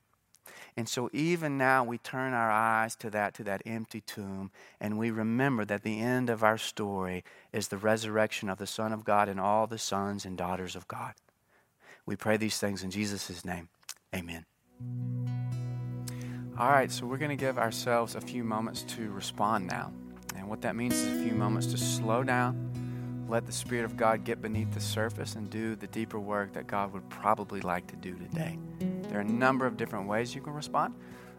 And 0.77 0.89
so 0.89 1.11
even 1.13 1.59
now 1.59 1.85
we 1.85 1.99
turn 1.99 2.33
our 2.33 2.51
eyes 2.51 2.97
to 2.97 3.11
that 3.11 3.35
to 3.35 3.45
that 3.45 3.63
empty 3.67 4.01
tomb 4.01 4.51
and 4.81 4.99
we 4.99 5.11
remember 5.11 5.65
that 5.67 5.83
the 5.83 6.01
end 6.01 6.31
of 6.31 6.43
our 6.43 6.57
story 6.57 7.25
is 7.53 7.69
the 7.69 7.77
resurrection 7.77 8.49
of 8.49 8.59
the 8.59 8.67
Son 8.67 8.93
of 8.93 9.05
God 9.05 9.29
and 9.29 9.39
all 9.39 9.67
the 9.67 9.79
sons 9.79 10.25
and 10.25 10.37
daughters 10.37 10.75
of 10.75 10.89
God. 10.89 11.15
We 12.07 12.17
pray 12.17 12.37
these 12.39 12.59
things 12.59 12.83
in 12.83 12.91
Jesus' 12.91 13.45
name. 13.45 13.69
Amen. 14.15 14.47
All 16.59 16.71
right, 16.71 16.91
so 16.91 17.07
we're 17.07 17.19
going 17.19 17.31
to 17.31 17.37
give 17.37 17.59
ourselves 17.59 18.15
a 18.15 18.21
few 18.21 18.45
moments 18.45 18.83
to 18.83 19.11
respond 19.11 19.67
now. 19.67 19.93
And 20.37 20.49
what 20.49 20.63
that 20.63 20.75
means 20.75 20.95
is 20.95 21.21
a 21.21 21.25
few 21.25 21.35
moments 21.35 21.67
to 21.69 21.79
slow 21.79 22.23
down 22.23 22.73
let 23.28 23.47
the 23.47 23.53
Spirit 23.53 23.85
of 23.85 23.97
God 23.97 24.24
get 24.24 24.43
beneath 24.43 24.73
the 24.73 24.81
surface 24.81 25.35
and 25.35 25.49
do 25.49 25.77
the 25.77 25.86
deeper 25.86 26.19
work 26.19 26.53
that 26.55 26.66
God 26.66 26.93
would 26.93 27.09
probably 27.09 27.61
like 27.61 27.86
to 27.89 27.97
do 27.97 28.15
today. 28.15 28.59
There 29.09 29.19
are 29.19 29.23
a 29.23 29.24
number 29.24 29.66
of 29.66 29.77
different 29.77 30.09
ways 30.09 30.35
you 30.35 30.40
can 30.40 30.53
respond. 30.53 30.94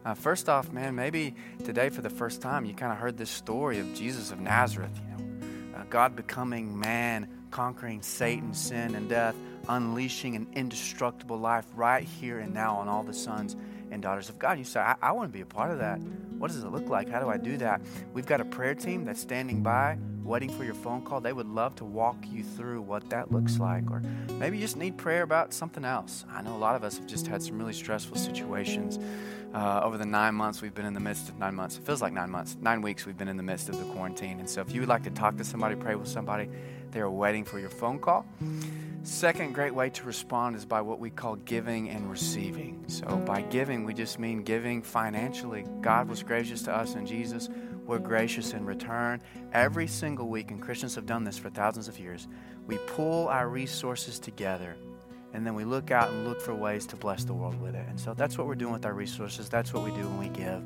Uh, 0.05 0.14
first 0.14 0.49
off, 0.49 0.72
man, 0.72 0.95
maybe 0.95 1.35
today 1.64 1.89
for 1.89 2.01
the 2.01 2.10
first 2.10 2.41
time 2.41 2.65
you 2.65 2.73
kind 2.73 2.91
of 2.91 2.97
heard 2.97 3.18
this 3.18 3.30
story 3.30 3.80
of 3.80 3.93
Jesus 3.93 4.31
of 4.31 4.39
Nazareth. 4.39 4.91
You 5.01 5.18
know, 5.18 5.77
uh, 5.77 5.84
God 5.89 6.15
becoming 6.15 6.77
man, 6.77 7.27
conquering 7.51 8.01
Satan, 8.01 8.53
sin, 8.53 8.95
and 8.95 9.07
death, 9.07 9.35
unleashing 9.69 10.35
an 10.35 10.47
indestructible 10.53 11.38
life 11.38 11.65
right 11.73 12.03
here 12.03 12.39
and 12.39 12.53
now 12.53 12.76
on 12.76 12.89
all 12.89 13.03
the 13.03 13.14
sons 13.14 13.55
and 13.91 14.01
daughters 14.01 14.27
of 14.27 14.38
God. 14.39 14.57
You 14.57 14.65
say, 14.65 14.81
I, 14.81 14.95
I 15.01 15.11
want 15.14 15.31
to 15.31 15.34
be 15.34 15.41
a 15.41 15.45
part 15.45 15.72
of 15.72 15.80
that. 15.80 15.99
What 16.38 16.51
does 16.51 16.64
it 16.64 16.72
look 16.72 16.89
like? 16.89 17.07
How 17.07 17.22
do 17.22 17.30
I 17.30 17.38
do 17.38 17.57
that? 17.57 17.81
We've 18.14 18.26
got 18.26 18.41
a 18.41 18.45
prayer 18.45 18.76
team 18.76 19.05
that's 19.05 19.22
standing 19.22 19.61
by 19.61 19.97
waiting 20.24 20.50
for 20.50 20.64
your 20.64 20.74
phone 20.74 21.02
call, 21.02 21.22
they 21.22 21.34
would 21.34 21.48
love 21.48 21.76
to 21.76 21.86
walk 21.86 22.18
you 22.30 22.44
through 22.44 22.82
what 22.82 23.10
that 23.10 23.32
looks 23.32 23.60
like. 23.60 23.90
Or 23.91 24.02
maybe 24.40 24.58
you 24.58 24.64
just 24.64 24.78
need 24.78 24.98
prayer 24.98 25.24
about 25.24 25.54
something 25.54 25.86
else. 25.86 26.26
I 26.32 26.41
know 26.41 26.56
a 26.56 26.58
lot 26.58 26.76
of 26.76 26.84
us 26.84 26.98
have 26.98 27.08
just 27.08 27.28
had 27.28 27.41
some 27.41 27.58
really 27.58 27.74
stressful 27.74 28.18
situations 28.18 29.00
uh, 29.54 29.82
over 29.84 29.98
the 29.98 30.06
nine 30.06 30.36
months 30.36 30.62
we've 30.62 30.74
been 30.74 30.86
in 30.86 30.94
the 30.94 31.00
midst 31.00 31.30
of 31.30 31.38
nine 31.38 31.56
months. 31.56 31.78
It 31.78 31.86
feels 31.86 32.02
like 32.02 32.14
nine 32.14 32.30
months, 32.30 32.58
nine 32.62 32.82
weeks 32.82 33.06
we've 33.06 33.18
been 33.18 33.28
in 33.28 33.38
the 33.38 33.44
midst 33.44 33.70
of 33.70 33.78
the 33.78 33.86
quarantine. 33.94 34.40
And 34.40 34.50
so 34.50 34.62
if 34.62 34.74
you 34.74 34.80
would 34.82 34.90
like 34.90 35.04
to 35.04 35.12
talk 35.12 35.38
to 35.38 35.44
somebody, 35.44 35.76
pray 35.76 35.95
with 35.95 36.08
somebody, 36.08 36.50
they 36.91 37.00
are 37.00 37.10
waiting 37.10 37.44
for 37.44 37.60
your 37.60 37.70
phone 37.70 38.00
call. 38.00 38.26
Second 39.04 39.54
great 39.54 39.76
way 39.76 39.90
to 39.90 40.04
respond 40.06 40.56
is 40.56 40.66
by 40.66 40.80
what 40.80 40.98
we 40.98 41.10
call 41.10 41.36
giving 41.36 41.90
and 41.90 42.10
receiving. 42.10 42.86
So, 42.88 43.06
by 43.18 43.41
giving, 43.41 43.84
we 43.84 43.94
just 43.94 44.18
mean 44.18 44.44
giving 44.44 44.82
financially. 44.82 45.66
God 45.82 46.08
was 46.08 46.24
gracious 46.24 46.62
to 46.64 46.74
us 46.74 46.95
in 46.95 47.06
Jesus 47.06 47.50
we're 47.85 47.99
gracious 47.99 48.53
in 48.53 48.65
return. 48.65 49.22
Every 49.51 49.88
single 49.88 50.27
week, 50.27 50.51
and 50.51 50.61
Christians 50.61 50.95
have 50.95 51.05
done 51.05 51.23
this 51.23 51.38
for 51.38 51.49
thousands 51.49 51.88
of 51.88 51.99
years, 51.99 52.27
we 52.68 52.77
pull 52.88 53.27
our 53.27 53.49
resources 53.49 54.19
together 54.19 54.76
and 55.34 55.45
then 55.45 55.55
we 55.55 55.65
look 55.65 55.89
out 55.89 56.10
and 56.10 56.27
look 56.27 56.39
for 56.39 56.53
ways 56.53 56.85
to 56.88 56.95
bless 56.95 57.23
the 57.23 57.34
world 57.34 57.60
with 57.60 57.73
it. 57.73 57.85
And 57.89 57.99
so 57.99 58.14
that's 58.14 58.38
what 58.38 58.45
we're 58.45 58.55
doing 58.55 58.72
with 58.72 58.85
our 58.85 58.93
resources. 58.93 59.49
That's 59.49 59.73
what 59.73 59.84
we 59.84 59.89
do 59.91 60.07
when 60.07 60.19
we 60.19 60.30
give. 60.30 60.61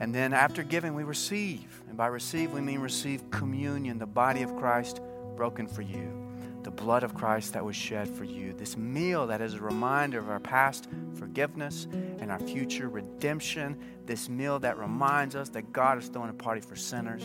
And 0.00 0.12
then 0.12 0.32
after 0.32 0.64
giving, 0.64 0.94
we 0.94 1.04
receive. 1.04 1.82
And 1.88 1.96
by 1.96 2.08
receive, 2.08 2.52
we 2.52 2.60
mean 2.60 2.80
receive 2.80 3.30
communion, 3.30 3.98
the 3.98 4.06
body 4.06 4.42
of 4.42 4.56
Christ 4.56 5.00
broken 5.36 5.68
for 5.68 5.82
you 5.82 6.23
the 6.64 6.70
blood 6.70 7.02
of 7.02 7.14
Christ 7.14 7.52
that 7.52 7.64
was 7.64 7.76
shed 7.76 8.08
for 8.08 8.24
you. 8.24 8.54
This 8.54 8.76
meal 8.76 9.26
that 9.26 9.40
is 9.40 9.54
a 9.54 9.60
reminder 9.60 10.18
of 10.18 10.30
our 10.30 10.40
past 10.40 10.88
forgiveness 11.14 11.86
and 11.92 12.32
our 12.32 12.40
future 12.40 12.88
redemption. 12.88 13.78
This 14.06 14.28
meal 14.28 14.58
that 14.60 14.78
reminds 14.78 15.36
us 15.36 15.50
that 15.50 15.72
God 15.72 15.98
is 15.98 16.08
throwing 16.08 16.30
a 16.30 16.34
party 16.34 16.62
for 16.62 16.74
sinners. 16.74 17.22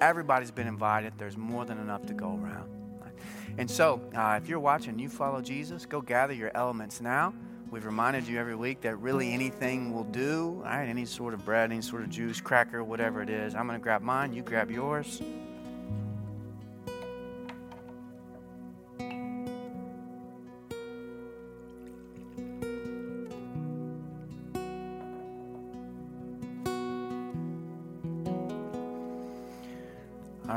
Everybody's 0.00 0.50
been 0.50 0.68
invited, 0.68 1.12
there's 1.18 1.36
more 1.36 1.64
than 1.64 1.78
enough 1.78 2.06
to 2.06 2.14
go 2.14 2.38
around. 2.42 2.70
And 3.58 3.70
so, 3.70 4.00
uh, 4.16 4.38
if 4.42 4.48
you're 4.48 4.60
watching, 4.60 4.98
you 4.98 5.10
follow 5.10 5.42
Jesus, 5.42 5.84
go 5.84 6.00
gather 6.00 6.32
your 6.32 6.50
elements 6.54 7.00
now. 7.00 7.34
We've 7.70 7.84
reminded 7.84 8.26
you 8.26 8.38
every 8.38 8.54
week 8.54 8.80
that 8.82 8.96
really 8.96 9.32
anything 9.32 9.92
will 9.92 10.04
do, 10.04 10.62
all 10.64 10.70
right? 10.70 10.88
Any 10.88 11.04
sort 11.04 11.34
of 11.34 11.44
bread, 11.44 11.70
any 11.70 11.82
sort 11.82 12.02
of 12.02 12.10
juice, 12.10 12.40
cracker, 12.40 12.82
whatever 12.84 13.22
it 13.22 13.30
is. 13.30 13.54
I'm 13.54 13.66
going 13.66 13.78
to 13.78 13.82
grab 13.82 14.02
mine, 14.02 14.32
you 14.32 14.42
grab 14.42 14.70
yours. 14.70 15.20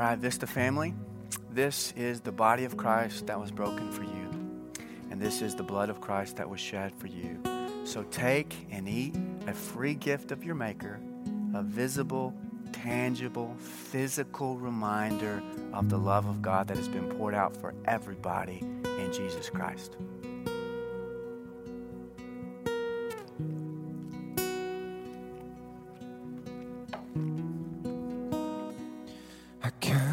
Right, 0.10 0.22
the 0.22 0.48
family, 0.48 0.94
this 1.52 1.92
is 1.98 2.22
the 2.22 2.32
body 2.32 2.64
of 2.64 2.78
Christ 2.78 3.28
that 3.28 3.40
was 3.40 3.50
broken 3.52 3.92
for 3.92 4.04
you, 4.04 4.30
and 5.10 5.20
this 5.20 5.42
is 5.42 5.56
the 5.56 5.64
blood 5.64 5.90
of 5.90 6.00
Christ 6.00 6.36
that 6.36 6.50
was 6.50 6.60
shed 6.60 6.94
for 6.96 7.08
you. 7.08 7.42
So 7.86 8.04
take 8.04 8.68
and 8.70 8.88
eat 8.88 9.16
a 9.48 9.54
free 9.54 9.96
gift 9.96 10.32
of 10.32 10.44
your 10.44 10.54
Maker, 10.54 11.00
a 11.54 11.64
visible, 11.64 12.36
tangible, 12.72 13.56
physical 13.58 14.58
reminder 14.58 15.42
of 15.74 15.90
the 15.90 15.98
love 15.98 16.28
of 16.28 16.42
God 16.42 16.68
that 16.68 16.78
has 16.78 16.88
been 16.88 17.10
poured 17.18 17.34
out 17.34 17.56
for 17.58 17.74
everybody 17.86 18.60
in 18.60 19.12
Jesus 19.12 19.50
Christ. 19.50 19.98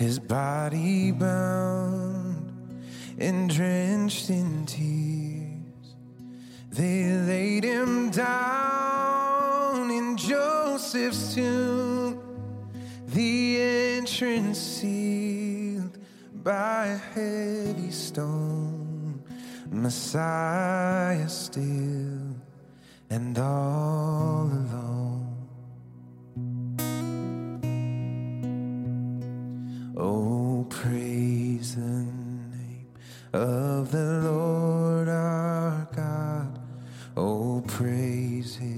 His 0.00 0.18
body 0.18 1.12
bound 1.12 2.82
and 3.18 3.50
drenched 3.50 4.30
in 4.30 4.64
tears, 4.64 5.94
they 6.70 7.04
laid 7.04 7.64
him 7.64 8.08
down 8.08 9.90
in 9.90 10.16
Joseph's 10.16 11.34
tomb, 11.34 12.18
the 13.08 13.60
entrance 13.60 14.58
sealed 14.58 15.98
by 16.32 16.86
a 16.86 16.96
heavy 16.96 17.90
stone. 17.90 19.22
Messiah 19.70 21.28
still 21.28 22.36
and 23.10 23.38
all 23.38 24.46
alone. 24.46 25.09
Oh, 30.02 30.66
praise 30.70 31.74
the 31.74 31.82
name 31.82 32.88
of 33.34 33.90
the 33.90 34.22
Lord 34.24 35.10
our 35.10 35.86
God. 35.94 36.58
Oh, 37.18 37.62
praise 37.66 38.56
his 38.56 38.69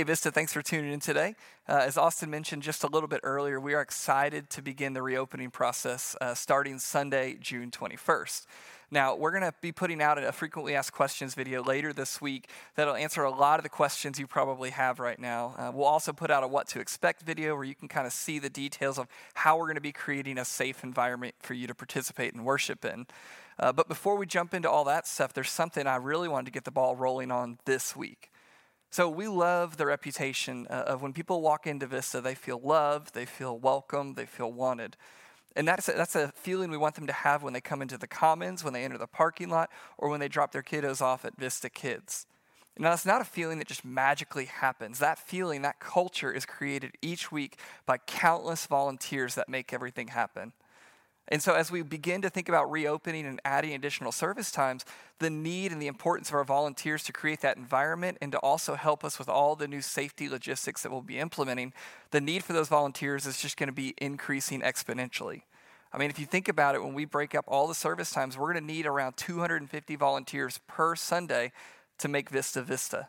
Hey, 0.00 0.04
Vista, 0.04 0.30
thanks 0.30 0.54
for 0.54 0.62
tuning 0.62 0.94
in 0.94 1.00
today. 1.00 1.34
Uh, 1.68 1.82
as 1.82 1.98
Austin 1.98 2.30
mentioned 2.30 2.62
just 2.62 2.84
a 2.84 2.86
little 2.86 3.06
bit 3.06 3.20
earlier, 3.22 3.60
we 3.60 3.74
are 3.74 3.82
excited 3.82 4.48
to 4.48 4.62
begin 4.62 4.94
the 4.94 5.02
reopening 5.02 5.50
process 5.50 6.16
uh, 6.22 6.32
starting 6.32 6.78
Sunday, 6.78 7.36
June 7.38 7.70
21st. 7.70 8.46
Now, 8.90 9.14
we're 9.14 9.30
going 9.30 9.42
to 9.42 9.52
be 9.60 9.72
putting 9.72 10.00
out 10.00 10.16
a 10.16 10.32
frequently 10.32 10.74
asked 10.74 10.94
questions 10.94 11.34
video 11.34 11.62
later 11.62 11.92
this 11.92 12.18
week 12.18 12.48
that'll 12.76 12.94
answer 12.94 13.24
a 13.24 13.30
lot 13.30 13.58
of 13.58 13.62
the 13.62 13.68
questions 13.68 14.18
you 14.18 14.26
probably 14.26 14.70
have 14.70 15.00
right 15.00 15.18
now. 15.18 15.54
Uh, 15.58 15.70
we'll 15.70 15.84
also 15.84 16.14
put 16.14 16.30
out 16.30 16.42
a 16.42 16.48
what 16.48 16.66
to 16.68 16.80
expect 16.80 17.20
video 17.20 17.54
where 17.54 17.64
you 17.64 17.74
can 17.74 17.86
kind 17.86 18.06
of 18.06 18.14
see 18.14 18.38
the 18.38 18.48
details 18.48 18.98
of 18.98 19.06
how 19.34 19.58
we're 19.58 19.66
going 19.66 19.74
to 19.74 19.82
be 19.82 19.92
creating 19.92 20.38
a 20.38 20.46
safe 20.46 20.82
environment 20.82 21.34
for 21.40 21.52
you 21.52 21.66
to 21.66 21.74
participate 21.74 22.32
and 22.32 22.46
worship 22.46 22.86
in. 22.86 23.06
Uh, 23.58 23.70
but 23.70 23.86
before 23.86 24.16
we 24.16 24.24
jump 24.24 24.54
into 24.54 24.70
all 24.70 24.84
that 24.84 25.06
stuff, 25.06 25.34
there's 25.34 25.50
something 25.50 25.86
I 25.86 25.96
really 25.96 26.26
wanted 26.26 26.46
to 26.46 26.52
get 26.52 26.64
the 26.64 26.70
ball 26.70 26.96
rolling 26.96 27.30
on 27.30 27.58
this 27.66 27.94
week. 27.94 28.30
So 28.90 29.08
we 29.08 29.28
love 29.28 29.76
the 29.76 29.86
reputation 29.86 30.66
uh, 30.68 30.84
of 30.86 31.00
when 31.00 31.12
people 31.12 31.42
walk 31.42 31.66
into 31.66 31.86
Vista, 31.86 32.20
they 32.20 32.34
feel 32.34 32.60
loved, 32.60 33.14
they 33.14 33.24
feel 33.24 33.56
welcome, 33.56 34.14
they 34.14 34.26
feel 34.26 34.52
wanted. 34.52 34.96
And 35.54 35.66
that's 35.66 35.88
a, 35.88 35.92
that's 35.92 36.16
a 36.16 36.32
feeling 36.34 36.70
we 36.70 36.76
want 36.76 36.96
them 36.96 37.06
to 37.06 37.12
have 37.12 37.44
when 37.44 37.52
they 37.52 37.60
come 37.60 37.82
into 37.82 37.96
the 37.96 38.08
commons, 38.08 38.64
when 38.64 38.72
they 38.72 38.84
enter 38.84 38.98
the 38.98 39.06
parking 39.06 39.48
lot, 39.48 39.70
or 39.96 40.08
when 40.08 40.18
they 40.18 40.28
drop 40.28 40.50
their 40.50 40.62
kiddos 40.62 41.00
off 41.00 41.24
at 41.24 41.36
Vista 41.36 41.70
Kids. 41.70 42.26
Now, 42.78 42.90
that's 42.90 43.06
not 43.06 43.20
a 43.20 43.24
feeling 43.24 43.58
that 43.58 43.68
just 43.68 43.84
magically 43.84 44.46
happens. 44.46 44.98
That 45.00 45.18
feeling, 45.18 45.62
that 45.62 45.80
culture 45.80 46.32
is 46.32 46.46
created 46.46 46.92
each 47.02 47.30
week 47.30 47.58
by 47.84 47.98
countless 47.98 48.66
volunteers 48.66 49.34
that 49.34 49.48
make 49.48 49.72
everything 49.72 50.08
happen. 50.08 50.52
And 51.30 51.40
so, 51.40 51.54
as 51.54 51.70
we 51.70 51.82
begin 51.82 52.22
to 52.22 52.30
think 52.30 52.48
about 52.48 52.70
reopening 52.70 53.24
and 53.24 53.40
adding 53.44 53.72
additional 53.72 54.10
service 54.10 54.50
times, 54.50 54.84
the 55.20 55.30
need 55.30 55.70
and 55.70 55.80
the 55.80 55.86
importance 55.86 56.28
of 56.28 56.34
our 56.34 56.44
volunteers 56.44 57.04
to 57.04 57.12
create 57.12 57.40
that 57.42 57.56
environment 57.56 58.18
and 58.20 58.32
to 58.32 58.38
also 58.38 58.74
help 58.74 59.04
us 59.04 59.16
with 59.16 59.28
all 59.28 59.54
the 59.54 59.68
new 59.68 59.80
safety 59.80 60.28
logistics 60.28 60.82
that 60.82 60.90
we'll 60.90 61.02
be 61.02 61.18
implementing, 61.18 61.72
the 62.10 62.20
need 62.20 62.42
for 62.42 62.52
those 62.52 62.68
volunteers 62.68 63.26
is 63.26 63.40
just 63.40 63.56
going 63.56 63.68
to 63.68 63.72
be 63.72 63.94
increasing 63.98 64.60
exponentially. 64.60 65.42
I 65.92 65.98
mean, 65.98 66.10
if 66.10 66.18
you 66.18 66.26
think 66.26 66.48
about 66.48 66.74
it, 66.74 66.82
when 66.82 66.94
we 66.94 67.04
break 67.04 67.34
up 67.34 67.44
all 67.46 67.68
the 67.68 67.74
service 67.74 68.10
times, 68.10 68.36
we're 68.36 68.52
going 68.52 68.66
to 68.66 68.72
need 68.72 68.86
around 68.86 69.16
250 69.16 69.96
volunteers 69.96 70.60
per 70.66 70.96
Sunday 70.96 71.52
to 71.98 72.08
make 72.08 72.30
Vista 72.30 72.62
Vista. 72.62 73.08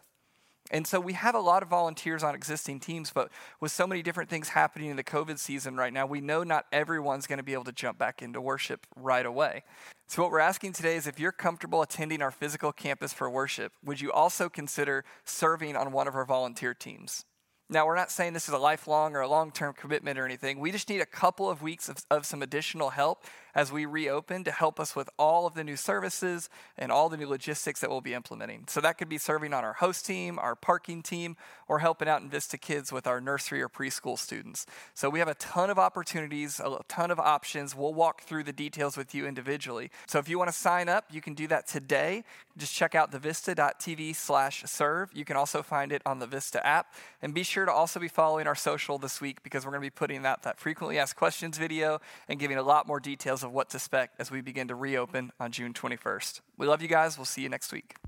And 0.71 0.87
so 0.87 1.01
we 1.01 1.13
have 1.13 1.35
a 1.35 1.39
lot 1.39 1.61
of 1.61 1.69
volunteers 1.69 2.23
on 2.23 2.33
existing 2.33 2.79
teams, 2.79 3.11
but 3.11 3.29
with 3.59 3.73
so 3.73 3.85
many 3.85 4.01
different 4.01 4.29
things 4.29 4.49
happening 4.49 4.89
in 4.89 4.95
the 4.95 5.03
COVID 5.03 5.37
season 5.37 5.75
right 5.75 5.91
now, 5.91 6.05
we 6.05 6.21
know 6.21 6.43
not 6.43 6.65
everyone's 6.71 7.27
going 7.27 7.37
to 7.37 7.43
be 7.43 7.53
able 7.53 7.65
to 7.65 7.73
jump 7.73 7.97
back 7.97 8.21
into 8.21 8.39
worship 8.39 8.87
right 8.95 9.25
away. 9.25 9.63
So, 10.07 10.21
what 10.21 10.31
we're 10.31 10.39
asking 10.39 10.73
today 10.73 10.95
is 10.95 11.07
if 11.07 11.19
you're 11.19 11.33
comfortable 11.33 11.81
attending 11.81 12.21
our 12.21 12.31
physical 12.31 12.71
campus 12.71 13.13
for 13.13 13.29
worship, 13.29 13.73
would 13.83 13.99
you 13.99 14.13
also 14.13 14.47
consider 14.49 15.03
serving 15.25 15.75
on 15.75 15.91
one 15.91 16.07
of 16.07 16.15
our 16.15 16.25
volunteer 16.25 16.73
teams? 16.73 17.25
Now, 17.69 17.85
we're 17.85 17.95
not 17.95 18.11
saying 18.11 18.33
this 18.33 18.49
is 18.49 18.53
a 18.53 18.57
lifelong 18.57 19.15
or 19.15 19.21
a 19.21 19.29
long 19.29 19.51
term 19.51 19.73
commitment 19.73 20.19
or 20.19 20.25
anything. 20.25 20.59
We 20.59 20.73
just 20.73 20.89
need 20.89 20.99
a 20.99 21.05
couple 21.05 21.49
of 21.49 21.61
weeks 21.61 21.87
of, 21.87 22.03
of, 22.11 22.25
some 22.25 22.41
additional 22.41 22.89
help 22.89 23.23
as 23.55 23.71
we 23.71 23.85
reopen 23.85 24.43
to 24.43 24.51
help 24.51 24.79
us 24.79 24.95
with 24.95 25.09
all 25.17 25.45
of 25.45 25.53
the 25.53 25.63
new 25.63 25.75
services 25.75 26.49
and 26.77 26.91
all 26.91 27.09
the 27.09 27.17
new 27.17 27.27
logistics 27.27 27.81
that 27.81 27.89
we'll 27.89 28.01
be 28.01 28.13
implementing. 28.13 28.65
So, 28.67 28.81
that 28.81 28.97
could 28.97 29.09
be 29.09 29.17
serving 29.17 29.53
on 29.53 29.63
our 29.63 29.73
host 29.73 30.05
team, 30.05 30.39
our 30.39 30.55
parking 30.55 31.01
team, 31.01 31.35
or 31.67 31.79
helping 31.79 32.07
out 32.07 32.21
in 32.21 32.29
Vista 32.29 32.57
Kids 32.57 32.91
with 32.91 33.07
our 33.07 33.21
nursery 33.21 33.61
or 33.61 33.69
preschool 33.69 34.17
students. 34.17 34.65
So, 34.93 35.09
we 35.09 35.19
have 35.19 35.27
a 35.27 35.35
ton 35.35 35.69
of 35.69 35.79
opportunities, 35.79 36.59
a 36.59 36.79
ton 36.87 37.11
of 37.11 37.19
options. 37.19 37.75
We'll 37.75 37.93
walk 37.93 38.21
through 38.21 38.43
the 38.43 38.53
details 38.53 38.97
with 38.97 39.13
you 39.13 39.25
individually. 39.25 39.91
So, 40.07 40.19
if 40.19 40.29
you 40.29 40.37
want 40.37 40.49
to 40.49 40.57
sign 40.57 40.89
up, 40.89 41.05
you 41.11 41.21
can 41.21 41.33
do 41.33 41.47
that 41.47 41.67
today. 41.67 42.23
Just 42.57 42.73
check 42.73 42.95
out 42.95 43.11
thevista.tv 43.11 44.15
slash 44.15 44.63
serve. 44.65 45.09
You 45.13 45.25
can 45.25 45.37
also 45.37 45.63
find 45.63 45.91
it 45.91 46.01
on 46.05 46.19
the 46.19 46.27
Vista 46.27 46.65
app. 46.65 46.93
And 47.21 47.33
be 47.33 47.43
sure 47.43 47.65
to 47.65 47.71
also 47.71 47.99
be 47.99 48.07
following 48.07 48.47
our 48.47 48.55
social 48.55 48.97
this 48.97 49.21
week 49.21 49.43
because 49.43 49.65
we're 49.65 49.71
going 49.71 49.81
to 49.81 49.85
be 49.85 49.89
putting 49.89 50.25
out 50.25 50.43
that 50.43 50.59
frequently 50.59 50.97
asked 50.97 51.15
questions 51.15 51.57
video 51.57 51.99
and 52.27 52.39
giving 52.39 52.57
a 52.57 52.63
lot 52.63 52.87
more 52.87 52.99
details 53.41 53.49
of 53.49 53.53
what 53.53 53.69
to 53.69 53.77
expect 53.77 54.19
as 54.19 54.31
we 54.31 54.41
begin 54.41 54.67
to 54.67 54.75
reopen 54.75 55.31
on 55.39 55.51
June 55.51 55.73
21st. 55.73 56.41
We 56.57 56.67
love 56.67 56.81
you 56.81 56.87
guys. 56.87 57.17
We'll 57.17 57.25
see 57.25 57.41
you 57.41 57.49
next 57.49 57.71
week. 57.71 58.00